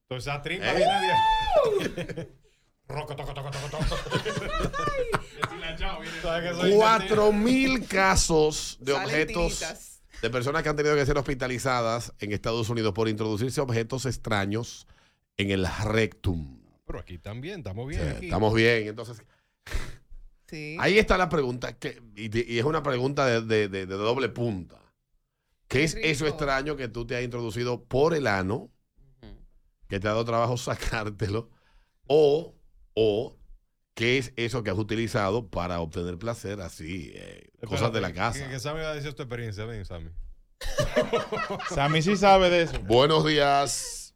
[0.10, 0.76] Entonces esa tripa ¿Eh?
[0.76, 2.38] viene de
[2.88, 3.86] Roco, toco, toco, toco, toco.
[6.22, 10.02] ¿Sabes que soy Cuatro mil casos de objetos tiritas.
[10.22, 14.88] de personas que han tenido que ser hospitalizadas en Estados Unidos por introducirse objetos extraños
[15.38, 16.57] en el rectum.
[16.88, 18.02] Pero aquí también, estamos bien.
[18.02, 18.26] Sí, aquí.
[18.26, 19.22] estamos bien, entonces
[20.80, 24.80] ahí está la pregunta que, y, es una pregunta de, de- de- de doble punta.
[25.68, 28.72] ¿Qué es eso extraño que tú te has introducido por el ano,
[29.90, 31.50] que te ha dado trabajo sacártelo,
[32.08, 32.56] o,
[32.94, 33.38] o
[33.94, 38.46] qué es eso que has utilizado para obtener placer así, eh, cosas de la casa?
[38.46, 39.66] Que, que Sammy va a decir tu experiencia.
[39.66, 40.10] Ven, Sammy.
[41.70, 42.80] Sammy sí sabe de eso.
[42.84, 44.16] Buenos días.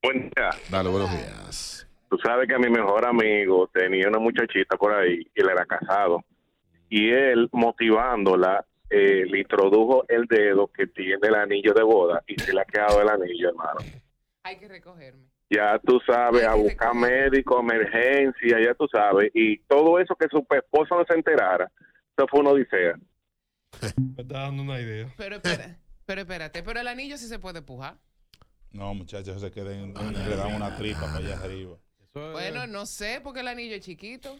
[0.00, 0.50] Buen día.
[0.70, 1.81] Dale, buenos días.
[2.12, 6.22] Tú sabes que mi mejor amigo tenía una muchachita por ahí y él era casado.
[6.90, 12.38] Y él, motivándola, eh, le introdujo el dedo que tiene el anillo de boda y
[12.38, 13.80] se le ha quedado el anillo, hermano.
[14.42, 15.24] Hay que recogerme.
[15.48, 19.30] Ya tú sabes, a buscar médico, emergencia, ya tú sabes.
[19.32, 21.72] Y todo eso que su esposo no se enterara,
[22.14, 22.94] eso fue una odisea.
[23.96, 25.08] Me está dando una idea.
[25.16, 27.96] Pero espera, pero espérate, pero el anillo sí se puede pujar.
[28.70, 31.78] No, muchachos, se queden, le dan una tripa para allá arriba.
[32.14, 34.38] Bueno, no sé, porque el anillo es chiquito.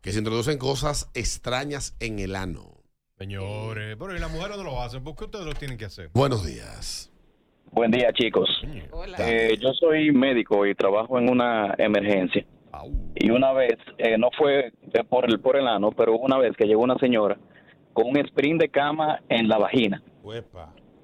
[0.00, 2.82] que se introducen cosas extrañas en el ano.
[3.18, 6.10] Señores, pero y las mujeres no lo hacen, ¿por qué ustedes lo tienen que hacer?
[6.12, 7.12] Buenos días.
[7.70, 8.50] Buen día, chicos.
[9.18, 12.44] Eh, yo soy médico y trabajo en una emergencia.
[13.14, 16.56] Y una vez, eh, no fue eh, por el por el ano, pero una vez
[16.56, 17.38] que llegó una señora
[17.92, 20.02] con un sprint de cama en la vagina.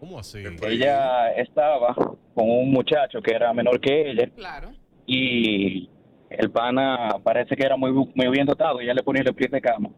[0.01, 0.43] ¿Cómo así?
[0.62, 4.31] Ella estaba con un muchacho que era menor que ella.
[4.35, 4.70] Claro.
[5.07, 5.89] Y
[6.31, 9.53] el pana parece que era muy, muy bien dotado y ella le ponía el sprint
[9.55, 9.90] de cama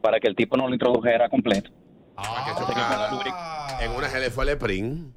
[0.00, 1.70] para que el tipo no lo introdujera completo.
[3.80, 5.14] En una se le fue el EPRIN.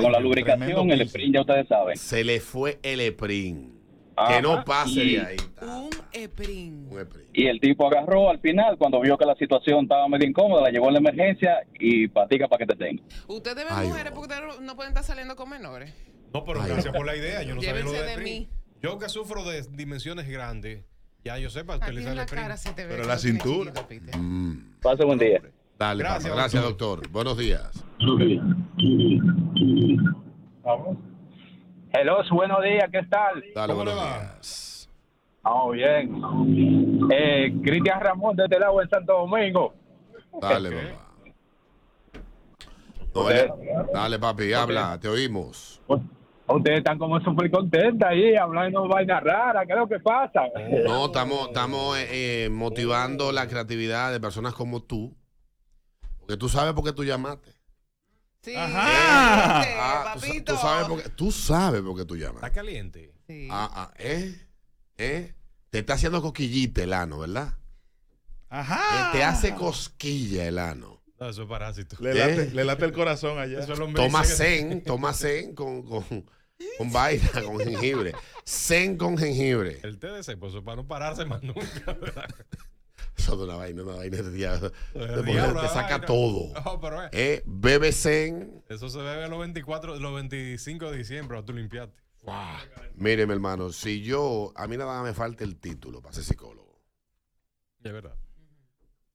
[0.00, 1.96] Con la lubricación, el sprint ya ustedes saben.
[1.96, 3.73] Se le fue el EPRIN.
[4.16, 5.36] Ajá, Que no pase y- de ahí.
[5.62, 6.88] Un EPRIN.
[6.90, 7.26] Un EPRIN.
[7.32, 10.70] Y el tipo agarró al final, cuando vio que la situación estaba medio incómoda, la
[10.70, 13.02] llevó a la emergencia y patica para que te tenga.
[13.26, 15.92] Ustedes ven Ay, mujeres porque ustedes no pueden estar saliendo con menores.
[16.32, 17.42] No, pero gracias por la idea.
[17.42, 18.48] Yo no sabía lo Llévense de, de mí.
[18.82, 20.84] Yo que sufro de dimensiones grandes,
[21.24, 22.42] ya yo sé para Aquí utilizar en la el PRIN.
[22.42, 23.72] cara sí te Pero que la cintura.
[24.16, 24.74] Mm.
[24.82, 25.40] Pase buen día.
[25.78, 26.34] Dale, Gracias, papá.
[26.42, 27.08] Gracias, doctor.
[27.08, 27.84] Buenos días.
[31.96, 33.44] Hello, buenos días, ¿qué tal?
[33.54, 34.90] Dale, ¿Cómo le buenos días.
[35.42, 37.08] Vamos bien.
[37.08, 39.72] Eh, Cristian Ramón de este lado en Santo Domingo.
[40.40, 42.20] Dale, papá.
[43.14, 43.48] No, dale,
[43.92, 45.80] dale, papi, habla, te oímos.
[46.48, 49.64] Ustedes están como súper contentas ahí, hablando vainas raras.
[49.64, 50.42] ¿Qué es lo que pasa?
[50.84, 55.16] No, estamos, estamos eh, motivando la creatividad de personas como tú.
[56.18, 57.52] Porque tú sabes por qué tú llamaste.
[58.44, 58.52] Sí.
[58.56, 62.36] Ah, tú, sa- tú sabes por qué, tú sabes por qué tú llamas.
[62.36, 63.12] Está caliente.
[63.50, 64.38] Ah, ah, ¿eh?
[64.98, 65.34] ¿Eh?
[65.70, 67.54] Te está haciendo cosquillita el ano, ¿verdad?
[68.50, 69.10] Ajá.
[69.12, 71.02] te hace cosquilla el ano.
[71.18, 71.96] No, eso es parásito.
[72.00, 73.60] Le late, le late el corazón allá.
[73.60, 76.04] Eso es lo Toma zen, toma zen con, con,
[76.78, 78.12] con vaina, con jengibre.
[78.46, 79.80] Zen con jengibre.
[79.82, 81.92] El TDC, pues eso es para no pararse más nunca.
[82.00, 82.28] ¿verdad?
[83.16, 84.72] Eso es una vaina, una vaina de diablo.
[84.92, 86.06] Te, diablo, te la saca vaina.
[86.06, 86.52] todo.
[86.64, 87.08] No, pero, eh.
[87.12, 88.62] Eh, bebe zen.
[88.68, 92.04] Eso se bebe los 24, los 25 de diciembre, tú limpiaste.
[92.96, 96.24] Mire, mi hermano, si yo, a mí nada más me falta el título para ser
[96.24, 96.80] psicólogo.
[97.78, 98.16] De verdad.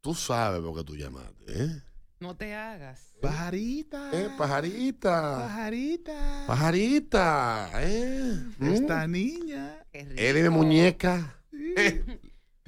[0.01, 1.83] Tú sabes por qué tú llamaste, ¿eh?
[2.19, 3.15] No te hagas.
[3.21, 4.11] Pajarita.
[4.13, 5.37] Eh, pajarita.
[5.39, 6.43] Pajarita.
[6.47, 8.37] Pajarita, ¿eh?
[8.57, 8.73] ¿Mm?
[8.73, 9.85] Esta niña.
[9.93, 11.41] Eh, dime, muñeca.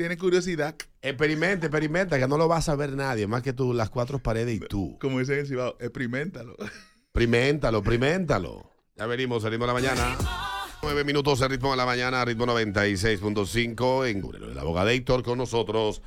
[0.01, 0.75] Tiene curiosidad.
[0.99, 4.55] Experimenta, experimenta, que no lo vas a ver nadie, más que tú, las cuatro paredes
[4.55, 4.97] y tú.
[4.99, 6.55] Como dicen en el Cibao, experimentalo.
[7.05, 8.71] Experimentalo, experimentalo.
[8.95, 10.17] Ya venimos, al ritmo de la mañana.
[10.81, 14.49] Nueve minutos de ritmo de la mañana, ritmo 96.5 en.
[14.49, 16.01] El abogadeictor con nosotros,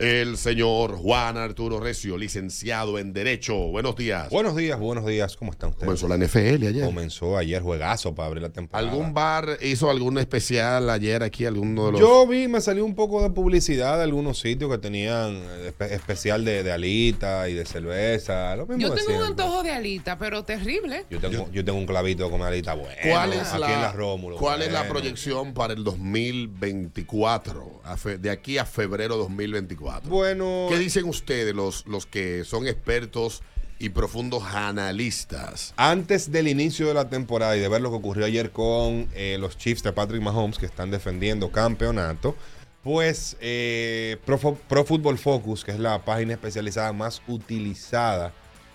[0.00, 3.54] el señor Juan Arturo Recio, licenciado en Derecho.
[3.54, 4.28] Buenos días.
[4.28, 5.36] Buenos días, buenos días.
[5.36, 5.84] ¿Cómo están ustedes?
[5.86, 6.84] Comenzó la NFL ayer.
[6.84, 8.90] Comenzó ayer juegazo para abrir la temporada.
[8.90, 11.46] ¿Algún bar hizo algún especial ayer aquí?
[11.46, 12.00] ¿Alguno de los.?
[12.00, 15.92] Yo vi, me salió un poco de publicidad de algunos sitios que tenían eh, espe-
[15.92, 18.56] especial de, de alita y de cerveza.
[18.56, 21.04] Lo mismo Yo tengo un antojo de alita, pero terrible.
[21.08, 22.96] Yo tengo, yo tengo un clavito comer alita bueno.
[23.08, 24.38] ¿Cuál es aquí la, en la Rómulo.
[24.38, 27.80] ¿cuál es la proyección para el 2024?
[27.84, 29.83] A fe- de aquí a febrero 2024.
[30.04, 30.66] Bueno.
[30.68, 33.42] ¿Qué dicen ustedes, los, los que son expertos
[33.78, 35.74] y profundos analistas?
[35.76, 39.36] Antes del inicio de la temporada y de ver lo que ocurrió ayer con eh,
[39.38, 42.34] los Chiefs de Patrick Mahomes que están defendiendo campeonato,
[42.82, 48.32] pues eh, Pro, Fo- Pro Football Focus, que es la página especializada más utilizada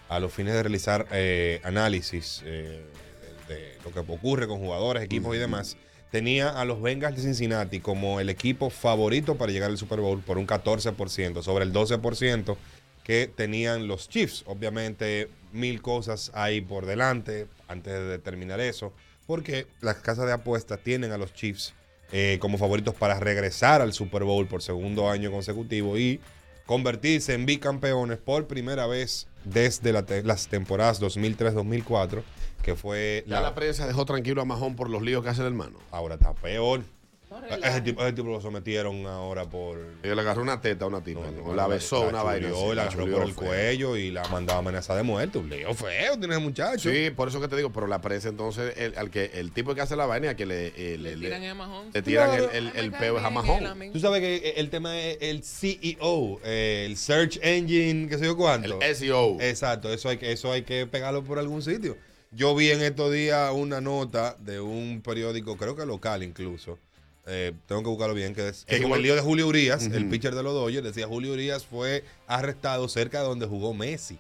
[0.10, 2.84] a los fines de realizar eh, análisis eh,
[3.48, 5.78] de, de lo que ocurre con jugadores, equipos y demás,
[6.12, 10.22] tenía a los Bengals de Cincinnati como el equipo favorito para llegar al Super Bowl
[10.22, 12.58] por un 14%, sobre el 12%
[13.04, 14.44] que tenían los Chiefs.
[14.46, 18.94] Obviamente, mil cosas ahí por delante antes de determinar eso,
[19.26, 21.74] porque las casas de apuestas tienen a los Chiefs
[22.12, 26.20] eh, como favoritos para regresar al Super Bowl por segundo año consecutivo y
[26.66, 32.24] convertirse en bicampeones por primera vez desde las temporadas 2003-2004,
[32.62, 35.48] que fue Ya la prensa dejó tranquilo a Mahón por los líos que hace el
[35.48, 35.78] hermano.
[35.92, 36.82] Ahora está peor.
[37.64, 39.78] Ese tipo, ese tipo lo sometieron ahora por.
[40.02, 41.54] Ella le agarró una teta a una tipa, ¿no?
[41.54, 42.50] la besó una vaina.
[42.74, 43.48] la agarró por el feo.
[43.48, 45.38] cuello y la mandaba a amenazar de muerte.
[45.38, 46.90] Un lío feo tiene ese muchacho.
[46.90, 49.76] Sí, por eso que te digo, pero la prensa entonces, el, al que, el tipo
[49.76, 51.94] que hace la vaina, que le, eh, le, le- tiran Mahomes.
[51.94, 53.76] le tiran el, el, el peo es a.
[53.94, 58.82] Tú sabes que el tema es el CEO, el Search Engine, qué sé yo cuánto.
[58.82, 59.38] El SEO.
[59.40, 61.96] Exacto, eso hay, que, eso hay que pegarlo por algún sitio.
[62.32, 66.78] Yo vi en estos días una nota de un periódico, creo que local incluso.
[67.26, 70.08] eh, tengo que buscarlo bien, que es que con el lío de Julio Urias, el
[70.10, 74.20] pitcher de los Dodgers, decía Julio Urias fue arrestado cerca de donde jugó Messi.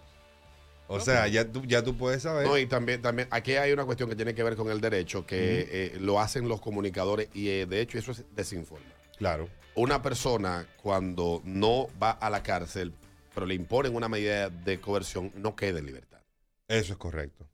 [0.88, 2.48] O sea, ya tú, ya tú puedes saber.
[2.48, 5.24] No, y también, también, aquí hay una cuestión que tiene que ver con el derecho,
[5.26, 8.88] que eh, lo hacen los comunicadores y eh, de hecho eso es desinforma.
[9.18, 9.48] Claro.
[9.76, 12.92] Una persona cuando no va a la cárcel,
[13.36, 16.20] pero le imponen una medida de coerción, no queda en libertad.
[16.68, 17.48] Eso es correcto.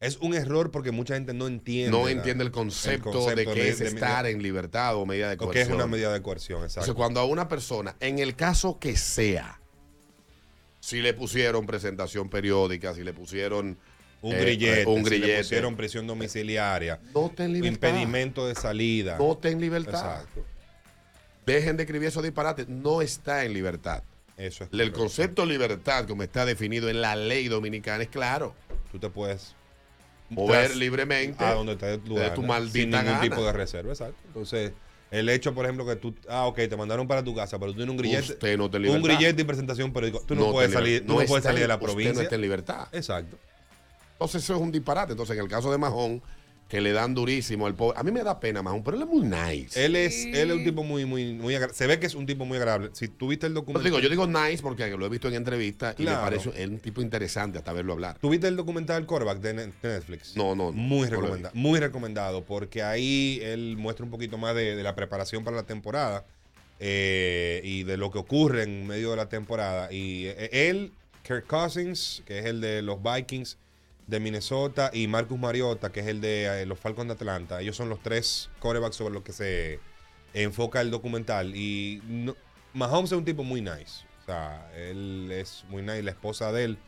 [0.00, 1.90] Es un error porque mucha gente no entiende.
[1.90, 5.34] No entiende el concepto, concepto de qué es de- estar en libertad o medida de
[5.34, 5.68] O que coerción.
[5.70, 6.94] es una medida de coerción, Entonces, exacto.
[6.94, 9.60] cuando a una persona, en el caso que sea,
[10.80, 13.76] si le pusieron presentación periódica, si le pusieron
[14.22, 17.88] un eh, grillete, un si le grillete, pusieron prisión domiciliaria, no está en libertad.
[17.88, 19.18] impedimento de salida.
[19.18, 20.20] No está en libertad.
[20.20, 20.44] Exacto.
[21.44, 22.68] Dejen de escribir esos disparates.
[22.68, 24.02] No está en libertad.
[24.36, 24.98] Eso es El correcto.
[25.00, 28.54] concepto de libertad, como está definido en la ley dominicana, es claro.
[28.92, 29.54] Tú te puedes
[30.30, 33.20] mover tras- libremente a donde te tu tu sin maldita ningún gana.
[33.20, 34.16] tipo de reserva, exacto.
[34.26, 34.72] Entonces,
[35.10, 37.78] el hecho, por ejemplo, que tú, ah, ok, te mandaron para tu casa, pero tú
[37.78, 40.72] tienes un grillete, Usted no en un grillete y presentación periódica, tú no, No puedes
[40.72, 42.22] salir, no no puedes salir de la en- usted no provincia.
[42.22, 42.88] está en libertad.
[42.92, 43.38] Exacto.
[44.12, 45.12] Entonces eso es un disparate.
[45.12, 46.20] Entonces en el caso de Mahón,
[46.68, 47.98] que le dan durísimo al pobre.
[47.98, 49.82] A mí me da pena Mahón, pero él es muy nice.
[49.82, 52.26] Él es, él es un tipo muy, muy, muy agra- Se ve que es un
[52.26, 52.90] tipo muy agradable.
[52.92, 53.84] Si tuviste el Yo documental.
[53.84, 56.24] digo, yo digo nice porque lo he visto en entrevistas y me Claro.
[56.24, 58.18] parece él un tipo interesante hasta verlo hablar.
[58.18, 60.36] ¿Tuviste el documental Coreback de Ne- de Netflix?
[60.36, 60.66] No, no.
[60.66, 60.72] no.
[60.72, 64.94] Muy No recomendado, muy recomendado, porque ahí él muestra un poquito más de, de la
[64.94, 66.26] preparación para la temporada
[66.80, 69.90] eh, y de lo que ocurre en medio de la temporada.
[69.92, 70.92] Y eh, él,
[71.22, 73.56] Kirk Cousins, que es el de los Vikings,
[74.08, 77.60] de Minnesota y Marcus Mariota, que es el de eh, los Falcons de Atlanta.
[77.60, 79.78] Ellos son los tres quarterbacks sobre los que se
[80.34, 81.54] enfoca el documental.
[81.54, 82.34] Y no-
[82.72, 84.04] Mahomes es un tipo muy nice.
[84.22, 86.02] O sea, él es muy nice.
[86.02, 86.78] La esposa de él,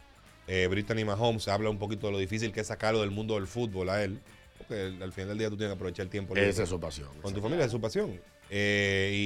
[0.48, 3.46] eh, Brittany Mahomes, habla un poquito de lo difícil que es sacarlo del mundo del
[3.46, 4.18] fútbol a él.
[4.56, 6.34] Porque él- al final del día tú tienes que aprovechar el tiempo.
[6.36, 7.08] Esa es su pasión.
[7.20, 8.18] Con tu familia, es su pasión.
[8.48, 9.16] Eh, y,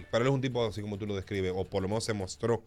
[0.00, 2.04] y- pero él es un tipo así como tú lo describes, o por lo menos
[2.04, 2.62] se mostró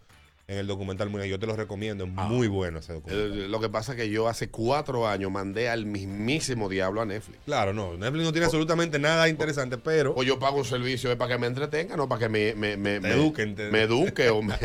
[0.48, 3.32] en el documental muy Yo te lo recomiendo, es muy bueno ese documental.
[3.34, 7.06] El- lo que pasa es que yo hace cuatro años mandé al mismísimo diablo a
[7.06, 7.40] Netflix.
[7.46, 7.98] Claro, no.
[7.98, 10.14] Netflix no tiene absolutamente nada interesante, pero.
[10.16, 12.78] O yo pago un servicio es para que me entretenga, no para que me, me,
[12.78, 14.56] me, me- eduquen, me eduque o, me,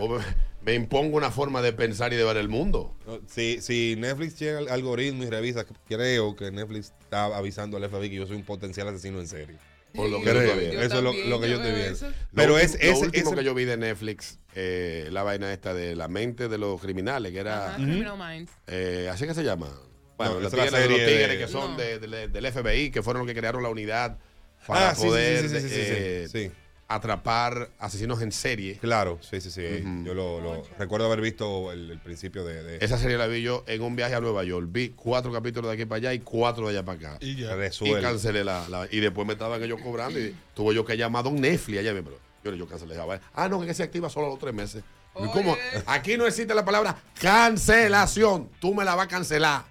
[0.00, 0.24] o me-
[0.62, 2.94] me imponga una forma de pensar y de ver el mundo.
[3.28, 8.10] Si, si Netflix llega al algoritmo y revisa, creo que Netflix está avisando al FBI
[8.10, 9.56] que yo soy un potencial asesino en serie.
[9.96, 10.34] Por lo que Creo.
[10.34, 10.82] yo estoy viendo.
[10.82, 12.06] Eso es lo, que yo eso.
[12.34, 15.74] Pero lo es último, lo último que yo vi de Netflix, eh, la vaina esta
[15.74, 17.68] de la mente de los criminales, que era.
[17.70, 18.52] Ajá, Criminal Minds.
[18.66, 19.68] Eh, ¿Así que se llama?
[20.16, 21.76] Bueno, No, los es tigres, los serie tigres de- que son No.
[21.78, 24.18] de- de- del FBI, que fueron los que crearon la unidad
[24.66, 26.50] para Ah, sí, sí, poder sí, sí, sí, sí, sí, eh, sí.
[26.88, 28.78] Atrapar asesinos en serie.
[28.78, 29.64] Claro, sí, sí, sí.
[29.84, 30.04] Ujú.
[30.04, 33.42] Yo lo, lo- recuerdo haber visto el, el principio de, de- Esa serie la vi
[33.42, 34.68] yo en un viaje a Nueva York.
[34.70, 37.18] Vi cuatro capítulos de aquí para allá y cuatro de allá para acá.
[37.20, 37.52] Y ya.
[37.52, 38.00] Y resuelve.
[38.00, 41.22] cancelé la, la- Y después me estaban ellos cobrando y tuve yo que llamar a
[41.24, 41.92] Don Netflix allá.
[41.92, 43.24] Pero yo, yo cancelé esa vaina.
[43.34, 44.84] Ah, no, que se activa solo a los tres meses.
[45.18, 45.56] Y ¿Cómo?
[45.86, 48.48] Aquí no existe la palabra cancelación.
[48.60, 49.64] Tú me la vas a cancelar.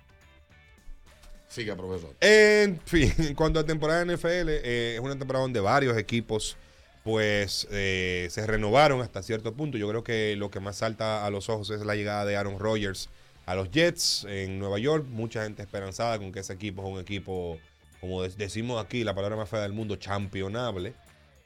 [1.48, 2.14] Sigue, profesor.
[2.20, 6.58] En fin, en cuanto a temporada de NFL, eh, es una temporada donde varios equipos
[7.06, 9.78] pues eh, se renovaron hasta cierto punto.
[9.78, 12.58] Yo creo que lo que más salta a los ojos es la llegada de Aaron
[12.60, 13.10] Rodgers
[13.46, 15.06] a los Jets en Nueva York.
[15.08, 17.60] Mucha gente esperanzada con que ese equipo es un equipo,
[18.02, 20.96] como de- decimos aquí, la palabra más fea del mundo, championable.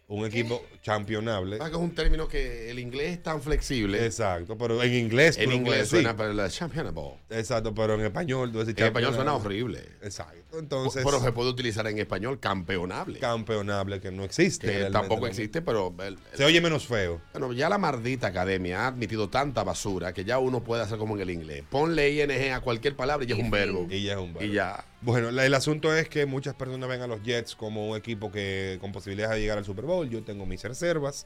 [0.09, 1.59] Un equipo championable.
[1.61, 4.03] Ah, que es un término que el inglés es tan flexible.
[4.03, 5.37] Exacto, pero en inglés.
[5.37, 7.01] En inglés suena para la championable.
[7.29, 9.85] Exacto, pero en español tú En español suena horrible.
[10.01, 10.57] Exacto.
[10.57, 13.19] Entonces, pero se puede utilizar en español campeonable.
[13.19, 14.65] campeonable que no existe.
[14.67, 17.21] que tampoco existe, pero el- el- Se oye menos feo.
[17.33, 21.15] Bueno, ya la maldita academia ha admitido tanta basura que ya uno puede hacer como
[21.17, 21.63] en el inglés.
[21.69, 23.87] Ponle ING a cualquier palabra y ya es un verbo.
[23.89, 24.43] Y ya es un verbo.
[24.43, 24.83] Y ya.
[25.01, 28.31] Bueno, la- el asunto es que muchas personas ven a los Jets como un equipo
[28.31, 30.09] que con posibilidades de llegar al Super Bowl.
[30.09, 31.25] Yo tengo mis reservas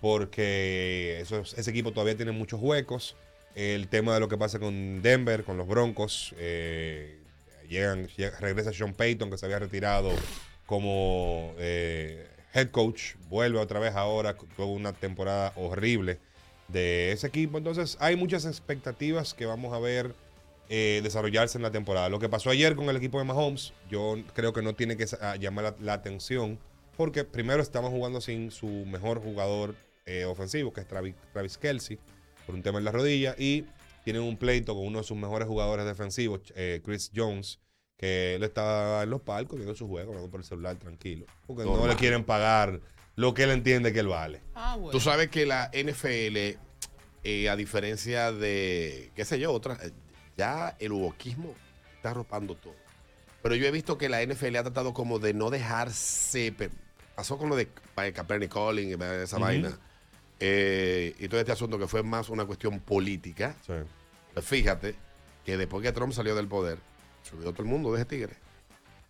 [0.00, 3.16] porque ese equipo todavía tiene muchos huecos.
[3.56, 7.18] El tema de lo que pasa con Denver, con los Broncos, eh,
[7.68, 10.10] llegan, llega- regresa Sean Payton que se había retirado
[10.66, 16.18] como eh, head coach, vuelve otra vez ahora con una temporada horrible
[16.68, 17.58] de ese equipo.
[17.58, 20.14] Entonces hay muchas expectativas que vamos a ver
[20.68, 22.08] eh, desarrollarse en la temporada.
[22.08, 25.06] Lo que pasó ayer con el equipo de Mahomes, yo creo que no tiene que
[25.38, 26.58] llamar la, la atención
[26.98, 31.96] porque primero estamos jugando sin su mejor jugador eh, ofensivo, que es Travis, Travis Kelsey,
[32.44, 33.64] por un tema en la rodilla, y
[34.02, 37.60] tienen un pleito con uno de sus mejores jugadores defensivos, eh, Chris Jones,
[37.96, 41.64] que él está en los palcos viendo su juego, hablando por el celular tranquilo, porque
[41.64, 42.80] no le quieren pagar
[43.14, 44.42] lo que él entiende que él vale.
[44.54, 44.90] Ah, bueno.
[44.90, 46.58] Tú sabes que la NFL,
[47.22, 49.92] eh, a diferencia de, qué sé yo, otras, eh,
[50.38, 51.54] ya el uboquismo
[51.96, 52.74] está arropando todo.
[53.42, 56.54] Pero yo he visto que la NFL ha tratado como de no dejarse.
[57.14, 59.76] Pasó con lo de Kaepernick Calling, eh, esa vaina.
[60.40, 63.56] Eh, y todo este asunto que fue más una cuestión política.
[63.66, 64.94] Pues fíjate
[65.44, 66.78] que después que Trump salió del poder,
[67.28, 68.34] subió todo el mundo de ese tigre.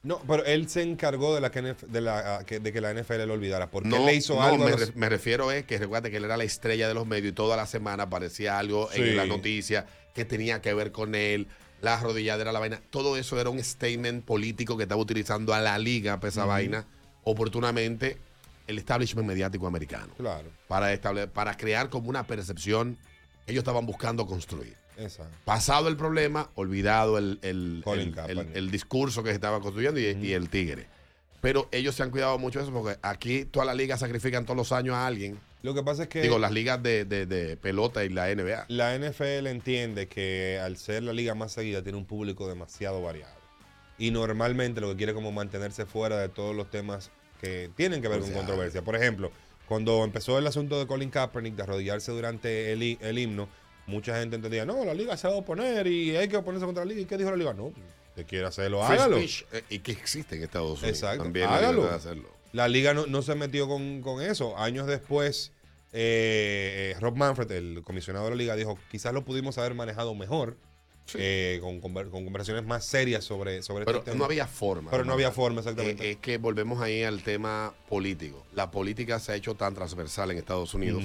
[0.05, 3.34] No, pero él se encargó de, la que, de, la, de que la NFL lo
[3.34, 4.64] olvidara, porque no, él le hizo no, algo.
[4.64, 7.05] me, los- re- me refiero es que recuerda que él era la estrella de los
[7.06, 9.00] medios y toda la semana aparecía algo Sí.
[9.02, 9.86] en la noticia
[10.19, 11.47] que tenía que ver con él,
[11.81, 12.81] la rodilladera, la vaina.
[12.90, 16.85] Todo eso era un statement político que estaba utilizando a la liga para esa vaina,
[17.23, 18.19] oportunamente,
[18.66, 20.12] el establishment mediático americano.
[20.16, 20.49] Claro.
[20.66, 22.99] Para, estable- para crear como una percepción
[23.47, 24.77] que ellos estaban buscando construir.
[24.97, 25.32] Exacto.
[25.45, 27.85] Pasado el problema, olvidado el, el,
[28.55, 30.86] el- discurso que se estaba construyendo y, y el tigre.
[31.40, 34.57] Pero ellos se han cuidado mucho de eso porque aquí todas las ligas sacrifican todos
[34.57, 35.39] los años a alguien.
[35.62, 38.66] Lo que pasa es que Digo, las ligas de, de- de pelota y la NBA.
[38.68, 43.35] la NFL entiende que al ser la liga más seguida tiene un público demasiado variado.
[43.98, 47.10] Y normalmente lo que quiere es como mantenerse fuera de todos los temas
[47.40, 48.82] que tienen que ver O con controversia.
[48.82, 49.32] Por ejemplo,
[49.66, 53.48] cuando empezó el asunto de Colin Kaepernick de arrodillarse durante el, el himno,
[53.86, 56.85] mucha gente entendía, no, la liga se va a oponer y hay que oponerse contra
[56.85, 57.01] la liga.
[57.01, 57.52] ¿Y qué dijo la liga?
[57.55, 57.72] No,
[58.14, 59.16] te quiere hacerlo, Free hágalo.
[59.16, 60.89] speech, eh, y que existe en Estados Unidos.
[60.89, 61.24] Exacto.
[61.24, 61.90] También hágalo.
[61.90, 62.28] hacerlo.
[62.53, 64.57] La liga no, no se metió con, con eso.
[64.59, 65.53] Años después,
[65.93, 70.57] eh, Rob Manfred, el comisionado de la liga, dijo, quizás lo pudimos haber manejado mejor,
[71.15, 74.19] eh, con, conver- con conversaciones más serias sobre, sobre Pero este tema.
[74.19, 74.91] no había forma.
[74.91, 76.07] Pero no había forma, exactamente.
[76.07, 78.45] Eh, es que volvemos ahí al tema político.
[78.55, 81.03] La política se ha hecho tan transversal en Estados Unidos.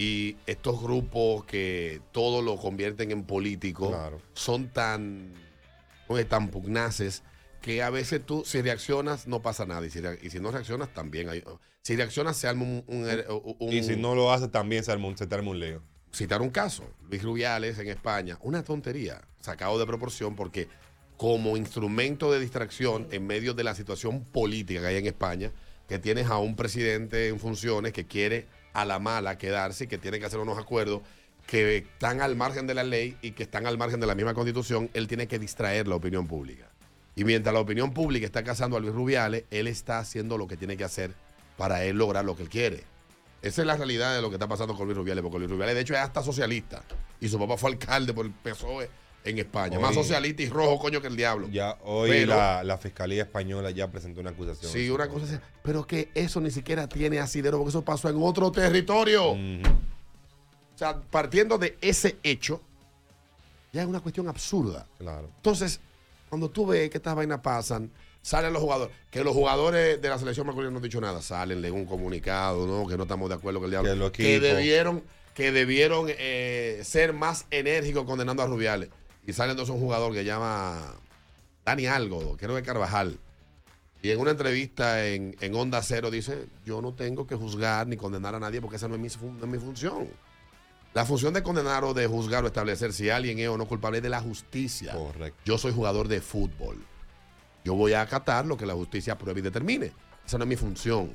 [0.00, 4.20] Y estos grupos que todo lo convierten en político Claro.
[4.32, 5.32] son tan
[6.28, 7.22] tan pugnaces,
[7.68, 9.84] que a veces tú, si reaccionas, no pasa nada.
[9.84, 11.44] Y si, re- y si no reaccionas, también hay.
[11.82, 12.82] Si reaccionas, se arma un.
[12.86, 15.82] un- un- Y si no lo hace, también se arma se te arma un lío.
[16.10, 20.66] citar un caso, Luis Rubiales en España, una tontería, sacado de proporción porque
[21.18, 25.52] como instrumento de distracción en medio de la situación política que hay en España,
[25.86, 29.98] que tienes a un presidente en funciones que quiere a la mala quedarse y que
[29.98, 31.02] tiene que hacer unos acuerdos
[31.46, 34.32] que están al margen de la ley y que están al margen de la misma
[34.32, 36.67] constitución, él tiene que distraer la opinión pública.
[37.18, 40.56] Y mientras la opinión pública está cazando a Luis Rubiales, él está haciendo lo que
[40.56, 41.14] tiene que hacer
[41.56, 42.84] para él lograr lo que él quiere.
[43.42, 45.74] Esa es la realidad de lo que está pasando con Luis Rubiales, porque Luis Rubiales
[45.74, 46.84] de hecho es hasta socialista
[47.20, 48.88] y su papá fue alcalde por el PSOE
[49.24, 49.80] en España.
[49.80, 51.48] Más socialista y rojo coño que el diablo.
[51.48, 54.70] Ya hoy Pero- la, la Fiscalía Española ya presentó una acusación.
[54.70, 55.38] Sí, una cosa así.
[55.64, 59.32] Pero que eso ni siquiera tiene asidero porque eso pasó en otro territorio.
[59.32, 62.62] O sea, partiendo de ese hecho,
[63.72, 64.86] ya es una cuestión absurda.
[64.98, 65.28] Claro.
[65.34, 65.80] Entonces,
[66.28, 67.90] cuando tú ves que estas vainas pasan,
[68.22, 71.62] salen los jugadores, que los jugadores de la selección masculina no han dicho nada, salen
[71.62, 72.86] de un comunicado, ¿no?
[72.86, 73.90] Que no estamos de acuerdo con el diablo.
[74.12, 75.02] Que debieron,
[75.34, 78.90] que debieron eh, ser más enérgicos condenando a Rubiales.
[79.26, 80.94] Y salen entonces un jugador que llama
[81.64, 83.18] Dani Algo, creo que Carvajal.
[84.00, 87.96] Y en una entrevista en, en Onda Cero dice, yo no tengo que juzgar ni
[87.96, 90.08] condenar a nadie porque esa no es mi, fun- no es mi función.
[90.94, 93.98] La función de condenar o de juzgar o establecer si alguien es o no culpable
[93.98, 94.94] es de la justicia.
[94.94, 95.40] Correcto.
[95.44, 96.78] Yo soy jugador de fútbol.
[97.64, 99.92] Yo voy a acatar lo que la justicia pruebe y determine.
[100.26, 101.10] Esa no es mi función.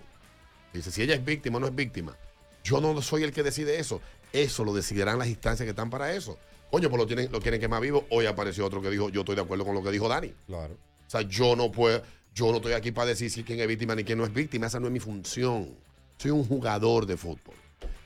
[0.73, 2.15] Dice, si ella es víctima o no es víctima.
[2.63, 4.01] Yo no soy el que decide eso.
[4.31, 6.37] Eso lo decidirán las instancias que están para eso.
[6.71, 8.05] Coño, pues lo, tienen, lo quieren quemar vivo.
[8.09, 10.33] Hoy apareció otro que dijo, yo estoy de acuerdo con lo que dijo Dani.
[10.47, 10.73] Claro.
[10.73, 12.01] O sea, yo no puedo,
[12.33, 14.67] yo no estoy aquí para decir si quién es víctima ni quién no es víctima.
[14.67, 15.75] Esa no es mi función.
[16.17, 17.55] Soy un jugador de fútbol.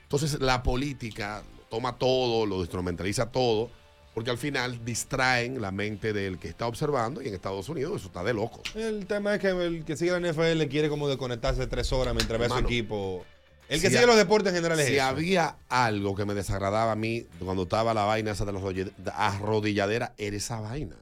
[0.04, 3.70] Entonces, la política toma todo, lo instrumentaliza todo,
[4.14, 8.08] porque al final distraen la mente del que está observando y en Estados Unidos eso
[8.08, 8.62] está de loco.
[8.76, 12.40] El tema es que el que sigue la NFL quiere como desconectarse tres horas mientras
[12.40, 13.26] ve a su equipo.
[13.70, 15.04] El si que sigue los deportes en general es Si eso.
[15.04, 18.92] había algo que me desagradaba a mí cuando estaba la vaina esa de las arrodilla-
[19.14, 20.96] arrodilladeras, era esa vaina.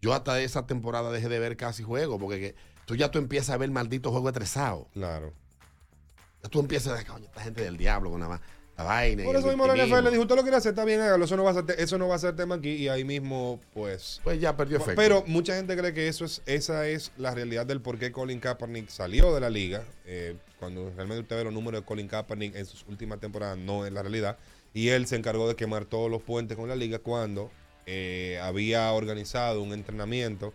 [0.00, 2.54] Yo hasta esa temporada dejé de ver casi juegos, porque que
[2.86, 4.88] tú ya tú empiezas a ver maldito juego estresado.
[4.94, 5.32] Claro.
[6.42, 8.40] Ya tú empiezas a decir, coño, esta gente del diablo con la, va-
[8.76, 9.22] la vaina.
[9.22, 10.00] y Por eso mismo la victimismo".
[10.00, 11.98] NFL dijo, usted lo quiere hacer, está bien, hágalo, eso no va a ser, eso
[11.98, 14.20] no va a ser tema aquí y ahí mismo, pues...
[14.24, 14.96] Pues ya perdió efecto.
[14.96, 18.40] Pero mucha gente cree que eso es, esa es la realidad del por qué Colin
[18.40, 19.84] Kaepernick salió de la liga.
[20.06, 23.84] Eh, cuando realmente usted ve los números de Colin Kaepernick en sus últimas temporadas, no
[23.86, 24.36] es la realidad.
[24.74, 27.50] Y él se encargó de quemar todos los puentes con la liga cuando
[27.86, 30.54] eh, había organizado un entrenamiento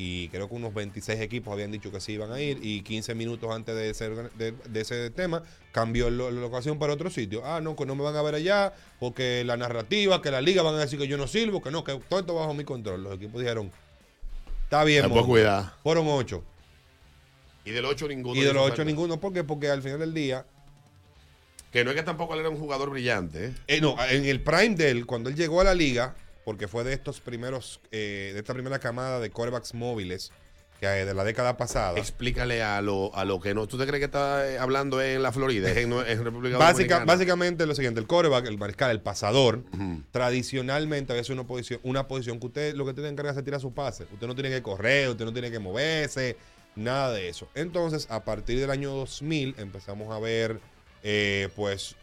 [0.00, 3.16] y creo que unos 26 equipos habían dicho que sí iban a ir y 15
[3.16, 5.42] minutos antes de ese, de, de ese tema
[5.72, 7.44] cambió la locación para otro sitio.
[7.44, 10.62] Ah, no, que no me van a ver allá porque la narrativa, que la liga
[10.62, 13.02] van a decir que yo no sirvo, que no, que todo esto bajo mi control.
[13.02, 13.72] Los equipos dijeron,
[14.62, 15.26] está bien, monstruo".
[15.26, 15.72] cuidado.
[15.82, 16.44] Fueron ocho.
[17.64, 18.40] Y del 8 ninguno.
[18.40, 18.84] Y de los ocho falta.
[18.84, 19.42] ninguno, ¿por qué?
[19.42, 20.46] Porque al final del día,
[21.72, 23.46] Que no es que tampoco él era un jugador brillante.
[23.46, 23.54] ¿eh?
[23.66, 26.14] eh, no, en el prime de él, cuando él llegó a la liga,
[26.48, 30.32] porque fue de estos primeros, eh, de esta primera camada de quarterbacks móviles
[30.80, 31.98] que eh, de la década pasada.
[31.98, 33.66] Explícale a lo, a lo que no.
[33.66, 35.68] ¿Tú te crees que está eh, hablando en la Florida?
[35.70, 37.04] Es en, en República Básica- Dominicana.
[37.04, 39.62] básicamente lo siguiente, el quarterback, el mariscal, el pasador,
[40.10, 43.44] tradicionalmente había sido una posición, una posición que usted lo que tiene que encargar es
[43.44, 44.04] tirar su pase.
[44.10, 46.38] Usted no tiene que correr, usted no tiene que moverse,
[46.76, 47.46] nada de eso.
[47.54, 50.60] Entonces, a partir del año 2000 empezamos a ver
[51.02, 51.94] eh, pues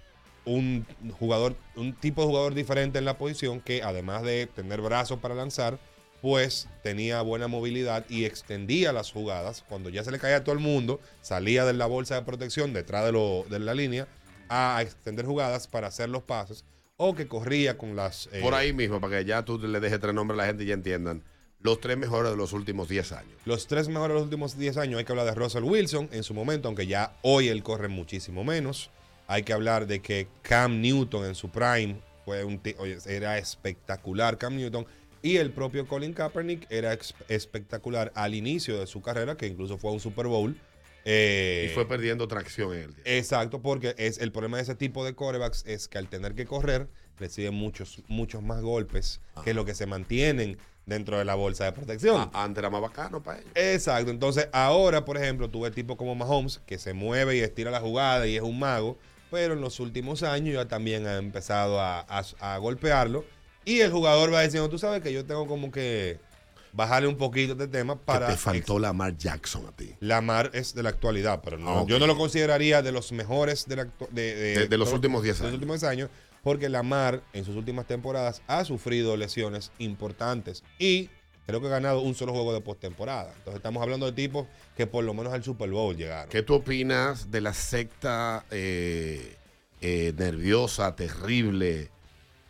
[0.46, 0.86] un
[1.20, 5.36] jugador, un tipo de jugador diferente en la posición que además de tener brazos para
[5.36, 5.80] lanzar,
[6.22, 9.64] pues tenía buena movilidad y extendía las jugadas.
[9.68, 12.74] Cuando ya se le caía a todo el mundo, salía de la bolsa de protección
[12.74, 14.08] detrás de, lo- de la línea
[14.50, 16.66] a extender jugadas para hacer los pases
[16.98, 18.30] o que corría con las...
[18.32, 20.64] eh, Por ahí mismo, para que ya tú le dejes tres nombres a la gente
[20.64, 21.24] y ya entiendan.
[21.60, 23.34] Los tres mejores de los últimos 10 años.
[23.46, 26.22] Los tres mejores de los últimos 10 años, hay que hablar de Russell Wilson en
[26.24, 28.92] su momento, aunque ya hoy él corre muchísimo menos.
[29.28, 34.38] Hay que hablar de que Cam Newton en su prime fue un oye, era espectacular
[34.38, 34.86] Cam Newton
[35.26, 36.96] y el propio Colin Kaepernick era
[37.30, 40.56] espectacular al inicio de su carrera, que incluso fue a un Super Bowl.
[41.04, 43.02] Eh, y fue perdiendo tracción en el tiempo.
[43.06, 46.46] Exacto, porque es el problema de ese tipo de corebacks es que al tener que
[46.46, 46.88] correr
[47.18, 51.72] reciben muchos muchos más golpes que lo que se mantienen dentro de la bolsa de
[51.72, 52.30] protección.
[52.34, 53.52] Antes era más bacano para ellos.
[53.56, 57.72] Exacto, entonces ahora, por ejemplo, tú ves tipo como Mahomes que se mueve y estira
[57.72, 58.98] la jugada y es un mago,
[59.36, 63.26] pero en los últimos años ya también ha empezado a, a- a golpearlo
[63.66, 66.20] y el jugador va diciendo, tú sabes que yo tengo como que
[66.72, 68.28] bajarle un poquito de tema para...
[68.28, 69.94] que te faltó Lamar Jackson a ti.
[69.99, 73.76] Lamar es de la actualidad, pero no, yo no lo consideraría de los mejores de,
[73.76, 75.53] la actu- de, De- de los últimos 10 de los años.
[75.56, 76.10] últimos años,
[76.41, 81.10] porque Lamar en sus últimas temporadas ha sufrido lesiones importantes y
[81.46, 83.32] Creo que ha ganado un solo juego de postemporada.
[83.38, 86.30] Entonces estamos hablando de tipos que por lo menos al Super Bowl llegaron.
[86.30, 89.36] ¿Qué tú opinas de la secta eh,
[89.82, 91.90] eh, nerviosa, terrible,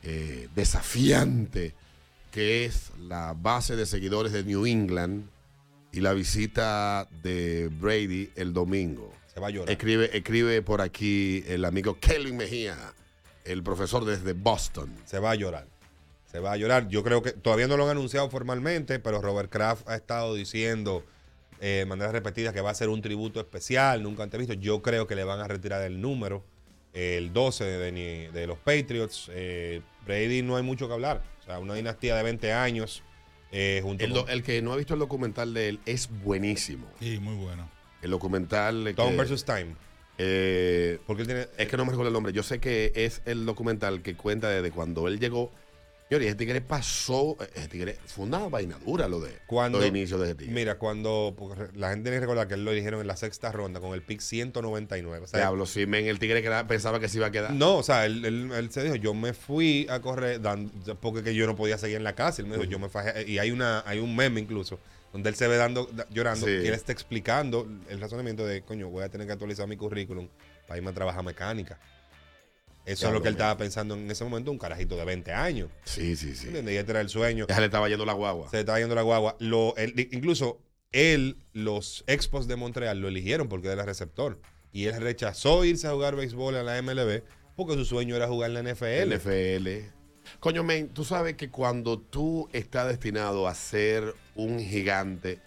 [0.03, 1.73] eh, desafiante,
[2.31, 5.27] que es la base de seguidores de New England
[5.91, 9.11] y la visita de Brady el domingo?
[9.33, 9.71] Se va a llorar.
[9.71, 12.77] Escribe, escribe por aquí el amigo Kelvin Mejía,
[13.43, 14.95] el profesor desde Boston.
[15.03, 15.74] Se va a llorar.
[16.35, 16.89] Se va a llorar.
[16.89, 21.05] Yo creo que todavía no lo han anunciado formalmente, pero Robert Kraft ha estado diciendo
[21.61, 24.53] eh, de maneras repetidas que va a ser un tributo especial, nunca antes visto.
[24.53, 26.43] Yo creo que le van a retirar el número,
[26.91, 29.31] el 12 de, los Patriots.
[29.33, 31.23] Eh, Brady no hay mucho que hablar.
[31.39, 33.01] O sea, una dinastía de 20 años.
[33.53, 36.85] eh, junto El, con el que no ha visto el documental de él es buenísimo.
[36.99, 37.69] Sí, muy bueno.
[38.01, 38.91] El documental.
[38.93, 39.77] Tom que- versus Time.
[40.17, 41.47] Eh, Porque él tiene.
[41.57, 42.33] es que no me recuerdo el nombre.
[42.33, 45.53] Yo sé que es el documental que cuenta desde cuando él llegó.
[46.07, 47.35] Señor, y ese tigre pasó.
[47.55, 50.53] Ese tigre fue una vaina dura lo de Cuando, los inicios de ese tigre.
[50.53, 53.51] Mira, cuando porque la gente tiene que recordar que él lo eligieron en la sexta
[53.51, 55.23] ronda con el pick 199.
[55.23, 57.51] O sea, Diablo, sí, men, el tigre que era- pensaba que se iba a quedar.
[57.53, 60.69] No, o sea, él, él- él se dijo, yo me fui a correr dan-
[61.01, 62.41] porque que yo no podía seguir en la casa.
[62.43, 63.27] Él me dijo, yo me fajé.
[63.29, 64.79] Y hay una hay un meme incluso
[65.11, 66.51] donde él se ve dando da- llorando Sí.
[66.51, 70.27] y él está explicando el razonamiento de, coño, voy a tener que actualizar mi currículum
[70.67, 71.79] para irme a trabajar mecánica.
[72.85, 75.69] Eso es lo que él estaba pensando en ese momento, un carajito de 20 años.
[75.85, 76.47] Sí, sí, sí.
[76.47, 76.73] ¿Entiendes?
[76.75, 77.47] Y este era el sueño.
[77.49, 78.49] Ya le estaba yendo la guagua.
[78.49, 79.35] Se le estaba yendo la guagua.
[79.39, 84.39] Lo, él- incluso él, los Expos de Montreal lo eligieron porque era receptor.
[84.71, 87.23] Y él rechazó irse a jugar béisbol a la MLB
[87.55, 89.15] porque su sueño era jugar en la NFL.
[89.15, 89.67] NFL.
[90.39, 95.39] Coño, men, tú sabes que cuando tú estás destinado a ser un gigante,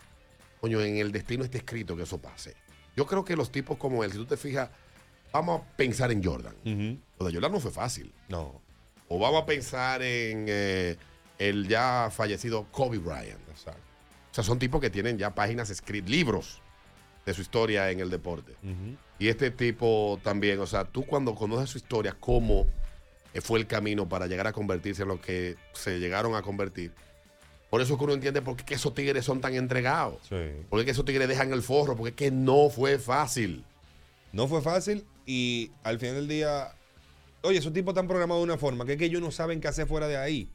[0.61, 2.55] coño, en el destino está escrito que eso pase.
[2.97, 4.71] Yo creo que los tipos como él, si tú te fijas,
[5.33, 6.55] vamos a pensar en Jordan.
[7.19, 8.13] Lo de Jordan no fue fácil.
[8.29, 8.61] No.
[9.09, 10.97] O vamos a pensar en eh,
[11.39, 13.49] el ya fallecido Kobe Bryant.
[13.51, 13.81] Exacto.
[14.31, 16.61] O sea, son tipos que tienen ya páginas escritas, libros
[17.25, 18.55] de su historia en el deporte.
[19.19, 22.67] Y este tipo también, o sea, tú cuando conoces su historia, cómo
[23.41, 26.93] fue el camino para llegar a convertirse en lo que se llegaron a convertir.
[27.71, 30.29] Por eso es que uno entiende por qué esos tigres son tan entregados.
[30.71, 33.65] Por qué esos tigres dejan el forro, porque es que no fue fácil.
[34.33, 36.75] No fue fácil y al final del día,
[37.43, 39.69] oye, esos tipos están programados de una forma que es que ellos no saben qué
[39.69, 40.49] hacer fuera de ahí.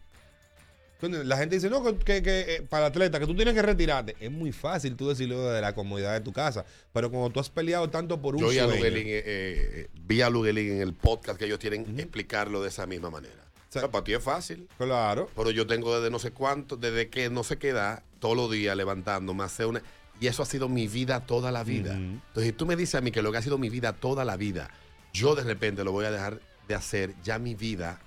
[1.02, 4.16] Entonces, La gente dice, no, que, que- eh, para atleta, que tú tienes que retirarte.
[4.22, 6.64] Es muy fácil tú decirlo de la comodidad de tu casa.
[6.94, 10.22] Pero cuando tú has peleado tanto por un Yo vi a sueño, eh, eh, vi
[10.22, 13.44] a Luguelín en el podcast que ellos tienen explicarlo de esa misma manera.
[13.70, 14.68] O sea, para ti es fácil.
[14.78, 15.30] Claro.
[15.36, 18.50] Pero yo tengo desde no sé cuánto, desde que no sé qué edad, todos los
[18.50, 19.82] días levantándome, hacer una.
[20.22, 21.96] Y eso ha sido mi vida toda la vida.
[21.96, 24.24] Entonces, si tú me dices a mí que lo que ha sido mi vida toda
[24.24, 24.70] la vida,
[25.12, 28.00] yo de repente lo voy a dejar de hacer, ya mi vida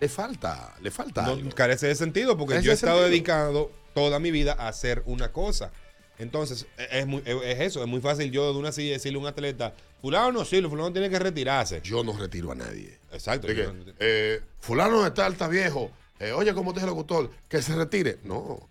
[0.00, 1.22] le falta, le falta.
[1.22, 1.50] no, algo.
[1.50, 3.08] carece de sentido porque yo he estado sentido.
[3.10, 5.70] dedicado toda mi vida a hacer una cosa.
[6.18, 9.22] Entonces, e- es, muy- es eso, es muy fácil yo de una silla decirle a
[9.22, 11.80] un atleta, fulano no sirve, fulano tiene que retirarse.
[11.82, 12.98] Yo no retiro a nadie.
[13.12, 13.46] Exacto.
[13.48, 15.90] Que, no- eh, fulano está alta viejo.
[16.18, 18.18] Eh, oye, como te dice el locutor, que se retire.
[18.24, 18.68] No.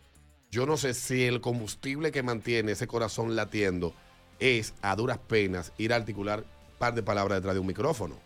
[0.49, 3.93] Yo no sé si el combustible que mantiene ese corazón latiendo
[4.39, 8.17] es a duras penas ir a articular un par de palabras detrás de un micrófono.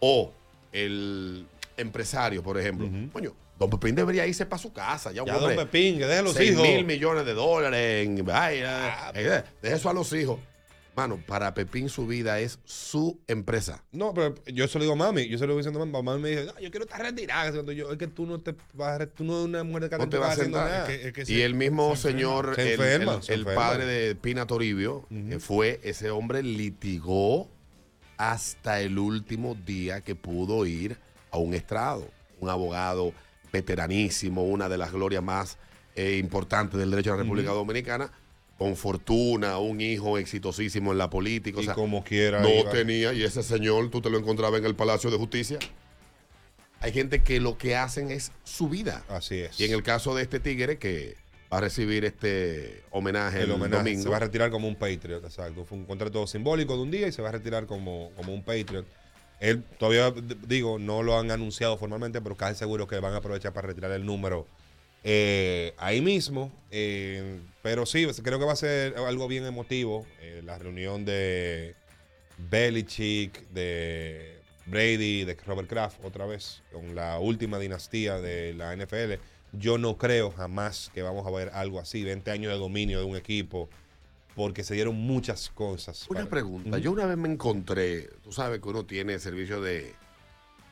[0.00, 0.32] O
[0.72, 1.46] el
[1.76, 2.88] empresario, por ejemplo.
[3.12, 5.12] Coño, Don Pepín debería irse para su casa.
[5.12, 6.62] Ya, un Ya, hombre, don Pepín, que deje a los seis hijos.
[6.62, 8.68] mil millones de dólares en vaina.
[9.08, 10.38] Ah, Eh, deje eso a los hijos.
[10.94, 13.82] Mano, para Pepín su vida es su empresa.
[13.92, 15.28] No, pero yo se lo digo a mami.
[15.28, 16.02] Yo se lo digo diciendo a mami.
[16.04, 17.50] Mami me dice, no, yo quiero estar retirada.
[17.72, 20.08] Yo, es que tú no te vas a tú no eres una mujer de No
[20.08, 20.90] te vas a haciendo nada.
[20.90, 23.84] Es que- es que y el mismo señor, Se el, enferma, el- se el padre
[23.86, 27.48] de Pina Toribio, que fue ese hombre, litigó
[28.16, 30.96] hasta el último día que pudo ir
[31.30, 32.08] a un estrado.
[32.40, 33.12] Un abogado
[33.52, 35.56] veteranísimo, una de las glorias más
[35.94, 37.50] eh, importantes del derecho de la República.
[37.52, 38.10] Dominicana,
[38.58, 41.58] con fortuna, un hijo exitosísimo en la política.
[41.58, 42.70] o Y sea, como quiera No iba.
[42.70, 45.58] tenía, y ese señor tú te lo encontrabas en el Palacio de Justicia.
[46.80, 49.02] Hay gente que lo que hacen es su vida.
[49.08, 49.58] Así es.
[49.58, 51.16] Y en el caso de este tigre que
[51.52, 54.02] va a recibir este homenaje el, homenaje domingo.
[54.02, 55.64] se va a retirar como un Patriot, exacto.
[55.64, 58.42] Fue un contrato simbólico de un día y se va a retirar como, como un
[58.42, 58.84] Patriot.
[59.38, 60.12] Él todavía,
[60.46, 63.92] digo, no lo han anunciado formalmente, pero casi seguro que van a aprovechar para retirar
[63.92, 64.46] el número
[65.04, 66.50] eh, ahí mismo.
[66.70, 70.06] Eh, pero sí, creo que va a ser algo bien emotivo.
[70.20, 71.74] eh, la reunión de
[72.38, 79.20] Belichick, de Brady, de Robert Kraft, otra vez, con la última dinastía de la NFL.
[79.58, 83.04] Yo no creo jamás que vamos a ver algo así, 20 años de dominio de
[83.04, 83.68] un equipo,
[84.34, 86.06] porque se dieron muchas cosas.
[86.08, 86.78] Una para- pregunta.
[86.78, 89.94] Yo una vez me encontré, tú sabes que uno tiene servicio de,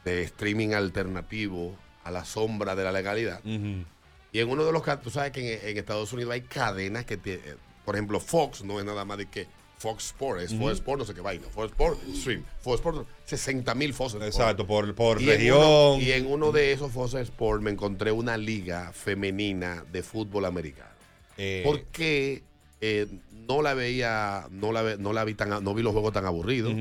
[0.05, 3.41] de streaming alternativo a la sombra de la legalidad.
[3.45, 7.05] Y en uno de los casos, tú sabes que en, en Estados Unidos hay cadenas
[7.05, 9.47] que, tie- eh, por ejemplo, Fox no es nada más de que
[9.85, 10.55] Fox Sport, es.
[10.55, 11.47] Fox Sport, no sé qué vaina.
[11.49, 12.43] Fox Sport Stream.
[12.63, 14.27] Fox Sport, 60 mil Fox Sport.
[14.27, 15.59] Exacto, por, por Y en región.
[15.59, 20.47] uno- y en uno de esos Fox Sport me encontré una liga femenina de fútbol
[20.47, 20.91] americano.
[21.37, 22.43] Eh, Porque
[22.81, 23.07] eh,
[23.47, 26.25] no la veía, no la, ve- no la vi tan, no vi los juegos tan
[26.25, 26.73] aburridos,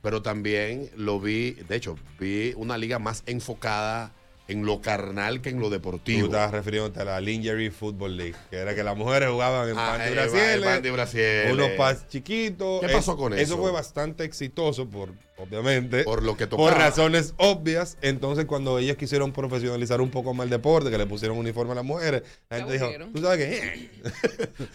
[0.00, 4.12] pero también lo vi, de hecho, vi una liga más enfocada
[4.52, 6.26] en lo carnal que en lo Tú deportivo.
[6.26, 9.94] estabas refiriéndote a la Lingerie Football League, que era que las mujeres jugaban en Ah,
[9.96, 11.52] pan de brasieles, ba- el pan de brasieles.
[11.52, 12.80] unos pas chiquitos.
[12.80, 13.42] ¿Qué pasó con eso?
[13.42, 16.04] Eso fue bastante exitoso, por obviamente.
[16.04, 16.78] Por lo que Por tocaba.
[16.86, 17.96] razones obvias.
[18.02, 21.76] Entonces, cuando ellas quisieron profesionalizar un poco más el deporte, que le pusieron uniforme a
[21.76, 22.88] las mujeres, la gente dijo.
[23.12, 23.90] ¿tú sabes qué?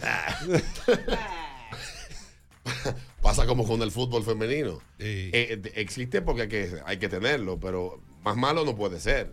[3.22, 4.80] Pasa como con el fútbol femenino.
[4.98, 9.30] Eh, eh, existe porque hay que, hay que tenerlo, pero más malo no puede ser.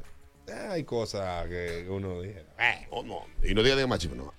[0.70, 2.44] Hay cosas que uno dice.
[2.60, 3.26] Eh, oh, no.
[3.44, 4.34] Y no diga de machismo, no.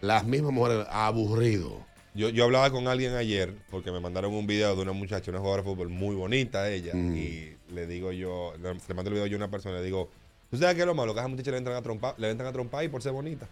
[0.00, 1.84] Las mismas mujeres aburrido.
[2.14, 5.40] Yo, yo hablaba con alguien ayer porque me mandaron un video de una muchacha, una
[5.40, 6.92] jugadora de fútbol muy bonita ella.
[6.94, 7.16] Mm.
[7.16, 10.10] Y le digo yo, le, le mando el video yo a una persona, le digo,
[10.50, 11.14] ¿tú sabes qué es lo malo?
[11.14, 13.12] Que a esa muchacha le entran a trompar, le entran a trompar y por ser
[13.12, 13.48] bonita.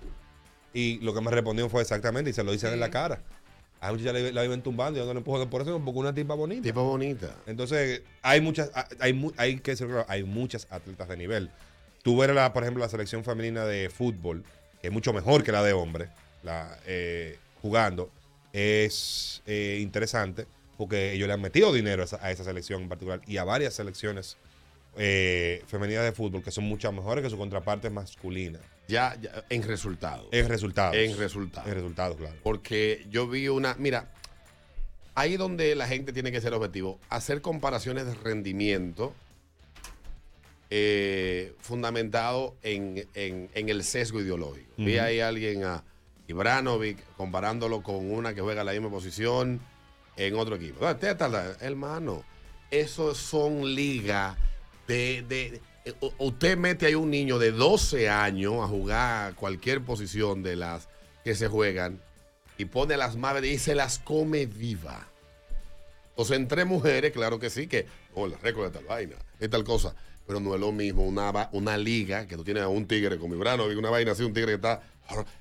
[0.74, 3.22] Y lo que me respondió fue exactamente, y se lo dicen en la cara.
[3.80, 6.34] A esa muchacha la, la viven tumbando y dando empujando por eso, porque una tipa
[6.34, 6.62] bonita.
[6.62, 7.34] Tipa bonita.
[7.46, 11.50] Entonces, hay muchas, hay, mu- hay que decirlo claro, hay muchas atletas de nivel.
[12.02, 14.44] Tú ver, la, por ejemplo, la selección femenina de fútbol,
[14.80, 16.08] que es mucho mejor que la de hombres,
[16.42, 18.10] la, eh, jugando,
[18.52, 20.46] es eh, interesante
[20.76, 23.44] porque ellos le han metido dinero a esa, a esa selección en particular y a
[23.44, 24.38] varias selecciones
[24.96, 28.58] eh, femeninas de fútbol que son mucho mejores que su contraparte masculina.
[28.88, 30.26] Ya, ya, en resultados.
[30.32, 30.96] En resultados.
[30.96, 31.68] En resultados.
[31.68, 32.34] En resultados, claro.
[32.42, 33.74] Porque yo vi una.
[33.78, 34.10] Mira,
[35.14, 39.14] ahí donde la gente tiene que ser objetivo, hacer comparaciones de rendimiento
[40.70, 44.70] eh, fundamentado en, en- en el sesgo ideológico.
[44.76, 45.82] Vi ahí a alguien a
[46.28, 49.60] Ibranovic comparándolo con una que juega la misma posición
[50.16, 50.86] en otro equipo.
[50.86, 50.96] Ah,
[51.60, 52.24] hermano,
[52.70, 54.36] esos son ligas
[54.86, 55.60] de, de-
[56.18, 60.88] Usted mete ahí un niño de 12 años a jugar cualquier posición de las
[61.24, 62.00] que se juegan
[62.58, 65.08] y pone a las madres y se las come viva.
[66.10, 69.64] Entonces, entre mujeres, claro que sí, que oh, el récord de tal vaina, es tal
[69.64, 69.94] cosa.
[70.30, 73.34] Pero no es lo mismo una, una liga que tú tienes a un tigre como
[73.34, 74.80] Ibranovic, una vaina así, un tigre que está.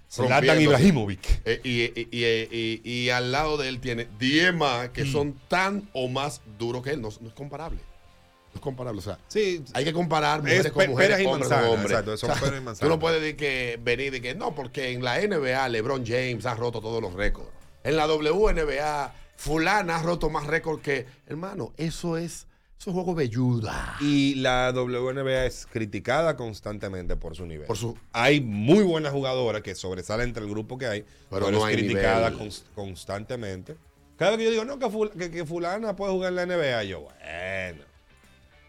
[0.10, 0.60] Zlatan.
[0.60, 1.42] Ibrahimovic.
[1.46, 5.12] Eh, y, y- y- y- y al lado de él tiene 10 más que Mm.
[5.12, 7.02] son tan o más duros que él.
[7.02, 7.78] No, no es comparable.
[7.78, 8.98] No es comparable.
[8.98, 11.58] O sea, Sí, hay que comparar es mujeres con pe- mujeres, peras y hombres con
[11.58, 11.92] manzanas, hombres.
[11.92, 14.56] exacto, son O sea, peras y Tú no puedes decir que venir de que no,
[14.56, 17.52] porque en la NBA LeBron James ha roto todos los récords.
[17.84, 21.06] En la WNBA fulana ha roto más récords que...
[21.28, 22.48] Hermano, eso es...
[22.80, 23.98] Eso es juego velluda.
[24.00, 27.68] Y la WNBA es criticada constantemente por su nivel.
[27.68, 31.52] Por su- Hay muy buenas jugadoras que sobresalen entre el grupo que hay, Pero pero,
[31.52, 33.76] no es hay criticada cons- constantemente.
[34.18, 36.44] Cada vez que yo digo, no, que, ful- que- que fulana puede jugar en la
[36.46, 37.84] NBA, yo, bueno,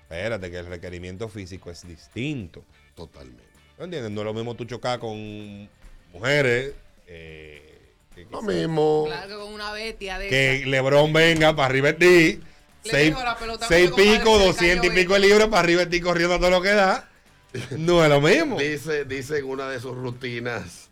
[0.02, 2.64] espérate, que el requerimiento físico es distinto.
[2.96, 3.44] Totalmente.
[3.78, 4.10] ¿No entiendes?
[4.10, 5.68] No es lo mismo tú chocar con
[6.12, 6.74] mujeres.
[7.06, 9.04] eh, que, Lo mismo.
[9.06, 10.66] Claro que con una bestia de que esa.
[10.68, 11.94] LeBron venga para arriba de
[12.34, 12.40] ti.
[12.84, 16.00] Le Seis, dijo la pelota, seis pico, doscientos y pico de libras para arriba ti
[16.00, 17.08] corriendo a todo lo que da.
[17.76, 18.58] No es lo mismo.
[18.58, 20.88] Dice, dice en una de sus rutinas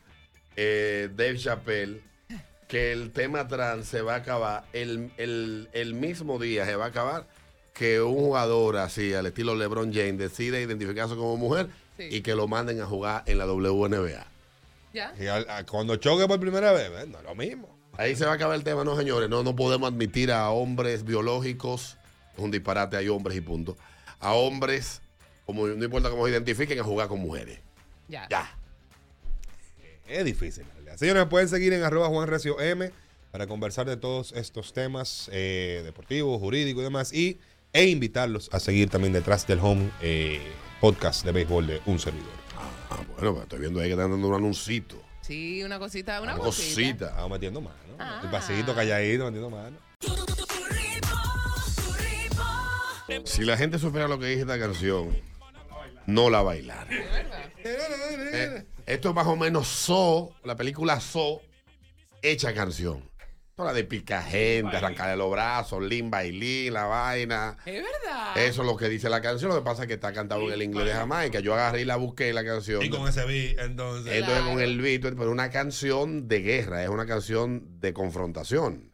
[0.56, 2.00] eh, Dave Chappelle
[2.66, 6.86] que el tema trans se va a acabar el, el- el mismo día, se va
[6.86, 7.26] a acabar
[7.72, 12.08] que un jugador así, al estilo LeBron James, decide identificarse como mujer Sí.
[12.10, 14.26] y que lo manden a jugar en la WNBA.
[14.92, 15.14] ¿Ya?
[15.18, 17.08] Y al- a- cuando choque por primera vez, ¿ves?
[17.08, 17.77] no es lo mismo.
[17.98, 21.04] Ahí se va a acabar el tema, no señores, no, no podemos admitir a hombres
[21.04, 21.96] biológicos,
[22.32, 23.76] es un disparate, hay hombres y punto,
[24.20, 25.02] a hombres,
[25.44, 27.58] como no importa cómo se identifiquen, a jugar con mujeres.
[28.06, 28.28] Ya.
[28.30, 28.56] Ya.
[30.06, 30.64] Es difícil.
[30.94, 32.92] Señores, pueden seguir en arroba Juan Recio M
[33.32, 37.12] para conversar de todos estos temas eh, deportivos, jurídicos y demás.
[37.12, 37.40] Y,
[37.72, 40.40] e invitarlos a seguir también detrás del home eh,
[40.80, 42.30] podcast de béisbol de un servidor.
[42.90, 45.07] Ah, bueno, pues estoy viendo ahí que están dando un anuncito.
[45.28, 46.74] Sí, una cosita, una Una cosita.
[46.74, 47.06] cosita.
[47.08, 47.76] Estamos metiendo mano.
[47.98, 48.20] Ah.
[48.24, 49.76] El pasito calladito, metiendo mano.
[53.24, 55.14] Si la gente supiera lo que dice esta canción,
[56.06, 56.88] no la bailar.
[57.62, 61.42] Eh, esto es más o menos So, la película So,
[62.22, 63.07] hecha canción.
[63.58, 67.56] Toda la de pica gente, arrancarle los brazos, Lin Bailín, la vaina.
[67.66, 68.38] Es verdad.
[68.38, 69.50] Eso es lo que dice la canción.
[69.50, 71.40] Lo que pasa es que está cantado en el inglés de Jamaica.
[71.40, 72.80] Yo agarré y la busqué la canción.
[72.84, 74.12] Y con ese beat, entonces.
[74.14, 78.92] Entonces con el beat, pero una canción de guerra, es una canción de confrontación.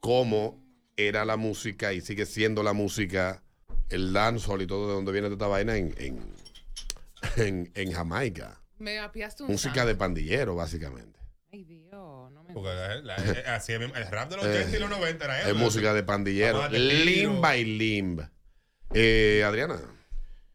[0.00, 0.64] Como
[0.96, 3.42] era la música y sigue siendo la música,
[3.90, 6.32] el dancehall y todo de donde viene toda esta vaina en, en,
[7.36, 8.62] en- en Jamaica.
[8.78, 11.17] Me apiaste un Música de pandillero, básicamente.
[11.52, 14.80] Ay, Dios, no me Porque la- la- así el rap de los Eh, 80 y
[14.80, 15.48] los 90 era eso.
[15.50, 16.58] Es música de pandillero.
[16.58, 17.32] Vamos a darle tiro.
[17.32, 18.20] Limba y limb.
[18.92, 19.80] Eh, Adriana.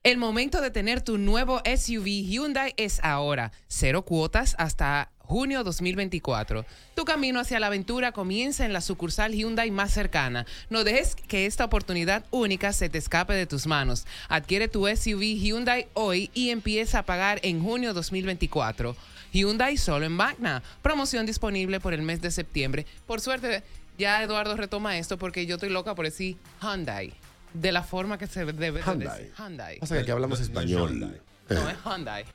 [0.04, 3.52] El momento de tener tu nuevo SUV Hyundai es ahora.
[3.68, 6.66] Cero cuotas hasta junio 2024.
[6.94, 10.46] Tu camino hacia la aventura comienza en la sucursal Hyundai más cercana.
[10.70, 14.06] No dejes que esta oportunidad única se te escape de tus manos.
[14.28, 18.96] Adquiere tu SUV Hyundai hoy y empieza a pagar en junio 2024.
[19.34, 20.62] Hyundai solo en Magna.
[20.82, 22.86] Promoción disponible por el mes de septiembre.
[23.06, 23.64] Por suerte,
[23.98, 27.14] ya Eduardo retoma esto porque yo estoy loca por decir Hyundai.
[27.54, 29.18] De la forma que se debe de Hyundai.
[29.20, 29.34] decir.
[29.38, 29.80] Hyundai.
[29.80, 31.00] Pasa que aquí hablamos español.
[31.00, 32.26] No, es Hyundai.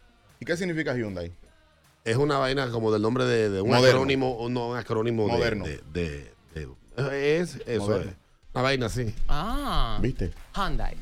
[0.40, 1.32] ¿Y qué significa Hyundai?
[2.04, 3.88] Es una vaina como del nombre de, de un Moderno.
[3.98, 5.64] acrónimo, no, un acrónimo de- Moderno.
[5.64, 8.10] De, de- de- es eso, Moderno.
[8.12, 8.16] es.
[8.54, 9.14] Una vaina así.
[9.28, 9.98] Ah.
[10.00, 10.32] ¿Viste?
[10.54, 10.96] Hyundai.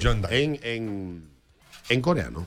[0.00, 0.42] Hyundai.
[0.42, 1.28] En, en,
[1.88, 2.46] en coreano.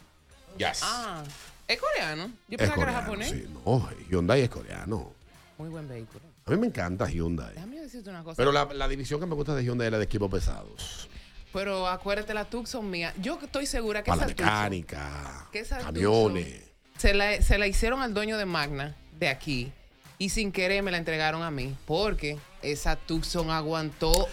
[0.58, 0.80] Yes.
[0.84, 1.24] Ah.
[1.68, 2.32] ¿Es coreano?
[2.48, 3.30] Yo pensaba que era japonés.
[3.30, 3.46] sí.
[3.66, 5.12] No, Hyundai es coreano.
[5.58, 6.22] Muy buen vehículo.
[6.46, 7.54] A mí me encanta Hyundai.
[7.56, 8.38] Déjame decirte una cosa.
[8.38, 11.10] Pero la, la división que me gusta de Hyundai es la de equipos pesados.
[11.52, 13.14] Pero acuérdate, la Tucson mía.
[13.22, 16.62] Yo estoy segura que Para la esa Tucson, mecánica, que esa camiones.
[16.98, 19.72] se la, se la hicieron al dueño de Magna de aquí
[20.20, 24.28] y sin querer me la entregaron a mí porque esa Tucson aguantó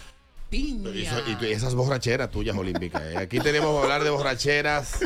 [0.51, 0.91] piña.
[0.91, 3.03] Eso- y esas borracheras tuyas olímpicas.
[3.03, 3.17] ¿eh?
[3.17, 5.01] Aquí tenemos que hablar de borracheras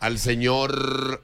[0.00, 1.22] al señor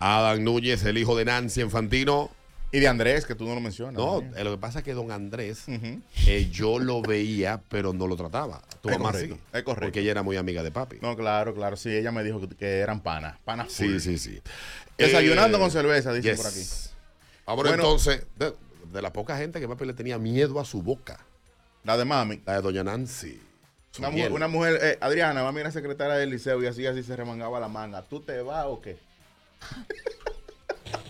[0.00, 2.30] Adam Núñez, el hijo de Nancy Infantino.
[2.72, 3.94] Y de Andrés, que tú no lo mencionas.
[3.94, 8.06] No, eh, lo que pasa es que don Andrés, eh, yo lo veía, pero no
[8.06, 8.62] lo trataba.
[8.80, 9.40] Tu Es mamá correcto, sí.
[9.52, 9.86] es correcto.
[9.86, 10.98] Porque ella era muy amiga de papi.
[11.02, 11.76] No, claro, claro.
[11.76, 13.38] Sí, ella me dijo que, que eran panas.
[13.44, 14.40] Panas Sí, sí, sí.
[14.96, 16.40] Desayunando Eh, con cerveza, dicen yes.
[16.40, 16.94] por aquí.
[17.46, 17.82] Ahora Bueno.
[17.82, 18.54] entonces, de,
[18.92, 21.18] de la poca gente que papi le tenía miedo a su boca.
[21.82, 22.40] La de mami.
[22.46, 23.40] La de doña Nancy.
[23.98, 27.16] Una mujer, una mujer eh, Adriana, mami era secretaria del liceo y así así se
[27.16, 28.02] remangaba la manga.
[28.02, 28.96] ¿Tú te vas o qué?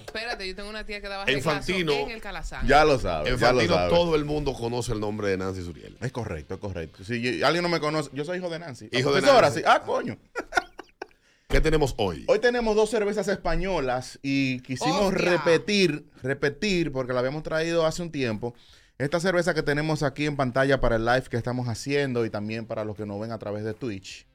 [0.06, 1.92] Espérate, yo tengo una tía que daba Infantino.
[1.92, 2.66] en el Calazán.
[2.66, 3.32] Ya lo sabes.
[3.32, 3.94] En ya lo Fantino sabes.
[3.94, 5.96] todo el mundo conoce el nombre de Nancy Suriel.
[6.00, 7.04] Es correcto, es correcto.
[7.04, 8.86] Si yo- alguien no me conoce, yo soy hijo de Nancy.
[8.92, 9.60] Hijo de profesora, Nancy.
[9.60, 9.64] sí.
[9.68, 10.18] Ah, coño.
[11.48, 12.24] ¿Qué tenemos hoy?
[12.28, 15.30] Hoy tenemos dos cervezas españolas y quisimos ¡Hostia!
[15.32, 18.54] repetir, repetir, porque la habíamos traído hace un tiempo.
[18.98, 22.66] Esta cerveza que tenemos aquí en pantalla para el live que estamos haciendo y también
[22.66, 24.26] para los que nos ven a través de Twitch.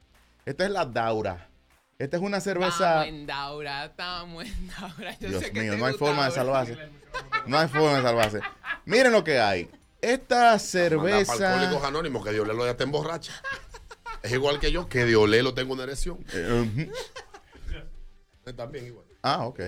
[0.46, 1.50] Esta es la Daura.
[1.98, 3.06] Esta es una cerveza.
[3.06, 5.18] Estamos en Daura, estamos en Daura.
[5.20, 6.78] Yo Dios sé que mío, no hay forma de salvarse.
[7.48, 8.42] No hay forma de salvarse.
[8.86, 9.70] Miren lo que hay.
[10.02, 11.54] Esta Manda para cerveza.
[11.54, 13.32] Alcohólicos Anónimos, que Diolelo ya te emborracha.
[14.22, 16.18] Es igual que yo, que Diolelo tengo una erección.
[16.34, 16.90] Eh,
[18.56, 19.06] También igual.
[19.22, 19.60] Ah, ok.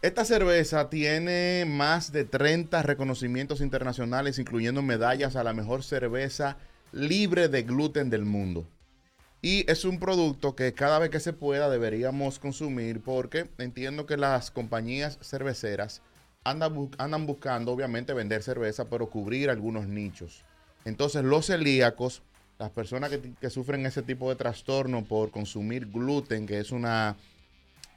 [0.00, 6.56] Esta cerveza tiene más de 30 reconocimientos internacionales, incluyendo medallas a la mejor cerveza
[6.92, 8.68] libre de gluten del mundo.
[9.40, 14.16] Y es un producto que cada vez que se pueda deberíamos consumir porque entiendo que
[14.16, 16.02] las compañías cerveceras
[16.42, 20.44] andan, andan buscando, obviamente, vender cerveza, pero cubrir algunos nichos.
[20.84, 22.22] Entonces, los celíacos,
[22.58, 27.16] las personas que, que sufren ese tipo de trastorno por consumir gluten, que es una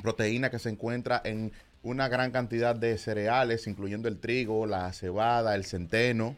[0.04, 1.52] proteína que se encuentra en
[1.84, 6.36] una gran cantidad de cereales, incluyendo el trigo, la cebada, el centeno,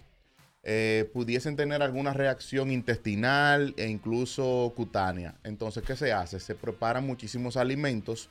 [0.63, 5.35] eh, pudiesen tener alguna reacción intestinal e incluso cutánea.
[5.43, 6.39] Entonces, ¿qué se hace?
[6.39, 8.29] Se preparan muchísimos alimentos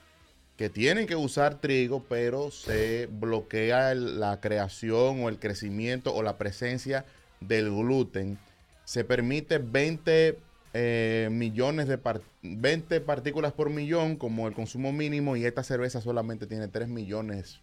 [0.57, 6.39] que tienen que usar trigo, pero se bloquea la creación o el crecimiento o la
[6.39, 7.05] presencia
[7.41, 8.39] del gluten.
[8.85, 10.39] Se permite 20
[10.75, 16.01] eh, millones de par- 20 partículas por millón como el consumo mínimo y esta cerveza
[16.01, 17.61] solamente tiene 3 millones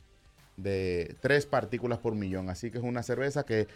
[0.58, 2.50] de 3 partículas por millón.
[2.50, 3.68] Así que es una cerveza que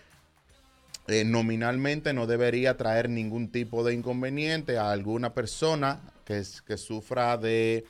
[1.08, 6.78] eh, nominalmente no debería traer ningún tipo de inconveniente a alguna persona que, es- que
[6.78, 7.86] sufra de,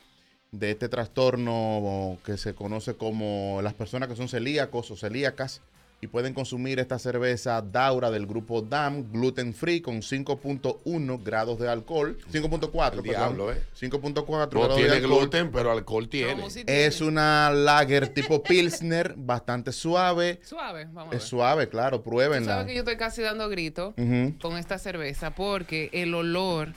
[0.52, 5.62] de este trastorno que se conoce como las personas que son celíacos o celíacas
[6.04, 11.70] y pueden consumir esta cerveza Daura del grupo DAM, gluten free con 5.1 grados de
[11.70, 13.62] alcohol, 5.4, El diablo, ¿eh?
[13.80, 15.20] 5.4 No grados de tiene alcohol.
[15.22, 16.46] gluten, pero alcohol tiene.
[16.68, 20.40] Es una lager tipo Pilsner, bastante suave.
[20.44, 21.30] Suave, vamos a Es ver.
[21.30, 22.52] suave, claro, Tú pruébenla.
[22.52, 23.94] sabes que yo estoy casi dando grito
[24.42, 26.74] con esta cerveza porque el olor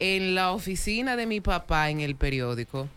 [0.00, 2.88] en la oficina de mi papá en el periódico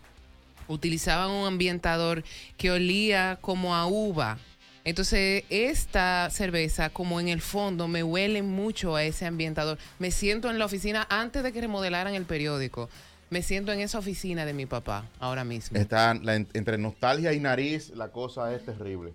[0.68, 2.22] utilizaban un ambientador
[2.56, 4.38] que olía como a uva.
[4.84, 9.78] Entonces, esta cerveza, como en el fondo, me huele mucho a ese ambientador.
[10.00, 12.88] Me siento en la oficina antes de que remodelaran el periódico.
[13.30, 15.78] Me siento en esa oficina de mi papá ahora mismo.
[15.78, 19.14] Está la- entre nostalgia y nariz, la cosa es terrible.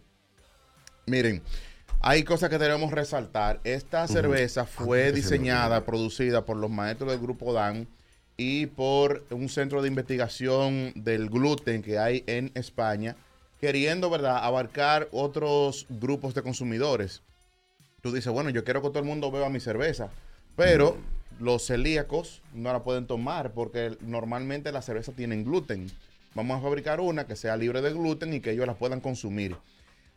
[1.06, 1.42] Miren,
[2.00, 3.60] hay cosas que debemos resaltar.
[3.64, 7.88] Esta cerveza fue se me diseñada, producida por los maestros del grupo Dan
[8.38, 13.16] y por un centro de investigación del gluten que hay en España,
[13.60, 17.22] queriendo, ¿verdad?, abarcar otros grupos de consumidores.
[18.02, 20.10] Tú dices, bueno, yo quiero que todo el mundo beba mi cerveza,
[20.56, 20.98] pero
[21.40, 25.92] los celíacos no la pueden tomar porque normalmente las cervezas tienen gluten.
[26.36, 29.58] Vamos a fabricar una que sea libre de gluten y que ellos la puedan consumir.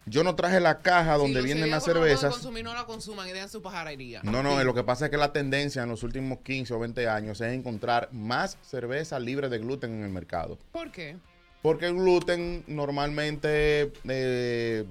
[0.06, 2.32] Yo no traje la caja donde vienen las no cervezas.
[2.32, 4.20] consumir, no la consuman y dejan su pajarería.
[4.22, 7.08] No, no, lo que pasa es que la tendencia en los últimos 15 o 20
[7.08, 10.58] años es encontrar más cerveza libre de gluten en el mercado.
[10.72, 11.16] ¿Por qué?
[11.62, 14.84] Porque el gluten normalmente, eh,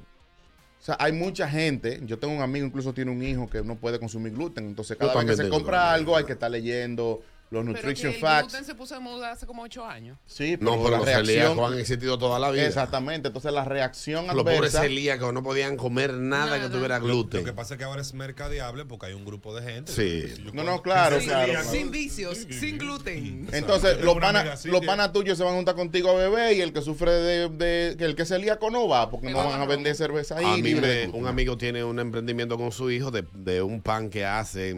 [0.79, 3.75] o sea, hay mucha gente, yo tengo un amigo, incluso tiene un hijo que no
[3.75, 7.21] puede consumir gluten, entonces cada vez que se compra algo hay que estar leyendo
[7.51, 8.47] los Pero que nutrition el facts.
[8.53, 10.19] gluten se puso de moda hace como ocho años.
[10.27, 12.65] Sí, No, pero la los reacción- celíacos han existido toda la vida.
[12.67, 14.81] Exactamente, entonces la reacción Los pobres adversa...
[14.81, 17.39] celíacos no podían comer nada, que tuviera gluten.
[17.39, 19.91] Lo que pasa es que ahora es mercadeable porque hay un grupo de gente.
[19.91, 20.27] Sí.
[20.35, 21.45] Si No, no, claro, Sí, claro.
[21.47, 21.71] celíaco.
[21.71, 23.47] Sin vicios, sin gluten.
[23.51, 26.61] Entonces, los panas los que- panas tuyos se van a juntar contigo a beber y
[26.61, 29.59] el que sufre de, de- que el que es celíaco no va porque no van
[29.59, 33.09] a vender cerveza ahí A mí de un amigo tiene un emprendimiento con su hijo
[33.11, 34.75] de, de un pan que hace,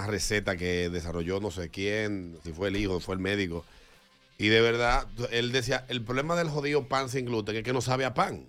[0.00, 3.64] una receta que desarrolló no sé quién, si fue el hijo, fue el médico.
[4.38, 7.82] Y de verdad, él decía, el problema del jodido pan sin gluten es que no
[7.82, 8.46] sabe a pan.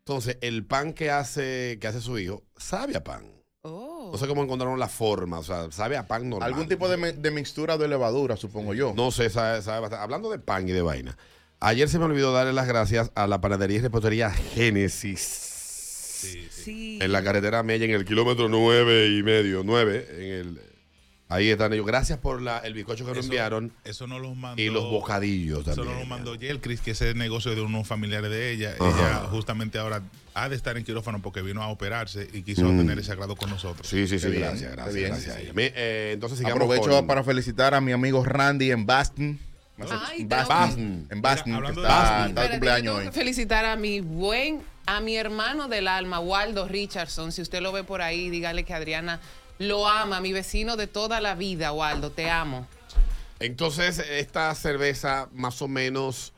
[0.00, 3.24] Entonces, el pan que hace, que hace su hijo, sabe a pan.
[3.62, 4.10] Oh.
[4.12, 6.48] No sé cómo encontraron la forma, o sea, sabe a pan normal.
[6.48, 8.92] Algún tipo de, de mixtura de levadura, supongo yo.
[8.94, 10.02] No sé, sabe, sabe bastante.
[10.02, 11.16] Hablando de pan y de vaina.
[11.60, 15.20] Ayer se me olvidó darle las gracias a la panadería y repostería Génesis.
[15.20, 16.48] Sí.
[17.00, 20.60] En la carretera Mella, en el kilómetro nueve y medio, nueve, en el...
[21.30, 21.84] Ahí están ellos.
[21.86, 23.70] Gracias por la, el bizcocho que nos Eso- enviaron.
[23.84, 24.62] Eso no los mandó.
[24.62, 25.92] Y los bocadillos Eso también.
[25.92, 28.74] no los mandó Yelkris, que ese es el negocio de unos familiares de ella.
[28.80, 28.88] Ajá.
[28.88, 32.78] Ella justamente ahora ha de estar en quirófano porque vino a operarse y quiso Mm.
[32.78, 33.86] tener ese agrado con nosotros.
[33.86, 35.08] Sí, sí, sí, bien, gracias, gracias, bien.
[35.10, 35.52] gracias a ella.
[35.52, 39.38] Mi- eh, entonces sigamos Aprovecho con- para felicitar a mi amigo Randy en Boston.
[39.80, 43.08] Ay, en Boston, en hablando está, de cumpleaños hoy.
[43.12, 47.30] felicitar a mi buen, a mi hermano del alma, Waldo Richardson.
[47.32, 49.20] Si usted lo ve por ahí, dígale que Adriana
[49.58, 52.66] lo ama, mi vecino de toda la vida, Waldo, te amo.
[53.40, 56.32] Entonces, esta cerveza, más o menos,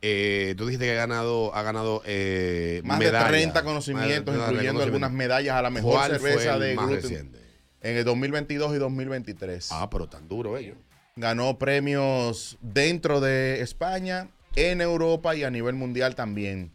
[0.00, 3.24] eh, tú dijiste que ha ganado, ha ganado eh, Más medalla.
[3.24, 6.54] de 30 Más conocimientos, de 30 incluyendo algunas medallas a la mejor ¿Cuál fue cerveza
[6.54, 7.38] el de más gluten reciente?
[7.82, 9.68] en el 2022 y 2023.
[9.72, 10.76] Ah, pero tan duro ellos.
[11.18, 16.70] Ganó premios dentro de España, en Europa y a nivel mundial también.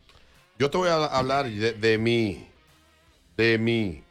[0.59, 2.47] Yo te voy a hablar de, de mí.
[3.37, 4.03] De mí.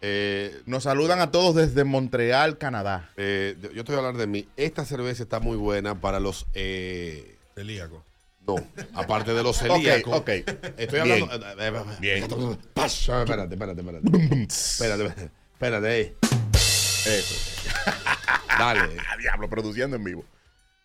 [0.00, 3.10] Eh, Nos saludan a todos desde Montreal, Canadá.
[3.16, 4.48] eh, yo te voy a hablar de mí.
[4.56, 6.46] Esta cerveza está muy buena para los...
[6.54, 8.02] Eh, Celíaco.
[8.46, 8.56] no,
[8.94, 10.14] aparte de los celíacos.
[10.14, 10.48] Ok, ok.
[10.78, 11.22] Estoy Bien.
[11.24, 11.46] hablando...
[11.46, 12.24] eh, eh, Bien.
[12.24, 14.44] Espérate, espérate, espérate.
[14.48, 16.00] Espérate, espérate.
[16.00, 16.16] eh.
[17.04, 17.51] Eso.
[18.58, 18.96] Dale.
[19.18, 20.24] Diablo, produciendo en vivo.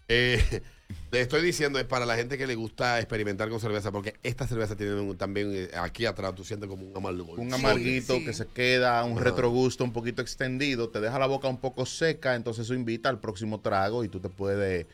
[0.07, 0.61] Eh,
[1.11, 4.47] le estoy diciendo es para la gente que le gusta experimentar con cerveza, porque esta
[4.47, 7.25] cerveza tiene un- también eh, aquí atrás, tú sientes como un amargo.
[7.33, 8.25] Un amarguito sí.
[8.25, 9.25] que se queda, un Ajá.
[9.25, 13.19] retrogusto un poquito extendido, te deja la boca un poco seca, entonces eso invita al
[13.19, 14.85] próximo trago y tú te puedes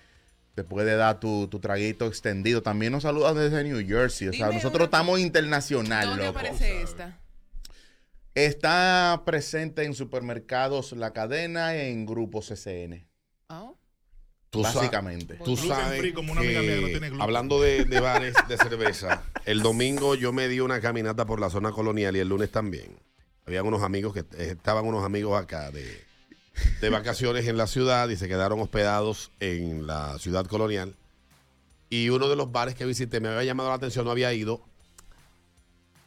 [0.56, 2.62] te puede dar tu, tu traguito extendido.
[2.62, 4.28] También nos saludan desde New Jersey.
[4.28, 6.38] O sea, Dime nosotros una- estamos internacional, ¿Dónde loco.
[6.40, 7.18] aparece esta?
[8.36, 13.08] Está presente en supermercados La Cadena en Grupo CCN.
[13.50, 13.78] Oh.
[14.50, 15.36] Tú básicamente.
[15.36, 17.22] Tú Gluten sabes free, como una amiga mía que no que, tiene gluten.
[17.22, 21.50] hablando de, de bares de cerveza, el domingo yo me di una caminata por la
[21.50, 23.00] zona colonial y el lunes también.
[23.46, 26.04] Habían unos amigos que eh, estaban unos amigos acá de,
[26.82, 30.96] de vacaciones en la ciudad y se quedaron hospedados en la ciudad colonial.
[31.90, 34.66] Y uno de los bares que visité me había llamado la atención, no había ido.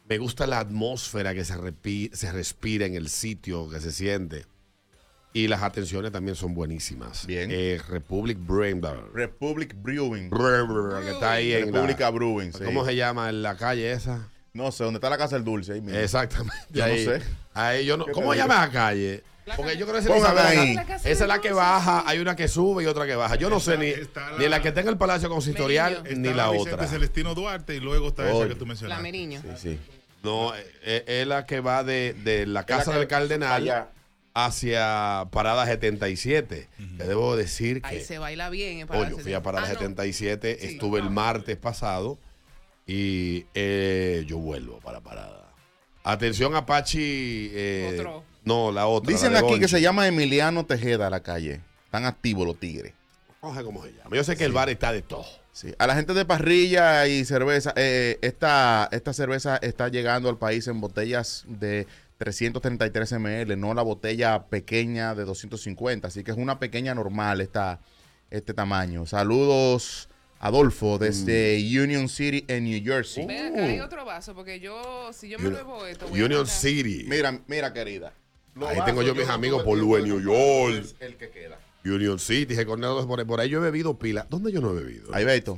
[0.09, 4.45] Me gusta la atmósfera que se, repi- se respira en el sitio, que se siente.
[5.33, 7.27] Y las atenciones también son buenísimas.
[7.27, 7.49] Bien.
[7.51, 8.81] Eh, Republic Brewing.
[9.13, 10.29] Republic Brewing.
[10.29, 12.63] que está ahí en República la, Brewing, sí.
[12.63, 14.29] ¿Cómo se llama en la calle esa?
[14.53, 15.73] No sé, ¿dónde está la casa del dulce?
[15.73, 15.99] Ahí mismo.
[15.99, 16.55] Exactamente.
[16.71, 17.21] Yo ahí, no sé.
[17.53, 19.23] ahí yo no- ¿Qué ¿Cómo se llama la calle?
[19.55, 20.75] Porque yo creo que esa, esa- ahí.
[21.03, 23.35] esa es la que baja, hay una que sube y otra que baja.
[23.35, 26.15] Yo no sé ni, está la- ni la que está en el Palacio Consistorial Está
[26.15, 26.87] ni la Vicente otra.
[26.87, 28.49] Celestino Duarte y luego está esa Oye.
[28.49, 28.97] que tú mencionaste.
[28.97, 29.41] La Meriño.
[29.41, 29.79] Sí, sí.
[30.23, 33.89] No, eh, eh, es la que va de, de la casa del Cardenal allá.
[34.33, 36.67] hacia Parada 77.
[36.97, 38.83] Te debo decir Ahí que se baila bien.
[38.83, 39.79] Oh, para yo hacer- fui a Parada Ah, no.
[39.79, 40.67] 77, Sí.
[40.67, 42.17] estuve el martes pasado
[42.85, 45.45] y eh, yo vuelvo para Parada.
[46.03, 46.99] Atención Apache.
[47.01, 48.23] eh, Otro.
[48.45, 49.11] no, la otra.
[49.11, 51.61] Dicen la aquí que se llama Emiliano Tejeda la calle.
[51.85, 52.93] Están activos los tigres.
[53.41, 54.15] No sé cómo se llama.
[54.15, 55.25] Yo sé que el bar está de todo.
[55.57, 55.73] Sí.
[55.79, 60.67] A la gente de parrilla y cerveza, eh, esta, esta cerveza está llegando al país
[60.67, 61.87] en botellas de
[62.19, 66.09] 333 ml, no la botella pequeña de 250.
[66.09, 67.79] Así que es una pequeña normal esta,
[68.29, 69.07] este tamaño.
[69.07, 73.25] Saludos, Adolfo, desde Union City en New Jersey.
[73.25, 76.45] Ven acá, hay otro vaso, porque yo, si yo me bebo esto, voy a Union.
[76.45, 77.05] City.
[77.07, 78.13] Mira, mira, querida.
[78.63, 80.85] Ahí tengo yo mis amigos por de New York.
[80.85, 81.57] es El que queda.
[81.89, 84.25] Union City, Recordados por, por ahí yo he bebido pila.
[84.29, 85.13] ¿Dónde yo no he bebido?
[85.13, 85.57] Ahí, Beto.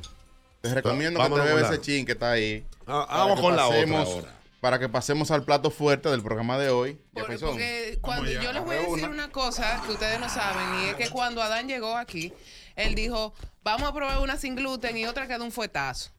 [0.61, 2.65] Te recomiendo que te la- ese chin que está ahí.
[2.85, 4.35] Ah, Para vamos con la otra ahora.
[4.59, 6.99] Para que pasemos al plato fuerte del programa de hoy.
[7.13, 10.95] Porque cuando yo les voy a decir una cosa que ustedes no saben, y es
[10.95, 12.33] que cuando Adán llegó aquí,
[12.75, 13.33] él dijo,
[13.63, 16.11] vamos a probar una sin gluten y otra que da un fuetazo.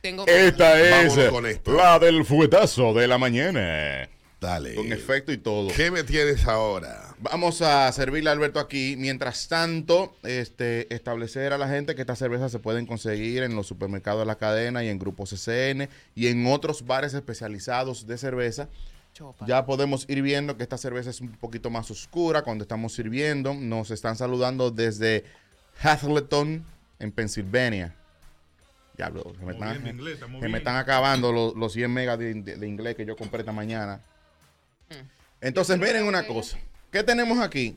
[0.00, 1.72] Tengo Esta es con esto.
[1.72, 4.08] la del fuetazo de la mañana.
[4.40, 4.76] Dale.
[4.76, 5.68] Con efecto y todo.
[5.74, 7.07] ¿Qué me tienes ahora?
[7.20, 8.94] Vamos a servirle a Alberto aquí.
[8.96, 13.66] Mientras tanto, este, establecer a la gente que estas cervezas se pueden conseguir en los
[13.66, 18.68] supermercados de la cadena y en Grupo CCN y en otros bares especializados de cerveza.
[19.48, 23.52] Ya podemos ir viendo que esta cerveza es un poquito más oscura cuando estamos sirviendo.
[23.54, 25.24] Nos están saludando desde
[25.82, 26.64] Hathleton,
[27.00, 27.94] en Pensilvania.
[28.96, 32.34] Diablo, se me, están, bien inglés, se me están acabando los, los 100 megas de,
[32.34, 34.00] de- de inglés que yo compré esta mañana.
[35.40, 36.58] Entonces, miren una cosa.
[36.90, 37.76] ¿Qué tenemos aquí?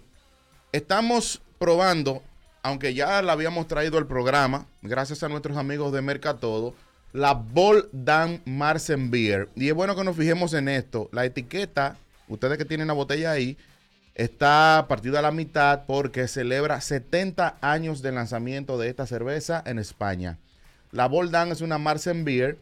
[0.71, 2.23] Estamos probando,
[2.63, 6.73] aunque ya la habíamos traído al programa, gracias a nuestros amigos de Mercatodo,
[7.11, 9.49] la Bol Dan Marsen Beer.
[9.53, 11.09] Y es bueno que nos fijemos en esto.
[11.11, 11.97] La etiqueta,
[12.29, 13.57] ustedes que tienen la botella ahí,
[14.15, 19.77] está partida a la mitad porque celebra 70 años de lanzamiento de esta cerveza en
[19.77, 20.39] España.
[20.91, 22.57] La Bol Dan es una Marsen Beer.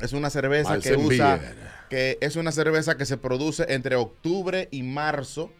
[0.00, 1.56] Es una cerveza que usa, Beer.
[1.90, 5.50] que es una cerveza que se produce entre octubre y marzo.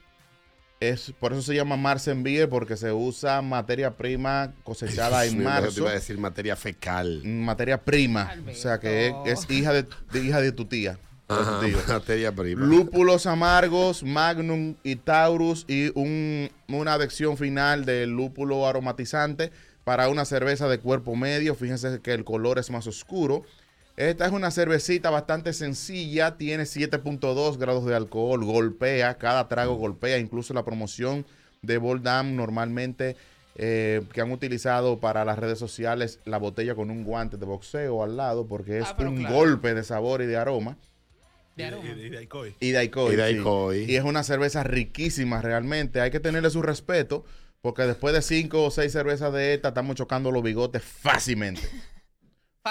[0.90, 1.77] Es, por eso se llama
[2.16, 5.81] Beer, porque se usa materia prima cosechada en Te marzo.
[5.81, 7.23] iba a decir materia fecal.
[7.24, 8.32] Materia prima.
[8.51, 10.98] O sea que es, es hija, de, de hija de tu tía.
[11.62, 12.65] de tu materia prima.
[12.66, 19.51] Lúpulos amargos, Magnum y Taurus y un- una adicción final de lúpulo aromatizante
[19.85, 21.55] para una cerveza de cuerpo medio.
[21.55, 23.43] Fíjense que el color es más oscuro.
[23.96, 30.18] Esta es una cervecita bastante sencilla, tiene 7.2 grados de alcohol, golpea, cada trago golpea,
[30.18, 31.24] incluso la promoción
[31.62, 33.14] de Boldam normalmente
[33.56, 38.02] eh, que han utilizado para las redes sociales la botella con un guante de boxeo
[38.02, 39.34] al lado porque es Ah, pero un claro.
[39.36, 40.76] golpe de sabor y de aroma.
[41.56, 41.66] Y, y,
[42.06, 42.56] y de Icoy.
[42.58, 43.06] Y Daikoi.
[43.06, 43.16] Y sí.
[43.16, 43.84] Daikoi.
[43.92, 46.00] Y es una cerveza riquísima realmente.
[46.00, 47.24] Hay que tenerle su respeto
[47.62, 51.62] porque después de cinco o seis cervezas de esta estamos chocando los bigotes fácilmente.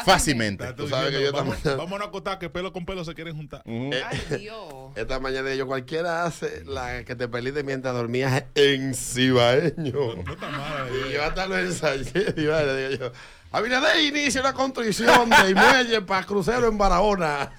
[0.03, 0.74] Fácilmente.
[0.74, 3.36] Tú sabes que yo vamos, también- vamos a acotar que pelo con pelo se quieren
[3.36, 3.61] juntar.
[3.68, 4.65] Ay, Dios.
[4.95, 10.15] Esta mañana yo cualquiera hace la que te perdiste mientras dormías en Cibaeño.
[10.26, 10.88] No está mal.
[11.10, 12.34] Y yo hasta lo ensayé.
[12.36, 13.11] Y vale, digo yo.
[13.52, 17.52] Abinader inicia una construcción de muelle para crucero en Barahona.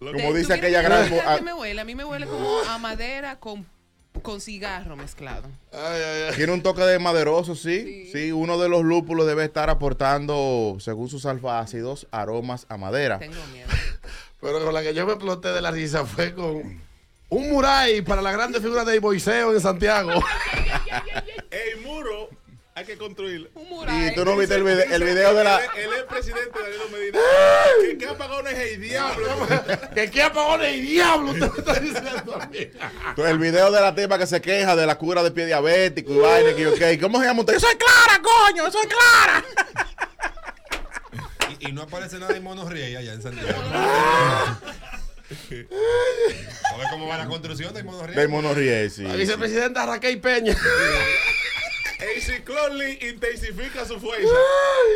[0.00, 1.36] Como ¿Tú dice aquella que gran...
[1.36, 1.80] qué me huele?
[1.80, 3.64] A mí me huele como a madera con,
[4.22, 5.48] con cigarro mezclado.
[6.36, 8.08] Tiene un toque de maderoso, sí.
[8.12, 8.32] sí.
[8.32, 13.18] uno de los lúpulos debe estar aportando, según sus alfácidos, aromas a madera.
[13.18, 13.68] Tengo miedo.
[14.40, 16.80] Pero con la que yo me exploté de la risa fue con
[17.28, 20.12] un muray para la grande figura de Moiseo en Santiago.
[21.50, 22.28] El muro
[22.80, 23.50] hay que construirlo.
[23.56, 25.60] Y tú no viste el, vide- el video de la...
[25.76, 27.18] El, el presidente Danilo Medina.
[27.82, 29.26] que, que apagó es el diablo.
[29.94, 31.30] que qué apagón el diablo.
[31.32, 32.70] Usted me está diciendo a mí.
[33.18, 36.18] El video de la tipa que se queja de la cura de pie diabético y
[36.18, 37.52] vaina, que yo, ok, ¿cómo se llama usted?
[37.54, 38.70] ¡Yo soy Clara, coño!
[38.70, 39.44] ¡Soy Clara!
[41.62, 43.52] Y, y no aparece nada de monorriel allá en Santiago.
[45.28, 48.16] ¿Sabes cómo va la construcción del monorriel?
[48.16, 49.02] De monorriel, sí.
[49.02, 50.56] La vicepresidenta Raquel Peña.
[52.00, 54.28] El ciclón Lee intensifica su fuerza.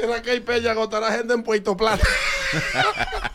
[0.02, 2.06] Ay, Raquel Peña agotará gente en Puerto Plata.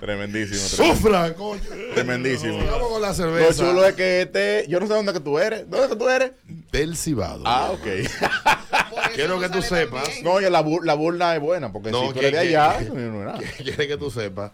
[0.00, 0.58] Tremendísimo.
[0.60, 1.60] Sufra, coño.
[1.94, 2.58] Tremendísimo.
[2.66, 3.54] Vamos con la Lo cerveza.
[3.64, 4.64] chulo es que este...
[4.68, 5.70] Yo no sé dónde que tú eres.
[5.70, 6.32] ¿Dónde que tú eres?
[6.72, 7.44] Del Cibado.
[7.46, 7.86] Ah, ok.
[9.14, 10.08] Quiero que tú sepas.
[10.24, 12.80] No, la, bur- la burla es buena, porque si tú eres de allá...
[12.80, 13.38] no es nada.
[13.38, 14.50] que- quiere que tú sepas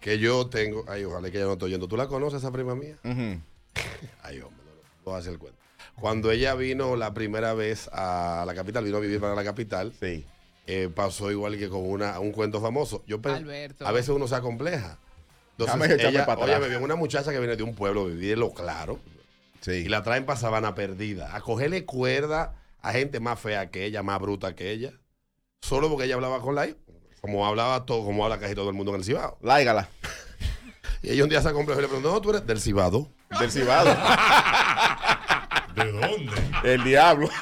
[0.00, 0.84] que yo tengo.
[0.86, 1.88] Ay, ojalá que ella no estoy oyendo.
[1.88, 2.98] ¿Tú la conoces, esa prima mía?
[3.02, 3.40] Ujú.
[4.22, 5.59] Ay, hombre, no, no voy a hacer el cuento.
[6.00, 9.92] Cuando ella vino la primera vez a la capital, vino a vivir para la capital,
[10.00, 10.24] sí.
[10.66, 13.04] eh, pasó igual que con una, un cuento famoso.
[13.06, 13.86] Yo Alberto.
[13.86, 14.98] a veces uno se acompleja.
[15.58, 18.98] Entonces, ella, oye, me vio una muchacha que viene de un pueblo, vivir lo claro,
[19.60, 19.72] Sí.
[19.72, 24.02] y la traen para Sabana Perdida, a cogerle cuerda a gente más fea que ella,
[24.02, 24.92] más bruta que ella,
[25.60, 26.66] solo porque ella hablaba con la
[27.20, 29.36] como hablaba todo, como habla casi todo el mundo en el Cibao.
[29.42, 29.88] Láigala.
[31.02, 33.08] Y ella un día se acomplejó y le preguntó, no, tú eres del Cibado.
[33.38, 33.90] Del cibado.
[35.84, 36.32] ¿De dónde?
[36.64, 37.28] El diablo.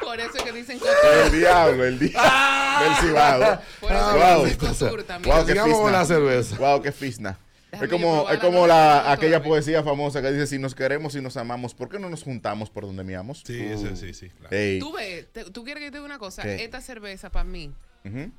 [0.00, 0.78] Por eso es que dicen
[1.24, 2.84] El diablo, el diablo.
[2.84, 3.60] Del Cibao.
[3.80, 4.44] Por eso Wow.
[4.44, 5.34] dicen también.
[5.34, 5.98] Wow, qué Sigamos con fisna.
[5.98, 6.56] la cerveza.
[6.56, 7.38] Wow, qué fisna.
[7.72, 10.74] Déjame Es como, probar es la como la, aquella poesía famosa que dice, si nos
[10.76, 13.42] queremos y nos amamos, ¿por qué no nos juntamos por donde miamos?
[13.44, 14.28] Sí, ese sí, sí.
[14.30, 14.54] claro.
[14.56, 14.78] Ey.
[14.78, 16.42] Tú ves, te- tú quieres que te diga una cosa.
[16.42, 16.62] ¿Qué?
[16.62, 17.72] Esta cerveza para mí
[18.04, 18.30] Ujú.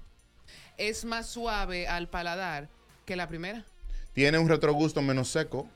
[0.77, 2.69] es más suave al paladar
[3.05, 3.65] que la primera.
[4.13, 5.67] Tiene un retrogusto menos seco,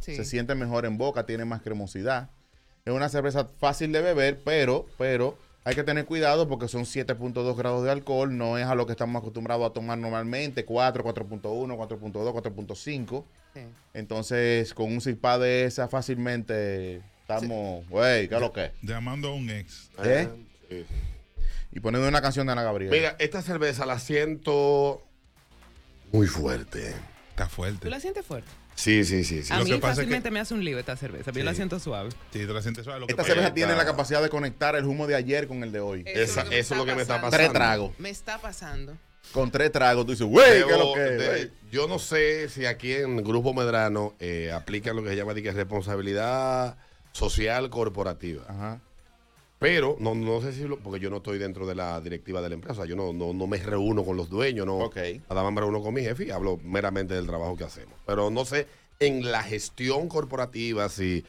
[0.00, 0.16] Sí.
[0.16, 2.30] se siente mejor en boca, tiene más cremosidad.
[2.84, 7.54] Es una cerveza fácil de beber, pero, pero hay que tener cuidado porque son 7.2
[7.56, 11.42] grados de alcohol, no es a lo que estamos acostumbrados a tomar normalmente, 4, 4.1,
[11.42, 13.24] 4.2, 4.5.
[13.54, 13.60] Sí.
[13.92, 18.66] Entonces, con un CIPA de esa fácilmente estamos, güey, ¿qué es lo que?
[18.66, 18.72] es?
[18.82, 19.90] Llamando a un ex.
[20.02, 20.28] ¿Eh?
[20.70, 20.86] Sí.
[21.72, 22.90] Y poniendo una canción de Ana Gabriel.
[22.90, 25.02] Mira, esta cerveza la siento
[26.12, 26.94] muy fuerte.
[27.30, 27.90] Está ¿Tú fuerte.
[27.90, 28.48] la sientes fuerte?
[28.78, 29.42] Sí, sí, sí.
[29.42, 29.52] sí.
[29.52, 31.42] A Lo mí que pasa es que- fácilmente me hace un lío esta cerveza, yo
[31.42, 32.10] la siento suave.
[32.32, 33.00] Sí, te la sientes suave.
[33.00, 35.64] Lo que Esta pasa- cerveza tiene la capacidad de conectar el humo de ayer con
[35.64, 36.04] el de hoy.
[36.06, 37.36] Esa- eso es lo que me está pasando.
[37.36, 37.98] Tres tragos.
[37.98, 38.96] Me está pasando.
[39.32, 42.66] Con tres tragos, tú dices, güey, ¿qué lo que es, de- yo no sé si
[42.66, 46.76] aquí en Grupo Medrano eh, aplican lo que se llama responsabilidad
[47.12, 48.44] social corporativa.
[48.48, 48.80] Ajá.
[49.58, 52.48] Pero no, no sé si lo, porque yo no estoy dentro de la directiva de
[52.48, 54.96] la empresa, yo no, no, no me reúno con los dueños, no, Ok.
[55.28, 57.94] nada más me reúno con mi jefe y hablo meramente del trabajo que hacemos.
[58.06, 58.66] Pero no sé
[59.00, 61.24] en la gestión corporativa si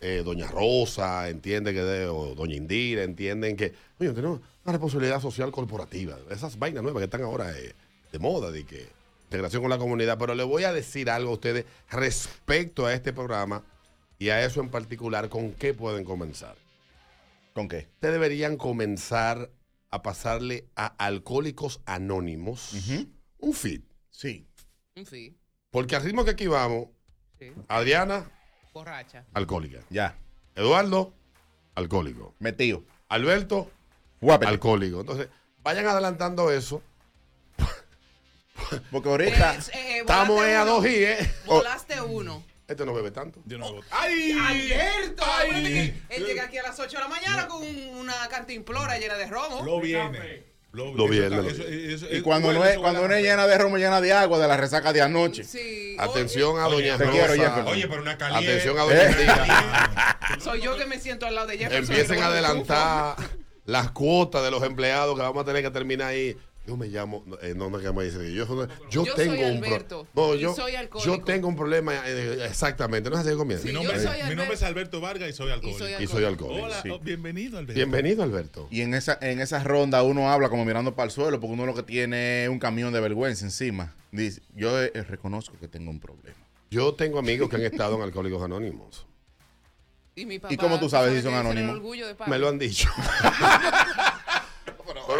[0.00, 5.20] eh, Doña Rosa entiende que de- o Doña Indira entienden que, oye, tenemos una responsabilidad
[5.20, 7.72] social corporativa, esas vainas nuevas que están ahora eh,
[8.12, 8.86] de moda, de que
[9.24, 10.16] integración con la comunidad.
[10.18, 13.62] Pero le voy a decir algo a ustedes respecto a este programa
[14.18, 16.54] y a eso en particular, ¿con qué pueden comenzar?
[17.54, 17.88] ¿Con qué?
[17.94, 19.50] Ustedes deberían comenzar
[19.90, 22.72] a pasarle a Alcohólicos Anónimos
[23.38, 23.82] un feed.
[24.10, 24.48] Sí.
[24.96, 25.38] En fin,
[25.70, 26.88] Porque al ritmo que aquí vamos,
[27.38, 27.52] sí.
[27.68, 28.30] Adriana,
[28.72, 29.24] Borracha.
[29.32, 29.80] alcohólica.
[29.90, 30.16] Ya.
[30.56, 31.14] Eduardo,
[31.76, 32.34] alcohólico.
[32.40, 32.84] Metido.
[33.08, 33.70] Alberto,
[34.20, 34.50] Guápete.
[34.50, 35.00] alcohólico.
[35.00, 35.28] Entonces,
[35.62, 36.82] vayan adelantando eso.
[38.90, 39.54] Porque ahorita.
[39.56, 41.32] Eh, eh, Estamos en a dos y, ¿eh?
[41.46, 42.42] Volaste uno.
[42.66, 43.40] Este no bebe tanto.
[43.44, 43.86] Yo no voto.
[43.90, 44.32] ¡Ay!
[44.32, 49.14] Alberto, que él llega aquí a las 8 de la mañana con una cantimplora llena
[49.14, 49.62] de romo.
[49.64, 50.54] Lo viene.
[50.72, 51.62] Lo, Lo viene, eso- lo eso-
[52.06, 54.48] eso- Y cuando no es, cuando no es llena de romo, llena de agua, de
[54.48, 55.44] la resaca de anoche.
[55.44, 55.94] Sí.
[56.00, 57.32] Atención a Oye, Doña te quiero.
[57.68, 58.50] Oye, pero una caliente.
[58.50, 60.20] Atención a Doña Indira.
[60.32, 61.94] Oye, soy yo que me siento al lado de Jefferson.
[61.94, 63.16] Empiecen a adelantar
[63.66, 66.36] las cuotas de los empleados que vamos a tener que terminar ahí.
[66.66, 68.02] Yo me llamo, eh, no me llamo.
[68.02, 71.16] Yo, yo, Yo tengo soy un pro- No, yo, soy alcohólico.
[71.18, 73.10] yo tengo un problema, eh, exactamente.
[73.10, 73.62] No es así que comienza.
[73.64, 75.78] Sí, Mi nombre, soy mi nombre es Alberto Vargas y soy alcohólico.
[75.78, 76.64] soy Y soy alcohólico.
[76.64, 76.88] Hola, sí.
[76.88, 77.74] oh, bienvenido, Alberto.
[77.74, 78.66] Bienvenido, Alberto.
[78.70, 81.66] Y en esa, en esa ronda uno habla como mirando para el suelo, porque uno
[81.66, 83.94] lo que tiene es un camión de vergüenza encima.
[84.10, 86.38] Dice, yo eh, reconozco que tengo un problema.
[86.70, 89.06] Yo tengo amigos que han estado en Alcohólicos Anónimos.
[90.16, 91.78] Y, mi papá, ¿Y cómo tú sabes si son anónimos?
[92.26, 92.88] Me lo han dicho.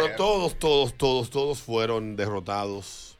[0.05, 3.17] Pero todos, todos, todos, todos fueron derrotados.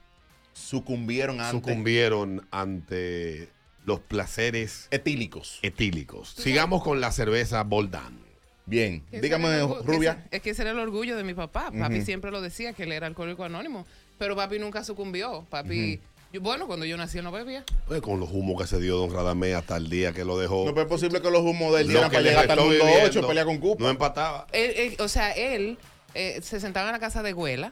[0.54, 3.50] Sucumbieron ante Sucumbieron ante
[3.86, 5.60] los placeres etílicos.
[5.62, 6.30] etílicos.
[6.30, 8.20] Sigamos con la cerveza Boldán.
[8.66, 9.04] Bien.
[9.12, 10.26] Dígame, Rubia.
[10.28, 11.72] ese- Es que ese era el orgullo de mi papá.
[11.78, 13.86] Papi siempre lo decía, que él era alcohólico anónimo.
[14.18, 15.46] Pero papi nunca sucumbió.
[15.52, 16.00] Papi,
[16.34, 17.64] yo- bueno, cuando yo nací no bebía.
[17.88, 20.66] Pues con los humos que se dio Don Radamé hasta el día que lo dejó.
[20.66, 22.60] No pero es posible que los humos del día que para le llegar hasta el
[22.62, 23.84] mundo viviendo, 8 pelea con Cupa.
[23.84, 24.48] No empataba.
[24.52, 25.78] Él- él- o sea, él
[26.16, 27.72] eh, se sentaba en la casa de Güela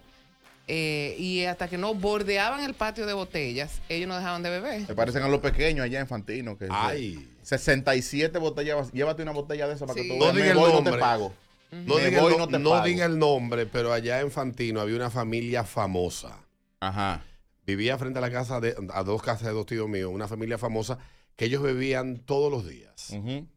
[0.68, 4.86] eh, y hasta que no bordeaban el patio de botellas, ellos no dejaban de beber.
[4.86, 6.57] Se parecen a los pequeños allá en Fantino.
[6.57, 7.28] Que Ay.
[7.41, 8.91] 67 botellas.
[8.94, 10.07] Llévate una botella de esa para Sí.
[10.07, 10.36] que tú No veas.
[10.36, 10.94] diga Me el voy, no nombre.
[10.94, 11.34] te pago.
[11.72, 12.86] No, Me diga, voy, el, no no, te no pago.
[12.86, 16.38] diga el nombre, pero allá en Fantino había una familia famosa.
[16.80, 17.24] Ajá.
[17.65, 20.57] Vivía frente a la casa de a dos casas de dos tíos míos, una familia
[20.57, 20.99] famosa
[21.36, 23.10] que ellos bebían todos los días.
[23.11, 23.48] Ujú.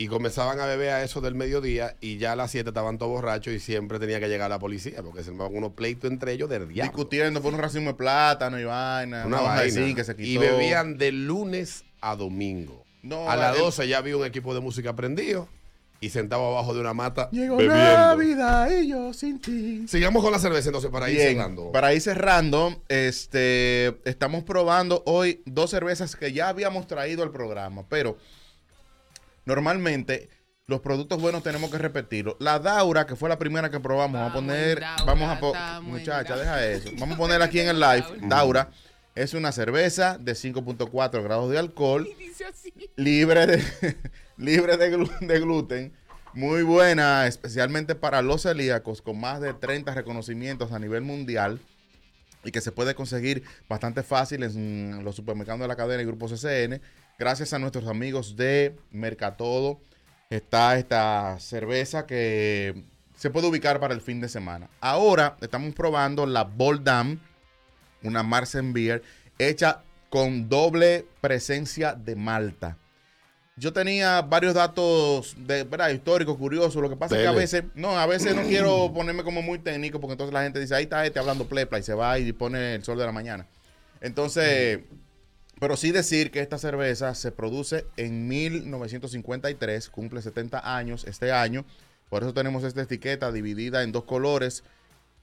[0.00, 3.10] Y comenzaban a beber a eso del mediodía y ya a las 7 estaban todos
[3.10, 6.48] borrachos y siempre tenía que llegar la policía porque se armaban unos pleitos entre ellos
[6.48, 6.92] del diablo.
[6.92, 9.26] Discutiendo por un racimo de plátano y vaina.
[9.26, 9.72] Una vaina.
[9.74, 10.28] zinc que se quitó.
[10.28, 12.84] y bebían de lunes a domingo.
[13.02, 15.48] No, a las el- 12 ya había un equipo de música prendido
[16.00, 17.74] y sentado abajo de una mata Llegó bebiendo.
[17.76, 19.88] Navidad y yo sin ti.
[19.88, 21.72] Sigamos con la cerveza entonces para ir Bien, cerrando.
[21.72, 27.84] Para ir cerrando, este, estamos probando hoy dos cervezas que ya habíamos traído al programa,
[27.88, 28.16] pero
[29.48, 30.28] normalmente
[30.66, 32.36] los productos buenos tenemos que repetirlo.
[32.38, 35.54] La Daura, que fue la primera que probamos, vamos a poner, Daura, vamos a po-
[35.82, 36.90] muchacha, deja eso.
[36.98, 38.04] Vamos a poner aquí en el live.
[38.22, 38.70] Daura.
[39.14, 42.06] Es una cerveza de 5.4 grados de alcohol,
[42.96, 43.96] libre de
[44.36, 45.92] libre de, glu- de gluten.
[46.34, 51.58] Muy buena, especialmente para los celíacos, con más de 30 reconocimientos a nivel mundial
[52.44, 56.28] y que se puede conseguir bastante fácil en los supermercados de la cadena y Grupo
[56.28, 56.80] CCN.
[57.18, 59.80] Gracias a nuestros amigos de Mercatodo
[60.30, 62.84] está esta cerveza que
[63.16, 64.70] se puede ubicar para el fin de semana.
[64.80, 67.18] Ahora estamos probando la Bold Dam,
[68.04, 69.02] una Marsen Beer,
[69.36, 72.76] hecha con doble presencia de malta.
[73.56, 75.88] Yo tenía varios datos de, ¿verdad?
[75.88, 76.80] históricos, curiosos.
[76.80, 79.58] Lo que pasa es que a veces, no, a veces no quiero ponerme como muy
[79.58, 82.32] técnico porque entonces la gente dice, ahí está este hablando plepla y se va y
[82.32, 83.44] pone el sol de la mañana.
[84.00, 84.78] Entonces,
[85.60, 91.64] pero sí decir que esta cerveza se produce en 1953, cumple 70 años este año.
[92.08, 94.64] Por eso tenemos esta etiqueta dividida en dos colores.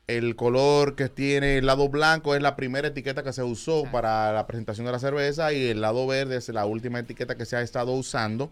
[0.08, 4.32] El color que tiene el lado blanco es la primera etiqueta que se usó para
[4.34, 7.56] la presentación de la cerveza y el lado verde es la última etiqueta que se
[7.56, 8.52] ha estado usando.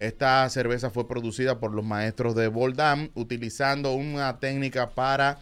[0.00, 5.38] Esta cerveza fue producida por los maestros de Boldam utilizando una técnica para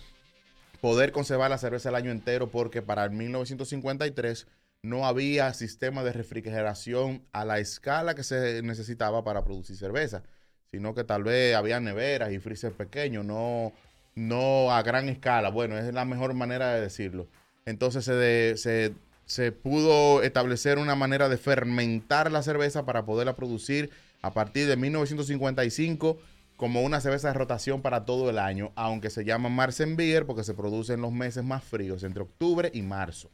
[0.81, 4.47] poder conservar la cerveza el año entero porque para el 1953
[4.82, 10.23] no había sistema de refrigeración a la escala que se necesitaba para producir cerveza,
[10.70, 13.73] sino que tal vez había neveras y freezer pequeños, no,
[14.15, 15.51] no a gran escala.
[15.51, 17.28] Bueno, es la mejor manera de decirlo.
[17.66, 18.94] Entonces se, de- se,
[19.27, 23.90] se pudo establecer una manera de fermentar la cerveza para poderla producir
[24.23, 26.19] a partir de 1955
[26.57, 30.44] como una cerveza de rotación para todo el año, aunque se llama Marsen Beer porque
[30.44, 33.31] se produce en los meses más fríos, entre octubre y marzo.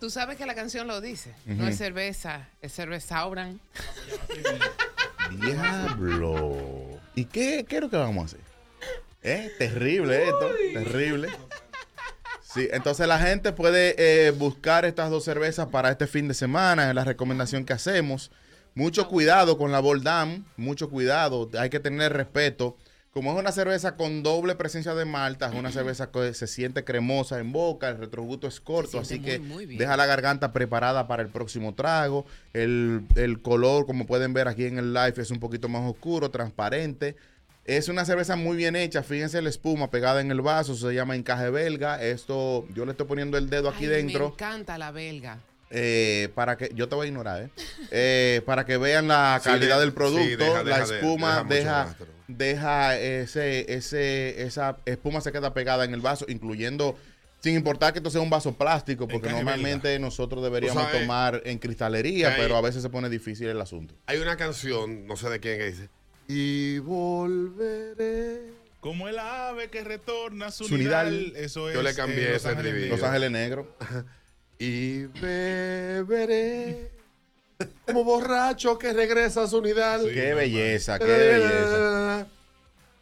[0.00, 1.34] Tú sabes que la canción lo dice.
[1.46, 3.60] No es cerveza, es cerveza Obran.
[5.40, 7.00] Diablo.
[7.14, 8.40] ¿Y qué, qué es lo que vamos a hacer?
[9.22, 11.28] Es terrible esto, terrible.
[12.42, 16.88] Sí, entonces la gente puede eh, buscar estas dos cervezas para este fin de semana,
[16.88, 18.30] es la recomendación que hacemos.
[18.74, 22.76] Mucho cuidado con la Boldam, mucho cuidado, hay que tener respeto.
[23.18, 26.84] Como es una cerveza con doble presencia de malta, es una cerveza que se siente
[26.84, 31.24] cremosa en boca, el retrogusto es corto, así que muy, deja la garganta preparada para
[31.24, 32.26] el próximo trago.
[32.52, 36.30] El, el color, como pueden ver aquí en el live, es un poquito más oscuro,
[36.30, 37.16] transparente.
[37.64, 39.02] Es una cerveza muy bien hecha.
[39.02, 40.76] Fíjense la espuma pegada en el vaso.
[40.76, 42.00] Se llama encaje belga.
[42.00, 45.40] Esto, yo le estoy poniendo el dedo aquí Ay, Me dentro encanta la belga.
[45.70, 47.50] Eh, para que yo te voy a ignorar, ¿eh?
[47.90, 50.24] Eh, para que vean la Sí, calidad de- del producto.
[50.24, 51.96] sí, deja- la deja espuma deja
[52.26, 56.96] deja, ese, ese, esa espuma se queda pegada en el vaso, incluyendo,
[57.40, 61.58] sin importar que esto sea un vaso plástico, porque normalmente nosotros deberíamos sabes tomar en
[61.58, 63.94] cristalería, hay- pero a veces se pone difícil el asunto.
[64.06, 65.88] Hay una canción, no sé de quién, que dice.
[66.28, 68.42] Y volveré.
[68.80, 71.10] Como el ave que retorna a su, Su nidal.
[71.10, 71.36] nidal.
[71.36, 71.74] Eso es.
[71.74, 72.86] Yo le cambié eh, Los ese.
[72.88, 73.66] Los Ángeles Negros.
[74.58, 76.90] Y beberé.
[77.86, 80.08] Como borracho que regresa a su nidal.
[80.12, 82.26] qué belleza, qué belleza.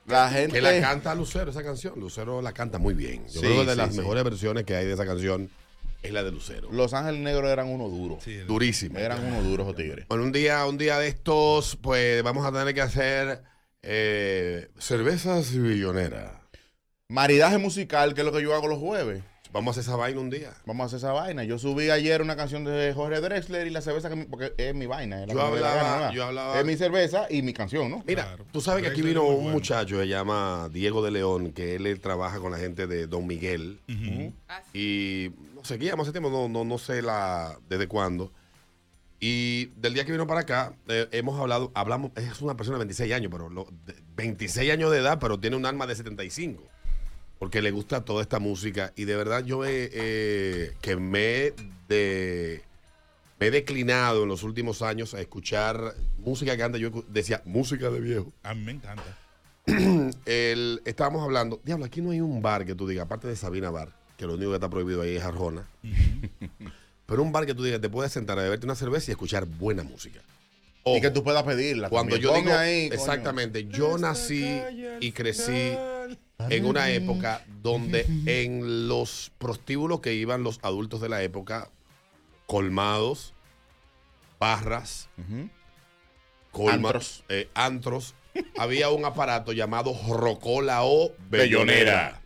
[0.06, 0.54] La gente.
[0.56, 1.94] Que la canta Lucero, esa canción.
[1.98, 3.24] Lucero la canta muy bien.
[3.26, 3.98] Yo Sí, creo que de sí, las sí.
[3.98, 5.50] mejores versiones que hay de esa canción
[6.02, 6.70] es la de Lucero.
[6.70, 8.18] Los Ángeles Negros eran uno duro.
[8.46, 8.98] Durísimo.
[8.98, 10.06] Eran uno duros, los tigres.
[10.08, 13.42] Bueno, un día, un día de estos, pues vamos a tener que hacer
[13.82, 16.32] eh, cervezas billoneras.
[17.08, 19.22] Maridaje musical, que es lo que yo hago los jueves.
[19.56, 20.52] Vamos a hacer esa vaina un día.
[20.66, 21.42] Vamos a hacer esa vaina.
[21.44, 24.74] Yo subí ayer una canción de Jorge Drexler y la cerveza que mi- porque es
[24.74, 25.22] mi vaina.
[25.22, 26.12] es la Yo hablaba- gana, ¿verdad?
[26.12, 28.04] yo hablaba- Es mi cerveza y mi canción, ¿no?
[28.06, 31.86] Mira, tú sabes que aquí vino un muchacho, se llama Diego de León, que él,
[31.86, 33.80] él trabaja con la gente de Don Miguel.
[34.72, 36.30] Y no sé, ¿qué llama hace tiempo?
[36.30, 38.32] No, no, no sé la desde cuándo.
[39.18, 42.84] Y del día que vino para acá, eh, hemos hablado, hablamos, es una persona de
[42.84, 46.62] 26 años, pero lo- de- 26 años de edad, pero tiene un alma de 75.
[47.38, 48.92] Porque le gusta toda esta música.
[48.96, 51.54] Y de verdad yo he, eh, que me he
[51.88, 52.62] de,
[53.38, 57.90] me he declinado en los últimos años a escuchar música que antes yo decía música
[57.90, 58.32] de viejo.
[58.42, 59.18] A mí me encanta.
[60.26, 63.70] El, estábamos hablando, diablo, aquí no hay un bar que tú digas, aparte de Sabina
[63.70, 65.68] Bar, que lo único que está prohibido ahí es Arjona.
[67.06, 69.44] Pero un bar que tú digas, te puedes sentar a beberte una cerveza y escuchar
[69.44, 70.20] buena música.
[70.84, 71.88] Y que tú puedas pedirla.
[71.88, 72.32] Cuando también.
[72.32, 73.00] yo digo, ahí, coño.
[73.00, 74.60] exactamente, yo nací
[75.00, 75.76] y crecí
[76.38, 81.70] en una época donde en los prostíbulos que iban los adultos de la época,
[82.46, 83.34] colmados,
[84.38, 85.08] barras,
[86.52, 87.24] colma- Antros.
[87.28, 88.14] eh, antros,
[88.58, 92.20] había un aparato llamado Rocola o Bellonera.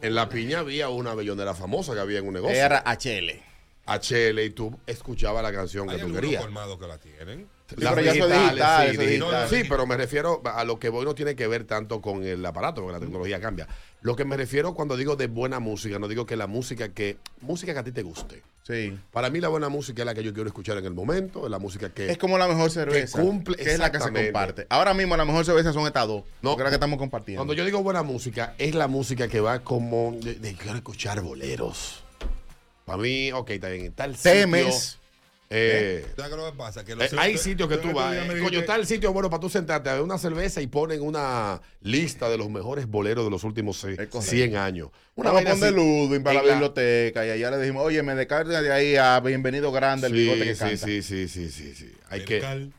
[0.00, 2.56] En la piña había una bellonera famosa que había en un negocio.
[2.56, 3.40] Era HL.
[3.86, 6.42] HL y tú escuchabas la canción que tú querías.
[6.42, 7.48] colmados que la tienen.
[7.76, 9.30] Las pero ya digitales, digital, sí, eso es digital.
[9.30, 9.48] digital.
[9.48, 12.44] Sí, pero me refiero a lo que voy no tiene que ver tanto con el
[12.44, 13.68] aparato, porque la tecnología cambia.
[14.00, 17.18] Lo que me refiero cuando digo de buena música, no digo que la música que
[17.40, 18.42] música que a ti te guste.
[18.64, 18.96] Sí.
[19.10, 21.50] Para mí la buena música es la que yo quiero escuchar en el momento, es
[21.50, 23.18] la música que Es como la mejor cerveza.
[23.18, 24.66] que cumple, que es la que se comparte.
[24.70, 26.22] Ahora mismo la mejor cerveza son estas dos.
[26.42, 26.56] No.
[26.56, 27.40] Que es la que estamos compartiendo.
[27.40, 31.20] Cuando yo digo buena música, es la música que va como de, de quiero escuchar
[31.20, 32.04] boleros.
[32.84, 34.32] Para mí, ok, está bien, en tal sitio,
[35.54, 36.84] Eh, ¿Sabes qué es lo que pasa?
[36.84, 38.14] Que eh, los- hay sitios que tú vas.
[38.16, 41.02] eh, Coño, está el sitio bueno para tú sentarte a ver una cerveza y ponen
[41.02, 44.88] una lista de los mejores boleros de los últimos se- 100 años.
[45.14, 45.74] Una Vamos a poner así.
[45.76, 49.20] Ludwig para la la- biblioteca y allá le dijimos, oye, me descarga de ahí a
[49.20, 50.86] Bienvenido Grande, el Sí, bigote que sí, canta.
[50.86, 51.92] sí, sí, sí, sí, sí.
[52.08, 52.40] Hay que.
[52.40, 52.72] Chan,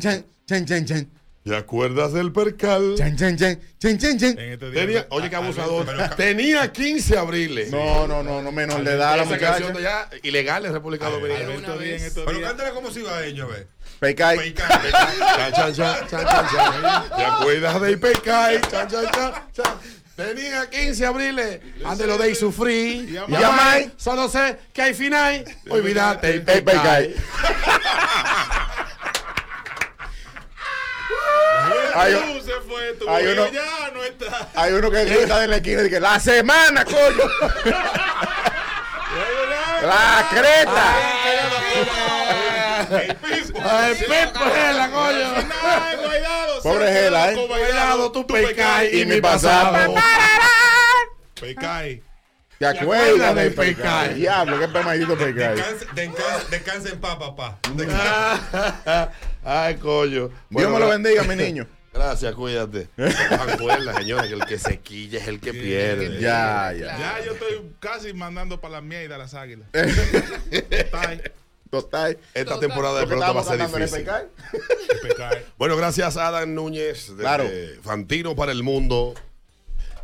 [0.00, 1.08] chan, chan, chan, chan.
[1.48, 2.94] ¿Te acuerdas del percal?
[2.96, 4.36] Chan, chan, chan, chan, chan, chan.
[4.58, 5.86] Tenía, oye, qué abusador.
[6.14, 7.70] Tenía 15 abriles.
[7.70, 9.72] No, no, no, no menos le da a la muchacha.
[9.80, 11.54] ya ilegal en República Dominicana.
[12.26, 13.66] Pero cántale como cibaeño, ve.
[13.98, 14.54] Pecay.
[14.54, 14.68] Chan,
[15.54, 17.04] chan, chan, chan, chan.
[17.16, 18.60] ¿Te acuerdas del Pecay?
[18.70, 19.74] Chan, chan, chan, chan.
[20.16, 23.08] Tenía 15 abriles, ande lo de y sufrí.
[23.08, 25.44] Y Llamai, solo sé que hay final.
[25.70, 27.14] Olvídate Pecay.
[32.00, 34.48] Hay, Tú se fue, tu hay uno- ya no está.
[34.54, 36.98] hay uno que grita de la esquina y que la semana, coño.
[39.82, 40.94] la creta.
[42.90, 45.34] Ay, Pepe Gela, coño.
[46.62, 47.46] Pobre Gela, ¿eh?
[47.48, 49.94] Cuidado, tu Pecay y mi pasado.
[51.40, 52.02] Pecay.
[52.58, 54.14] ¿Te acuerdas del Pecay?
[54.14, 55.56] Diablo, qué pemadito Pecay.
[56.50, 57.58] Descansa, en paz, papá.
[59.44, 60.30] Ay, coño.
[60.50, 61.66] Dios me lo bendiga, mi niño.
[61.92, 62.88] Gracias, cuídate.
[62.96, 66.20] Acuerda, señores, que el que se quilla es el que pierde.
[66.20, 66.98] Ya, ya.
[66.98, 69.68] Ya yo estoy casi mandando para la mierda a las águilas.
[71.70, 72.18] Total.
[72.32, 74.06] Esta temporada de ¿Por qué pelota va a ser difícil.
[75.58, 77.44] Bueno, gracias a Adam Núñez, de Claro.
[77.82, 79.14] Fantino para el Mundo,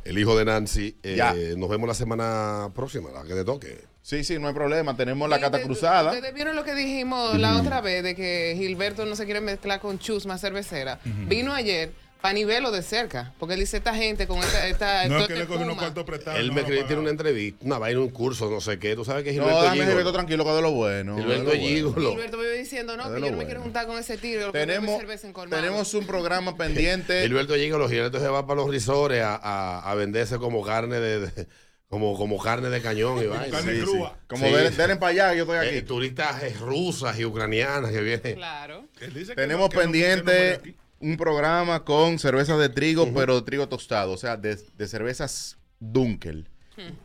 [0.04, 0.96] el hijo de Nancy.
[1.02, 1.32] Eh, Ya.
[1.56, 3.93] Nos vemos la semana próxima, la que te toque.
[4.06, 4.94] Sí, sí, no hay problema.
[4.94, 6.12] Tenemos la cata cruzada.
[6.12, 9.80] Ustedes vieron lo que dijimos la otra vez de que Gilberto no se quiere mezclar
[9.80, 11.00] con Chus más cervecera.
[11.26, 11.90] Vino ayer
[12.20, 14.66] para nivelarlo de cerca, porque él dice esta gente con esta...
[14.68, 15.82] esta No, es que le cogió unos fuma".
[15.82, 16.38] cuartos prestados.
[16.40, 18.94] Él no me escribió, tiene una entrevista, una vaina, un curso, no sé qué.
[18.94, 21.16] Tú sabes que No, Gilberto dame Gigolo- Gilberto tranquilo, que de lo bueno.
[21.18, 21.50] Gilberto.
[21.52, 22.10] Gigolo.
[22.12, 24.98] Gilberto me iba diciendo, no, que yo no me quiero juntar con ese bebe Tenemos,
[24.98, 25.62] cerveza en colmado.
[25.62, 27.22] tenemos un programa pendiente.
[27.22, 31.20] Gilberto Gigolo, Gilberto se va para los risores a, a, a venderse como carne de,
[31.26, 31.46] de-
[31.94, 33.50] como, como carne de cañón y vaina.
[33.56, 34.02] Carne Sí, sí.
[34.26, 35.76] Como denle- denle para allá, yo estoy aquí.
[35.76, 38.34] Eh, turistas eh, rusas y ucranianas que vienen.
[38.34, 38.86] Claro.
[38.98, 43.36] Que Tenemos no- que no- que no pendiente un programa con cervezas de trigo, pero
[43.36, 46.48] de trigo tostado, o sea, de, de cervezas Dunkel.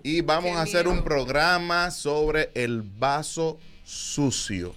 [0.02, 4.74] Y vamos Qué a hacer un programa sobre el vaso sucio.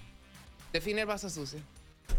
[0.71, 1.59] Define el vaso sucio.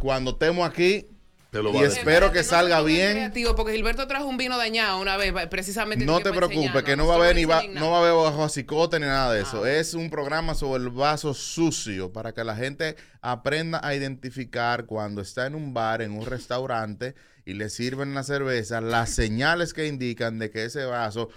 [0.00, 1.06] Cuando estemos aquí,
[1.54, 3.32] Te lo y espero que No salga bien.
[3.54, 6.04] porque Gilberto trajo un vino dañado una vez, precisamente.
[6.04, 8.48] No te preocupes, que no va a haber ni va- no va a haber bajo
[8.48, 9.64] cicote ni nada de eso.
[9.64, 15.22] Es un programa sobre el vaso sucio para que la gente aprenda a identificar cuando
[15.22, 17.14] está en un bar, en un restaurante
[17.44, 21.28] y le sirven la cerveza, las señales que indican de que ese vaso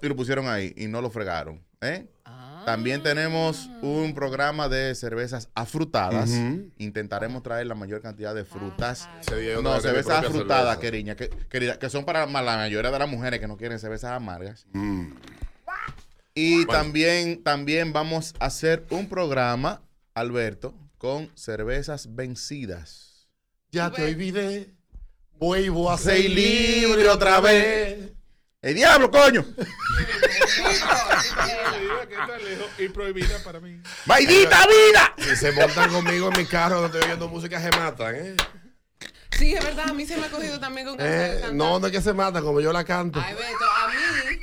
[0.00, 1.60] y lo pusieron ahí y no lo fregaron.
[1.80, 2.06] ¿eh?
[2.64, 6.30] También tenemos un programa de cervezas afrutadas.
[6.78, 9.08] Intentaremos traer la mayor cantidad de frutas.
[9.28, 10.80] Yo No, cervezas afrutadas, cerveza.
[10.80, 14.12] querida, que, querida, que son para la mayoría de las mujeres que no quieren cervezas
[14.12, 14.66] amargas.
[14.72, 15.12] Mm.
[16.34, 19.82] Y también, también vamos a hacer un programa,
[20.14, 23.28] Alberto, con cervezas vencidas.
[23.70, 24.70] Ya te olvidé.
[25.38, 28.12] Vuelvo a Ser libre otra vez.
[28.62, 29.44] ¡El diablo, coño!
[32.78, 33.80] Y prohibida para mí.
[34.06, 35.14] ¡Maldita vida!
[35.18, 38.36] Si se montan conmigo en mi carro donde estoy oyendo música, se matan, ¿eh?
[39.30, 41.52] Sí, es verdad, a mí se me ha cogido también con Eh, cantadas.
[41.54, 43.20] no, no es que se matan, como yo la canto.
[43.24, 44.38] Ay, Beto, a mí.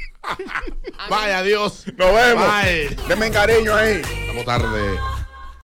[1.10, 1.86] Vaya, adiós.
[1.98, 2.48] Nos vemos.
[2.64, 2.98] Bye.
[3.08, 4.02] Denme cariño ahí.
[4.04, 5.00] Estamos tarde.